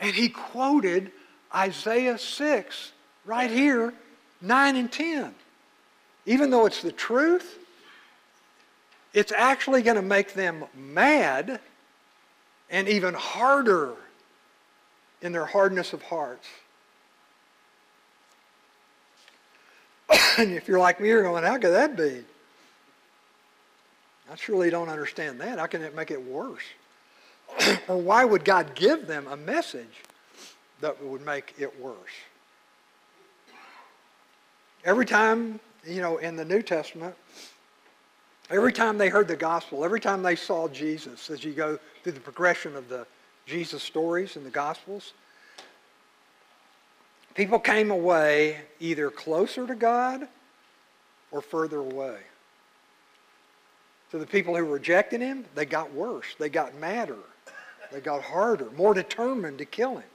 And 0.00 0.14
he 0.14 0.28
quoted 0.28 1.12
Isaiah 1.54 2.18
6 2.18 2.92
right 3.24 3.50
here, 3.50 3.92
9 4.40 4.76
and 4.76 4.90
10. 4.90 5.34
Even 6.26 6.50
though 6.50 6.66
it's 6.66 6.82
the 6.82 6.92
truth, 6.92 7.58
it's 9.14 9.32
actually 9.32 9.82
going 9.82 9.96
to 9.96 10.02
make 10.02 10.34
them 10.34 10.64
mad 10.74 11.60
and 12.70 12.88
even 12.88 13.14
harder 13.14 13.94
in 15.20 15.32
their 15.32 15.44
hardness 15.44 15.92
of 15.92 16.02
hearts. 16.02 16.48
and 20.38 20.52
if 20.52 20.66
you're 20.66 20.78
like 20.78 21.00
me, 21.00 21.08
you're 21.08 21.22
going, 21.22 21.44
how 21.44 21.58
could 21.58 21.72
that 21.72 21.96
be? 21.96 22.24
I 24.30 24.36
surely 24.36 24.70
don't 24.70 24.88
understand 24.88 25.40
that. 25.40 25.58
How 25.58 25.66
can 25.66 25.82
it 25.82 25.94
make 25.94 26.10
it 26.10 26.22
worse? 26.22 26.62
or 27.88 27.98
why 27.98 28.24
would 28.24 28.44
God 28.44 28.74
give 28.74 29.06
them 29.06 29.26
a 29.28 29.36
message 29.36 30.02
that 30.80 31.02
would 31.04 31.24
make 31.24 31.54
it 31.58 31.78
worse? 31.80 31.96
Every 34.84 35.06
time, 35.06 35.60
you 35.86 36.00
know, 36.00 36.16
in 36.16 36.36
the 36.36 36.44
New 36.44 36.62
Testament, 36.62 37.14
every 38.50 38.72
time 38.72 38.98
they 38.98 39.08
heard 39.08 39.28
the 39.28 39.36
gospel, 39.36 39.84
every 39.84 40.00
time 40.00 40.22
they 40.22 40.36
saw 40.36 40.68
Jesus, 40.68 41.30
as 41.30 41.44
you 41.44 41.52
go 41.52 41.78
through 42.02 42.12
the 42.12 42.20
progression 42.20 42.76
of 42.76 42.88
the 42.88 43.06
Jesus 43.46 43.82
stories 43.82 44.36
in 44.36 44.44
the 44.44 44.50
Gospels, 44.50 45.12
people 47.34 47.58
came 47.58 47.90
away 47.90 48.60
either 48.80 49.10
closer 49.10 49.66
to 49.66 49.74
God 49.74 50.28
or 51.30 51.40
further 51.40 51.78
away. 51.78 52.18
To 54.10 54.18
the 54.18 54.26
people 54.26 54.54
who 54.54 54.64
rejected 54.64 55.20
him, 55.20 55.44
they 55.54 55.64
got 55.64 55.92
worse. 55.92 56.26
They 56.38 56.50
got 56.50 56.74
madder. 56.76 57.16
They 57.90 58.00
got 58.00 58.22
harder, 58.22 58.70
more 58.72 58.94
determined 58.94 59.58
to 59.58 59.64
kill 59.64 59.96
him. 59.96 60.08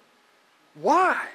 Why? 0.75 1.28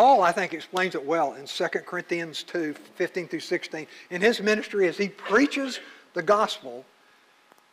Paul, 0.00 0.22
I 0.22 0.32
think, 0.32 0.54
explains 0.54 0.94
it 0.94 1.04
well 1.04 1.34
in 1.34 1.44
2 1.44 1.68
Corinthians 1.84 2.42
2, 2.44 2.72
15 2.94 3.28
through 3.28 3.40
16. 3.40 3.86
In 4.08 4.22
his 4.22 4.40
ministry, 4.40 4.88
as 4.88 4.96
he 4.96 5.10
preaches 5.10 5.78
the 6.14 6.22
gospel, 6.22 6.86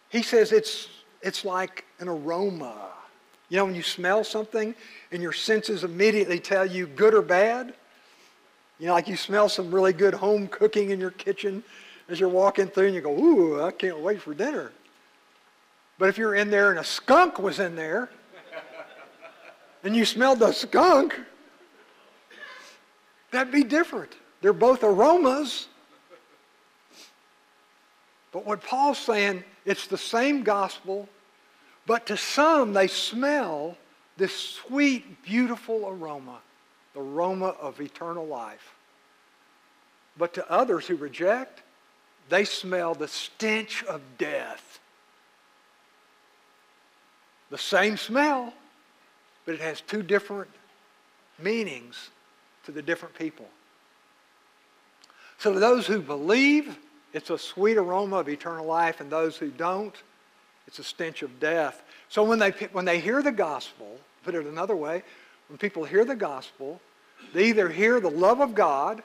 he 0.10 0.22
says 0.22 0.52
it's, 0.52 0.90
it's 1.22 1.46
like 1.46 1.86
an 2.00 2.10
aroma. 2.10 2.90
You 3.48 3.56
know, 3.56 3.64
when 3.64 3.76
you 3.76 3.82
smell 3.82 4.26
something 4.26 4.76
and 5.14 5.24
your 5.24 5.32
senses 5.32 5.86
immediately 5.86 6.38
tell 6.38 6.66
you 6.66 6.86
good 6.86 7.14
or 7.14 7.22
bad, 7.22 7.74
you 8.78 8.88
know, 8.88 8.94
like 8.94 9.08
you 9.08 9.16
smell 9.16 9.48
some 9.48 9.74
really 9.74 9.94
good 9.94 10.14
home 10.14 10.50
cooking 10.50 10.90
in 10.90 11.00
your 11.00 11.12
kitchen 11.12 11.64
as 12.10 12.20
you're 12.20 12.28
walking 12.28 12.68
through 12.68 12.88
and 12.88 12.96
you 12.96 13.00
go, 13.00 13.18
ooh, 13.18 13.64
I 13.64 13.72
can't 13.72 14.00
wait 14.00 14.22
for 14.22 14.34
dinner. 14.34 14.74
But 15.98 16.10
if 16.10 16.18
you're 16.18 16.36
in 16.36 16.50
there 16.50 16.72
and 16.72 16.80
a 16.80 16.84
skunk 16.84 17.40
was 17.40 17.62
in 17.62 17.78
there 17.78 18.10
and 19.82 19.96
you 19.96 20.04
smelled 20.04 20.40
the 20.40 20.52
skunk, 20.52 21.18
that'd 23.32 23.52
be 23.52 23.64
different. 23.64 24.14
They're 24.42 24.54
both 24.54 24.84
aromas. 24.84 25.68
But 28.32 28.46
what 28.46 28.62
Paul's 28.62 29.00
saying, 29.00 29.44
it's 29.66 29.88
the 29.88 29.98
same 29.98 30.44
gospel, 30.44 31.10
but 31.86 32.06
to 32.08 32.18
some 32.18 32.74
they 32.74 32.88
smell 32.88 33.78
this 34.18 34.36
sweet, 34.36 35.24
beautiful 35.24 35.88
aroma, 35.88 36.40
the 36.94 37.02
aroma 37.02 37.56
of 37.62 37.80
eternal 37.80 38.26
life. 38.26 38.74
But 40.18 40.34
to 40.34 40.52
others 40.52 40.88
who 40.88 40.96
reject, 40.96 41.62
they 42.30 42.44
smell 42.44 42.94
the 42.94 43.08
stench 43.08 43.84
of 43.84 44.02
death. 44.18 44.80
The 47.50 47.58
same 47.58 47.96
smell, 47.96 48.54
but 49.46 49.56
it 49.56 49.62
has 49.62 49.82
two 49.82 50.04
different 50.04 50.50
meanings 51.40 52.10
to 52.68 52.72
the 52.72 52.82
different 52.82 53.16
people. 53.16 53.48
So 55.40 55.54
to 55.54 55.60
those 55.60 55.88
who 55.88 56.02
believe, 56.02 56.78
it's 57.14 57.30
a 57.30 57.38
sweet 57.38 57.78
aroma 57.78 58.18
of 58.18 58.30
eternal 58.30 58.66
life, 58.66 59.00
and 59.00 59.10
those 59.10 59.38
who 59.38 59.50
don't, 59.50 59.96
it's 60.68 60.78
a 60.78 60.84
stench 60.84 61.22
of 61.22 61.40
death. 61.40 61.82
So 62.10 62.24
when 62.24 62.40
they, 62.40 62.52
when 62.74 62.84
they 62.84 63.00
hear 63.00 63.24
the 63.24 63.32
gospel, 63.32 64.00
put 64.24 64.36
it 64.36 64.46
another 64.46 64.76
way, 64.76 65.02
when 65.48 65.58
people 65.58 65.86
hear 65.86 66.04
the 66.04 66.16
gospel, 66.16 66.82
they 67.34 67.46
either 67.46 67.70
hear 67.70 68.02
the 68.02 68.12
love 68.12 68.42
of 68.42 68.54
God, 68.54 69.02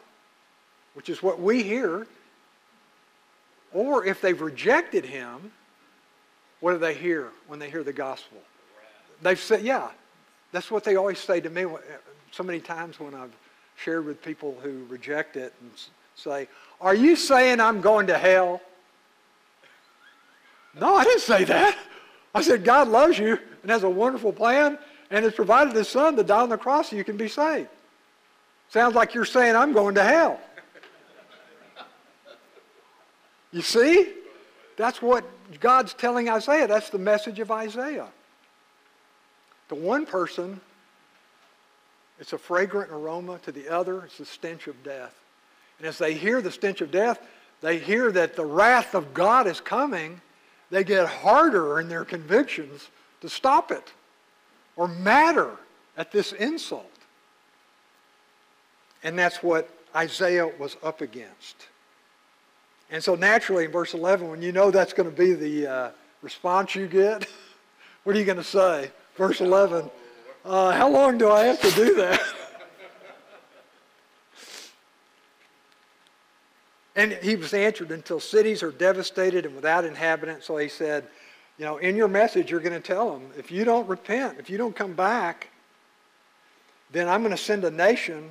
which 0.95 1.09
is 1.09 1.23
what 1.23 1.41
we 1.41 1.63
hear, 1.63 2.07
or 3.73 4.05
if 4.05 4.21
they've 4.21 4.41
rejected 4.41 5.05
him, 5.05 5.53
what 6.59 6.73
do 6.73 6.79
they 6.79 6.95
hear 6.95 7.29
when 7.47 7.61
they 7.61 7.71
hear 7.71 7.85
the 7.85 7.93
gospel? 7.93 8.39
They've 9.23 9.39
said, 9.39 9.63
yeah, 9.63 9.91
that's 10.51 10.69
what 10.69 10.83
they 10.83 10.97
always 10.97 11.21
say 11.21 11.41
to 11.41 11.49
me 11.49 11.65
so 12.33 12.43
many 12.43 12.59
times 12.59 12.99
when 12.99 13.15
I've 13.15 13.33
shared 13.77 14.05
with 14.05 14.23
people 14.23 14.57
who 14.63 14.85
reject 14.89 15.37
it 15.37 15.53
and 15.61 15.71
say, 16.15 16.49
Are 16.81 16.95
you 16.95 17.17
saying 17.17 17.61
I'm 17.61 17.81
going 17.81 18.07
to 18.09 18.19
hell? 18.19 18.61
No, 20.79 20.95
I 20.95 21.05
didn't 21.05 21.21
say 21.21 21.45
that. 21.45 21.77
I 22.35 22.43
said, 22.43 22.65
God 22.65 22.89
loves 22.89 23.19
you 23.19 23.39
and 23.63 23.71
has 23.71 23.83
a 23.83 23.91
wonderful 23.91 24.33
plan 24.33 24.79
and 25.11 25.25
has 25.25 25.35
provided 25.35 25.75
his 25.75 25.89
son 25.89 26.17
to 26.17 26.23
die 26.23 26.41
on 26.41 26.49
the 26.49 26.57
cross 26.57 26.91
so 26.91 26.97
you 26.97 27.05
can 27.05 27.17
be 27.17 27.29
saved. 27.29 27.69
Sounds 28.71 28.95
like 28.95 29.13
you're 29.13 29.27
saying 29.27 29.55
I'm 29.55 29.73
going 29.73 29.95
to 29.97 30.03
hell. 30.03 30.41
You 33.53 33.61
see? 33.61 34.15
That's 34.77 35.03
what 35.03 35.25
God's 35.61 35.93
telling 35.93 36.31
Isaiah. 36.31 36.67
That's 36.67 36.89
the 36.89 36.99
message 36.99 37.39
of 37.39 37.51
Isaiah. 37.51 38.09
The 39.69 39.75
one 39.75 40.07
person, 40.07 40.61
it's 42.23 42.33
a 42.33 42.39
fragrant 42.39 42.93
aroma. 42.93 43.41
To 43.41 43.51
the 43.51 43.69
other, 43.69 44.05
it's 44.05 44.19
the 44.19 44.25
stench 44.25 44.69
of 44.69 44.81
death. 44.85 45.13
And 45.79 45.89
as 45.89 45.99
they 45.99 46.15
hear 46.15 46.41
the 46.41 46.53
stench 46.53 46.81
of 46.81 46.93
death, 46.93 47.19
they 47.63 47.81
hear 47.81 48.13
that 48.13 48.37
the 48.37 48.45
wrath 48.45 48.95
of 48.95 49.13
God 49.13 49.49
is 49.49 49.61
coming. 49.61 50.21
They 50.71 50.85
get 50.85 51.09
harder 51.09 51.81
in 51.81 51.89
their 51.89 52.05
convictions 52.05 52.91
to 53.23 53.29
stop 53.29 53.73
it 53.73 53.93
or 54.77 54.87
matter 54.87 55.51
at 55.97 56.13
this 56.13 56.31
insult. 56.33 56.87
And 59.03 59.19
that's 59.19 59.43
what 59.43 59.69
Isaiah 59.97 60.47
was 60.47 60.77
up 60.81 61.01
against. 61.01 61.67
And 62.89 63.03
so 63.03 63.17
naturally, 63.17 63.65
in 63.65 63.73
verse 63.73 63.95
11, 63.95 64.31
when 64.31 64.43
you 64.43 64.53
know 64.53 64.71
that's 64.71 64.93
going 64.93 65.11
to 65.11 65.17
be 65.17 65.33
the 65.33 65.67
uh, 65.67 65.91
response 66.23 66.77
you 66.77 66.87
get, 66.87 67.27
what 68.05 68.15
are 68.15 68.19
you 68.21 68.25
going 68.25 68.39
to 68.39 68.45
say? 68.45 68.93
Verse 69.17 69.41
11, 69.41 69.91
uh, 70.45 70.73
how 70.73 70.89
long 70.89 71.19
do 71.19 71.31
I 71.31 71.45
have 71.45 71.61
to 71.61 71.71
do 71.71 71.95
that? 71.97 72.21
and 76.97 77.13
he 77.13 77.37
was 77.37 77.55
answered 77.55 77.91
until 77.91 78.21
cities 78.21 78.63
are 78.63 78.73
devastated 78.73 79.47
and 79.47 79.55
without 79.55 79.85
inhabitants. 79.85 80.47
So 80.47 80.57
he 80.57 80.69
said, 80.69 81.07
you 81.59 81.65
know, 81.65 81.79
in 81.79 81.97
your 81.97 82.09
message, 82.09 82.51
you're 82.51 82.61
going 82.61 82.81
to 82.81 82.87
tell 82.87 83.13
them, 83.13 83.31
if 83.39 83.51
you 83.51 83.65
don't 83.65 83.87
repent, 83.89 84.39
if 84.39 84.51
you 84.51 84.59
don't 84.59 84.75
come 84.75 84.95
back, 84.95 85.49
then 86.91 87.09
I'm 87.09 87.23
going 87.23 87.31
to 87.31 87.43
send 87.43 87.65
a 87.65 87.71
nation, 87.71 88.31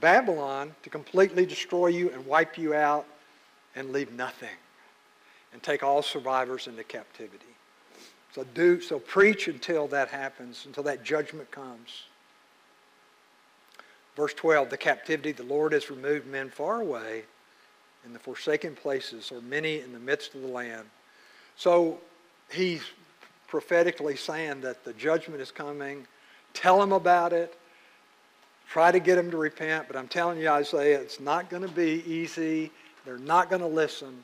Babylon, 0.00 0.74
to 0.82 0.90
completely 0.90 1.44
destroy 1.44 1.88
you 1.88 2.10
and 2.10 2.24
wipe 2.24 2.56
you 2.56 2.72
out 2.74 3.06
and 3.74 3.92
leave 3.92 4.12
nothing 4.12 4.48
and 5.52 5.62
take 5.62 5.82
all 5.82 6.02
survivors 6.02 6.66
into 6.66 6.84
captivity. 6.84 7.55
So 8.36 8.44
do 8.52 8.82
so 8.82 8.98
preach 8.98 9.48
until 9.48 9.88
that 9.88 10.08
happens, 10.08 10.66
until 10.66 10.82
that 10.82 11.02
judgment 11.02 11.50
comes. 11.50 12.04
Verse 14.14 14.34
12, 14.34 14.68
the 14.68 14.76
captivity, 14.76 15.32
the 15.32 15.42
Lord 15.42 15.72
has 15.72 15.88
removed 15.88 16.26
men 16.26 16.50
far 16.50 16.82
away 16.82 17.22
in 18.04 18.12
the 18.12 18.18
forsaken 18.18 18.74
places, 18.74 19.32
or 19.32 19.40
many 19.40 19.80
in 19.80 19.90
the 19.94 19.98
midst 19.98 20.34
of 20.34 20.42
the 20.42 20.48
land. 20.48 20.84
So 21.56 21.98
he's 22.50 22.82
prophetically 23.48 24.16
saying 24.16 24.60
that 24.60 24.84
the 24.84 24.92
judgment 24.92 25.40
is 25.40 25.50
coming. 25.50 26.06
Tell 26.52 26.78
them 26.78 26.92
about 26.92 27.32
it. 27.32 27.58
Try 28.68 28.92
to 28.92 29.00
get 29.00 29.16
them 29.16 29.30
to 29.30 29.38
repent. 29.38 29.86
But 29.86 29.96
I'm 29.96 30.08
telling 30.08 30.38
you, 30.38 30.50
Isaiah, 30.50 31.00
it's 31.00 31.20
not 31.20 31.48
going 31.48 31.62
to 31.62 31.72
be 31.72 32.04
easy. 32.06 32.70
They're 33.06 33.16
not 33.16 33.48
going 33.48 33.62
to 33.62 33.66
listen. 33.66 34.22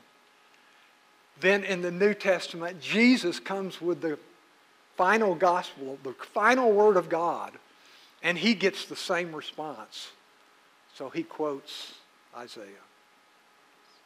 Then 1.43 1.65
in 1.65 1.83
the 1.83 1.91
New 1.91 2.15
Testament, 2.15 2.81
Jesus 2.81 3.41
comes 3.41 3.81
with 3.81 4.01
the 4.01 4.17
final 4.97 5.35
gospel, 5.35 5.99
the 6.05 6.13
final 6.13 6.71
word 6.71 6.97
of 6.97 7.09
God, 7.09 7.53
and 8.23 8.39
he 8.39 8.55
gets 8.55 8.85
the 8.85 8.95
same 8.95 9.35
response. 9.35 10.13
So 10.95 11.09
he 11.09 11.25
quotes 11.25 11.95
Isaiah. 12.37 12.87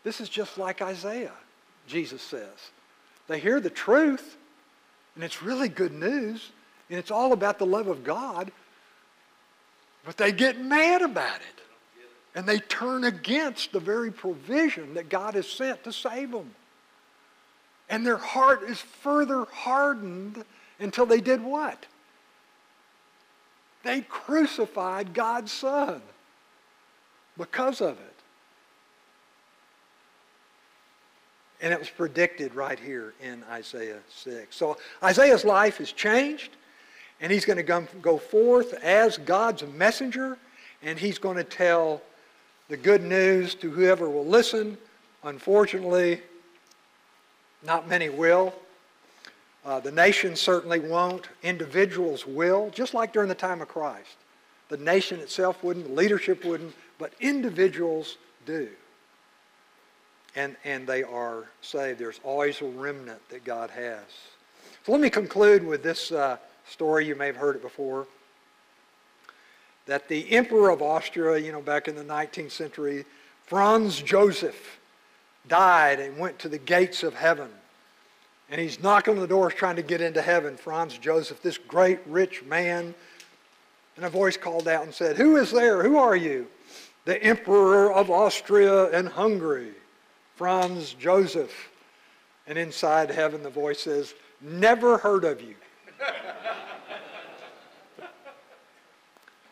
This 0.03 0.23
is 0.23 0.31
just 0.31 0.57
like 0.57 0.81
Isaiah, 0.81 1.35
Jesus 1.87 2.23
says. 2.23 2.71
They 3.29 3.39
hear 3.39 3.61
the 3.61 3.69
truth, 3.69 4.39
and 5.15 5.23
it's 5.23 5.43
really 5.43 5.69
good 5.69 5.93
news, 5.93 6.53
and 6.89 6.99
it's 6.99 7.11
all 7.11 7.35
about 7.35 7.59
the 7.59 7.67
love 7.67 7.89
of 7.89 8.03
God, 8.03 8.51
but 10.07 10.17
they 10.17 10.33
get 10.33 10.59
mad 10.59 11.03
about 11.03 11.37
it. 11.37 11.63
And 12.35 12.47
they 12.47 12.61
turn 12.61 13.05
against 13.05 13.73
the 13.73 13.81
very 13.81 14.11
provision 14.11 14.95
that 14.95 15.11
God 15.11 15.35
has 15.35 15.47
sent 15.47 15.85
to 15.85 15.93
save 15.93 16.31
them. 16.31 16.55
And 17.89 18.05
their 18.05 18.17
heart 18.17 18.63
is 18.65 18.81
further 18.81 19.45
hardened 19.45 20.45
until 20.81 21.07
they 21.07 21.21
did 21.21 21.43
what? 21.43 21.87
They 23.85 24.01
crucified 24.01 25.15
God's 25.15 25.53
Son 25.53 26.03
because 27.39 27.81
of 27.81 27.99
it. 27.99 28.13
And 31.63 31.73
it 31.73 31.79
was 31.79 31.89
predicted 31.89 32.55
right 32.55 32.79
here 32.79 33.15
in 33.23 33.43
Isaiah 33.45 34.01
6. 34.09 34.55
So 34.55 34.77
Isaiah's 35.03 35.45
life 35.45 35.81
is 35.81 35.93
changed, 35.93 36.51
and 37.21 37.33
he's 37.33 37.45
going 37.45 37.65
to 37.65 37.87
go 38.03 38.19
forth 38.19 38.75
as 38.83 39.17
God's 39.19 39.63
messenger, 39.63 40.37
and 40.83 40.99
he's 40.99 41.19
going 41.19 41.37
to 41.37 41.45
tell 41.45 42.03
the 42.69 42.77
good 42.77 43.03
news 43.03 43.55
to 43.55 43.71
whoever 43.71 44.11
will 44.11 44.27
listen. 44.27 44.77
Unfortunately, 45.23 46.21
not 47.65 47.89
many 47.89 48.09
will. 48.09 48.55
Uh, 49.65 49.81
the 49.81 49.91
nation 49.91 50.37
certainly 50.37 50.79
won't. 50.79 51.29
Individuals 51.43 52.27
will, 52.27 52.71
just 52.71 52.95
like 52.95 53.13
during 53.13 53.29
the 53.29 53.35
time 53.35 53.61
of 53.61 53.69
Christ. 53.69 54.17
The 54.69 54.77
nation 54.77 55.21
itself 55.21 55.63
wouldn't, 55.63 55.95
leadership 55.95 56.45
wouldn't, 56.45 56.75
but 56.99 57.13
individuals 57.21 58.17
do. 58.47 58.69
And, 60.35 60.57
and 60.65 60.87
they 60.87 61.03
are 61.03 61.45
saved. 61.63 61.99
There's 61.99 62.21
always 62.23 62.61
a 62.61 62.67
remnant 62.67 63.27
that 63.31 63.45
God 63.45 63.71
has. 63.71 64.05
So 64.85 64.93
let 64.93 65.01
me 65.01 65.11
conclude 65.11 65.65
with 65.65 65.83
this 65.83 66.13
uh, 66.13 66.37
story. 66.69 67.07
You 67.07 67.17
may 67.17 67.27
have 67.27 67.37
heard 67.37 67.57
it 67.57 67.63
before. 67.63 68.07
that 69.87 70.09
the 70.09 70.31
Emperor 70.31 70.71
of 70.71 70.83
Austria, 70.83 71.39
you 71.39 71.53
know, 71.53 71.63
back 71.63 71.89
in 71.89 71.95
the 71.97 72.05
19th 72.05 72.51
century, 72.51 73.05
Franz 73.47 74.01
Joseph, 74.03 74.79
died 75.49 76.01
and 76.01 76.19
went 76.19 76.39
to 76.41 76.49
the 76.49 76.59
gates 76.59 77.03
of 77.03 77.15
heaven. 77.15 77.49
And 78.49 78.61
he's 78.61 78.81
knocking 78.81 79.15
on 79.15 79.21
the 79.21 79.27
doors 79.27 79.55
trying 79.55 79.77
to 79.77 79.83
get 79.83 80.01
into 80.01 80.23
heaven. 80.23 80.57
Franz 80.57 80.97
Joseph, 80.99 81.43
this 81.43 81.59
great 81.59 81.99
rich 82.07 82.45
man. 82.45 82.95
And 83.97 84.05
a 84.05 84.11
voice 84.11 84.37
called 84.37 84.69
out 84.69 84.85
and 84.85 84.95
said, 84.95 85.17
Who 85.17 85.37
is 85.37 85.51
there? 85.51 85.83
Who 85.83 85.97
are 85.97 86.15
you? 86.15 86.47
The 87.07 87.23
Emperor 87.23 87.93
of 87.93 88.11
Austria 88.11 88.91
and 88.91 89.09
Hungary, 89.09 89.73
Franz 90.35 90.93
Joseph. 90.95 91.71
And 92.47 92.59
inside 92.59 93.11
heaven, 93.11 93.43
the 93.43 93.51
voice 93.51 93.81
says, 93.81 94.15
Never 94.41 94.99
heard 94.99 95.25
of 95.25 95.41
you. 95.41 95.55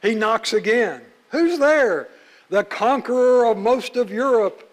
he 0.02 0.14
knocks 0.14 0.52
again. 0.52 1.02
Who's 1.30 1.58
there? 1.58 2.08
The 2.50 2.64
conqueror 2.64 3.46
of 3.46 3.56
most 3.56 3.96
of 3.96 4.10
Europe. 4.10 4.63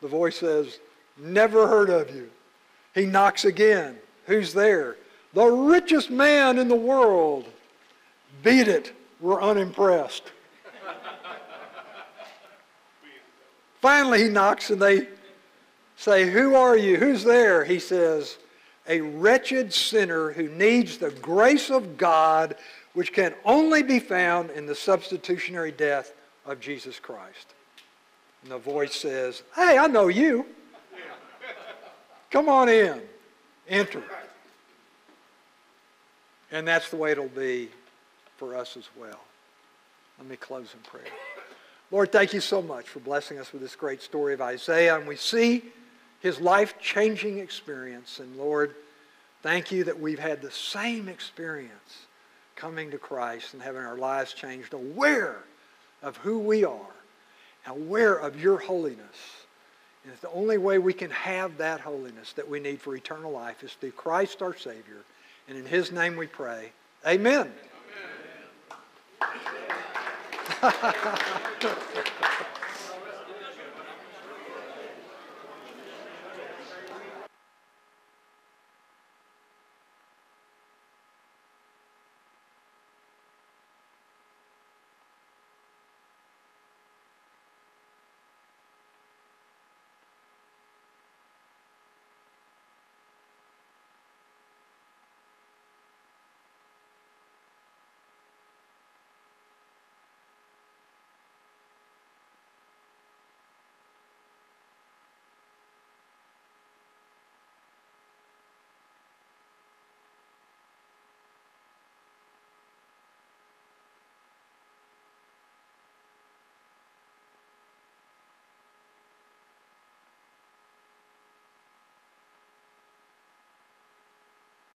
The 0.00 0.08
voice 0.08 0.36
says, 0.36 0.78
Never 1.18 1.66
heard 1.66 1.90
of 1.90 2.14
you. 2.14 2.30
He 2.94 3.06
knocks 3.06 3.44
again. 3.44 3.98
Who's 4.26 4.52
there? 4.52 4.96
The 5.34 5.46
richest 5.46 6.10
man 6.10 6.58
in 6.58 6.68
the 6.68 6.74
world. 6.74 7.46
Beat 8.42 8.68
it. 8.68 8.92
We're 9.20 9.40
unimpressed. 9.40 10.32
Finally, 13.80 14.24
he 14.24 14.28
knocks 14.28 14.70
and 14.70 14.80
they 14.80 15.08
say, 15.96 16.28
Who 16.30 16.54
are 16.54 16.76
you? 16.76 16.96
Who's 16.96 17.24
there? 17.24 17.64
He 17.64 17.78
says, 17.78 18.38
A 18.88 19.00
wretched 19.00 19.72
sinner 19.72 20.32
who 20.32 20.48
needs 20.48 20.98
the 20.98 21.10
grace 21.10 21.70
of 21.70 21.96
God, 21.96 22.56
which 22.94 23.12
can 23.12 23.34
only 23.44 23.82
be 23.82 23.98
found 23.98 24.50
in 24.50 24.66
the 24.66 24.74
substitutionary 24.74 25.72
death 25.72 26.12
of 26.44 26.60
Jesus 26.60 26.98
Christ. 26.98 27.54
And 28.42 28.52
the 28.52 28.58
voice 28.58 28.94
says, 28.94 29.42
Hey, 29.54 29.78
I 29.78 29.86
know 29.86 30.08
you. 30.08 30.46
Come 32.30 32.48
on 32.48 32.68
in. 32.68 33.00
Enter. 33.68 34.02
And 36.52 36.66
that's 36.66 36.90
the 36.90 36.96
way 36.96 37.12
it'll 37.12 37.28
be 37.28 37.68
for 38.36 38.56
us 38.56 38.76
as 38.76 38.88
well. 38.98 39.20
Let 40.18 40.28
me 40.28 40.36
close 40.36 40.74
in 40.74 40.80
prayer. 40.80 41.12
Lord, 41.90 42.12
thank 42.12 42.32
you 42.32 42.40
so 42.40 42.62
much 42.62 42.88
for 42.88 43.00
blessing 43.00 43.38
us 43.38 43.52
with 43.52 43.62
this 43.62 43.74
great 43.74 44.00
story 44.00 44.34
of 44.34 44.40
Isaiah. 44.40 44.96
And 44.96 45.06
we 45.06 45.16
see 45.16 45.64
his 46.20 46.40
life-changing 46.40 47.38
experience. 47.38 48.20
And 48.20 48.36
Lord, 48.36 48.74
thank 49.42 49.72
you 49.72 49.84
that 49.84 49.98
we've 49.98 50.18
had 50.18 50.40
the 50.40 50.50
same 50.50 51.08
experience 51.08 52.06
coming 52.54 52.90
to 52.90 52.98
Christ 52.98 53.54
and 53.54 53.62
having 53.62 53.82
our 53.82 53.96
lives 53.96 54.32
changed, 54.34 54.74
aware 54.74 55.38
of 56.02 56.16
who 56.18 56.38
we 56.38 56.64
are, 56.64 56.94
aware 57.70 58.14
of 58.14 58.40
your 58.40 58.58
holiness. 58.58 59.16
And 60.04 60.12
it's 60.12 60.22
the 60.22 60.30
only 60.30 60.58
way 60.58 60.78
we 60.78 60.92
can 60.92 61.10
have 61.10 61.56
that 61.58 61.80
holiness 61.80 62.32
that 62.34 62.48
we 62.48 62.60
need 62.60 62.80
for 62.80 62.94
eternal 62.96 63.32
life 63.32 63.62
is 63.62 63.72
through 63.74 63.92
Christ 63.92 64.42
our 64.42 64.56
Savior. 64.56 65.04
And 65.48 65.56
in 65.56 65.66
his 65.66 65.92
name 65.92 66.16
we 66.16 66.26
pray. 66.26 66.72
Amen. 67.06 67.52
Amen. 70.62 72.04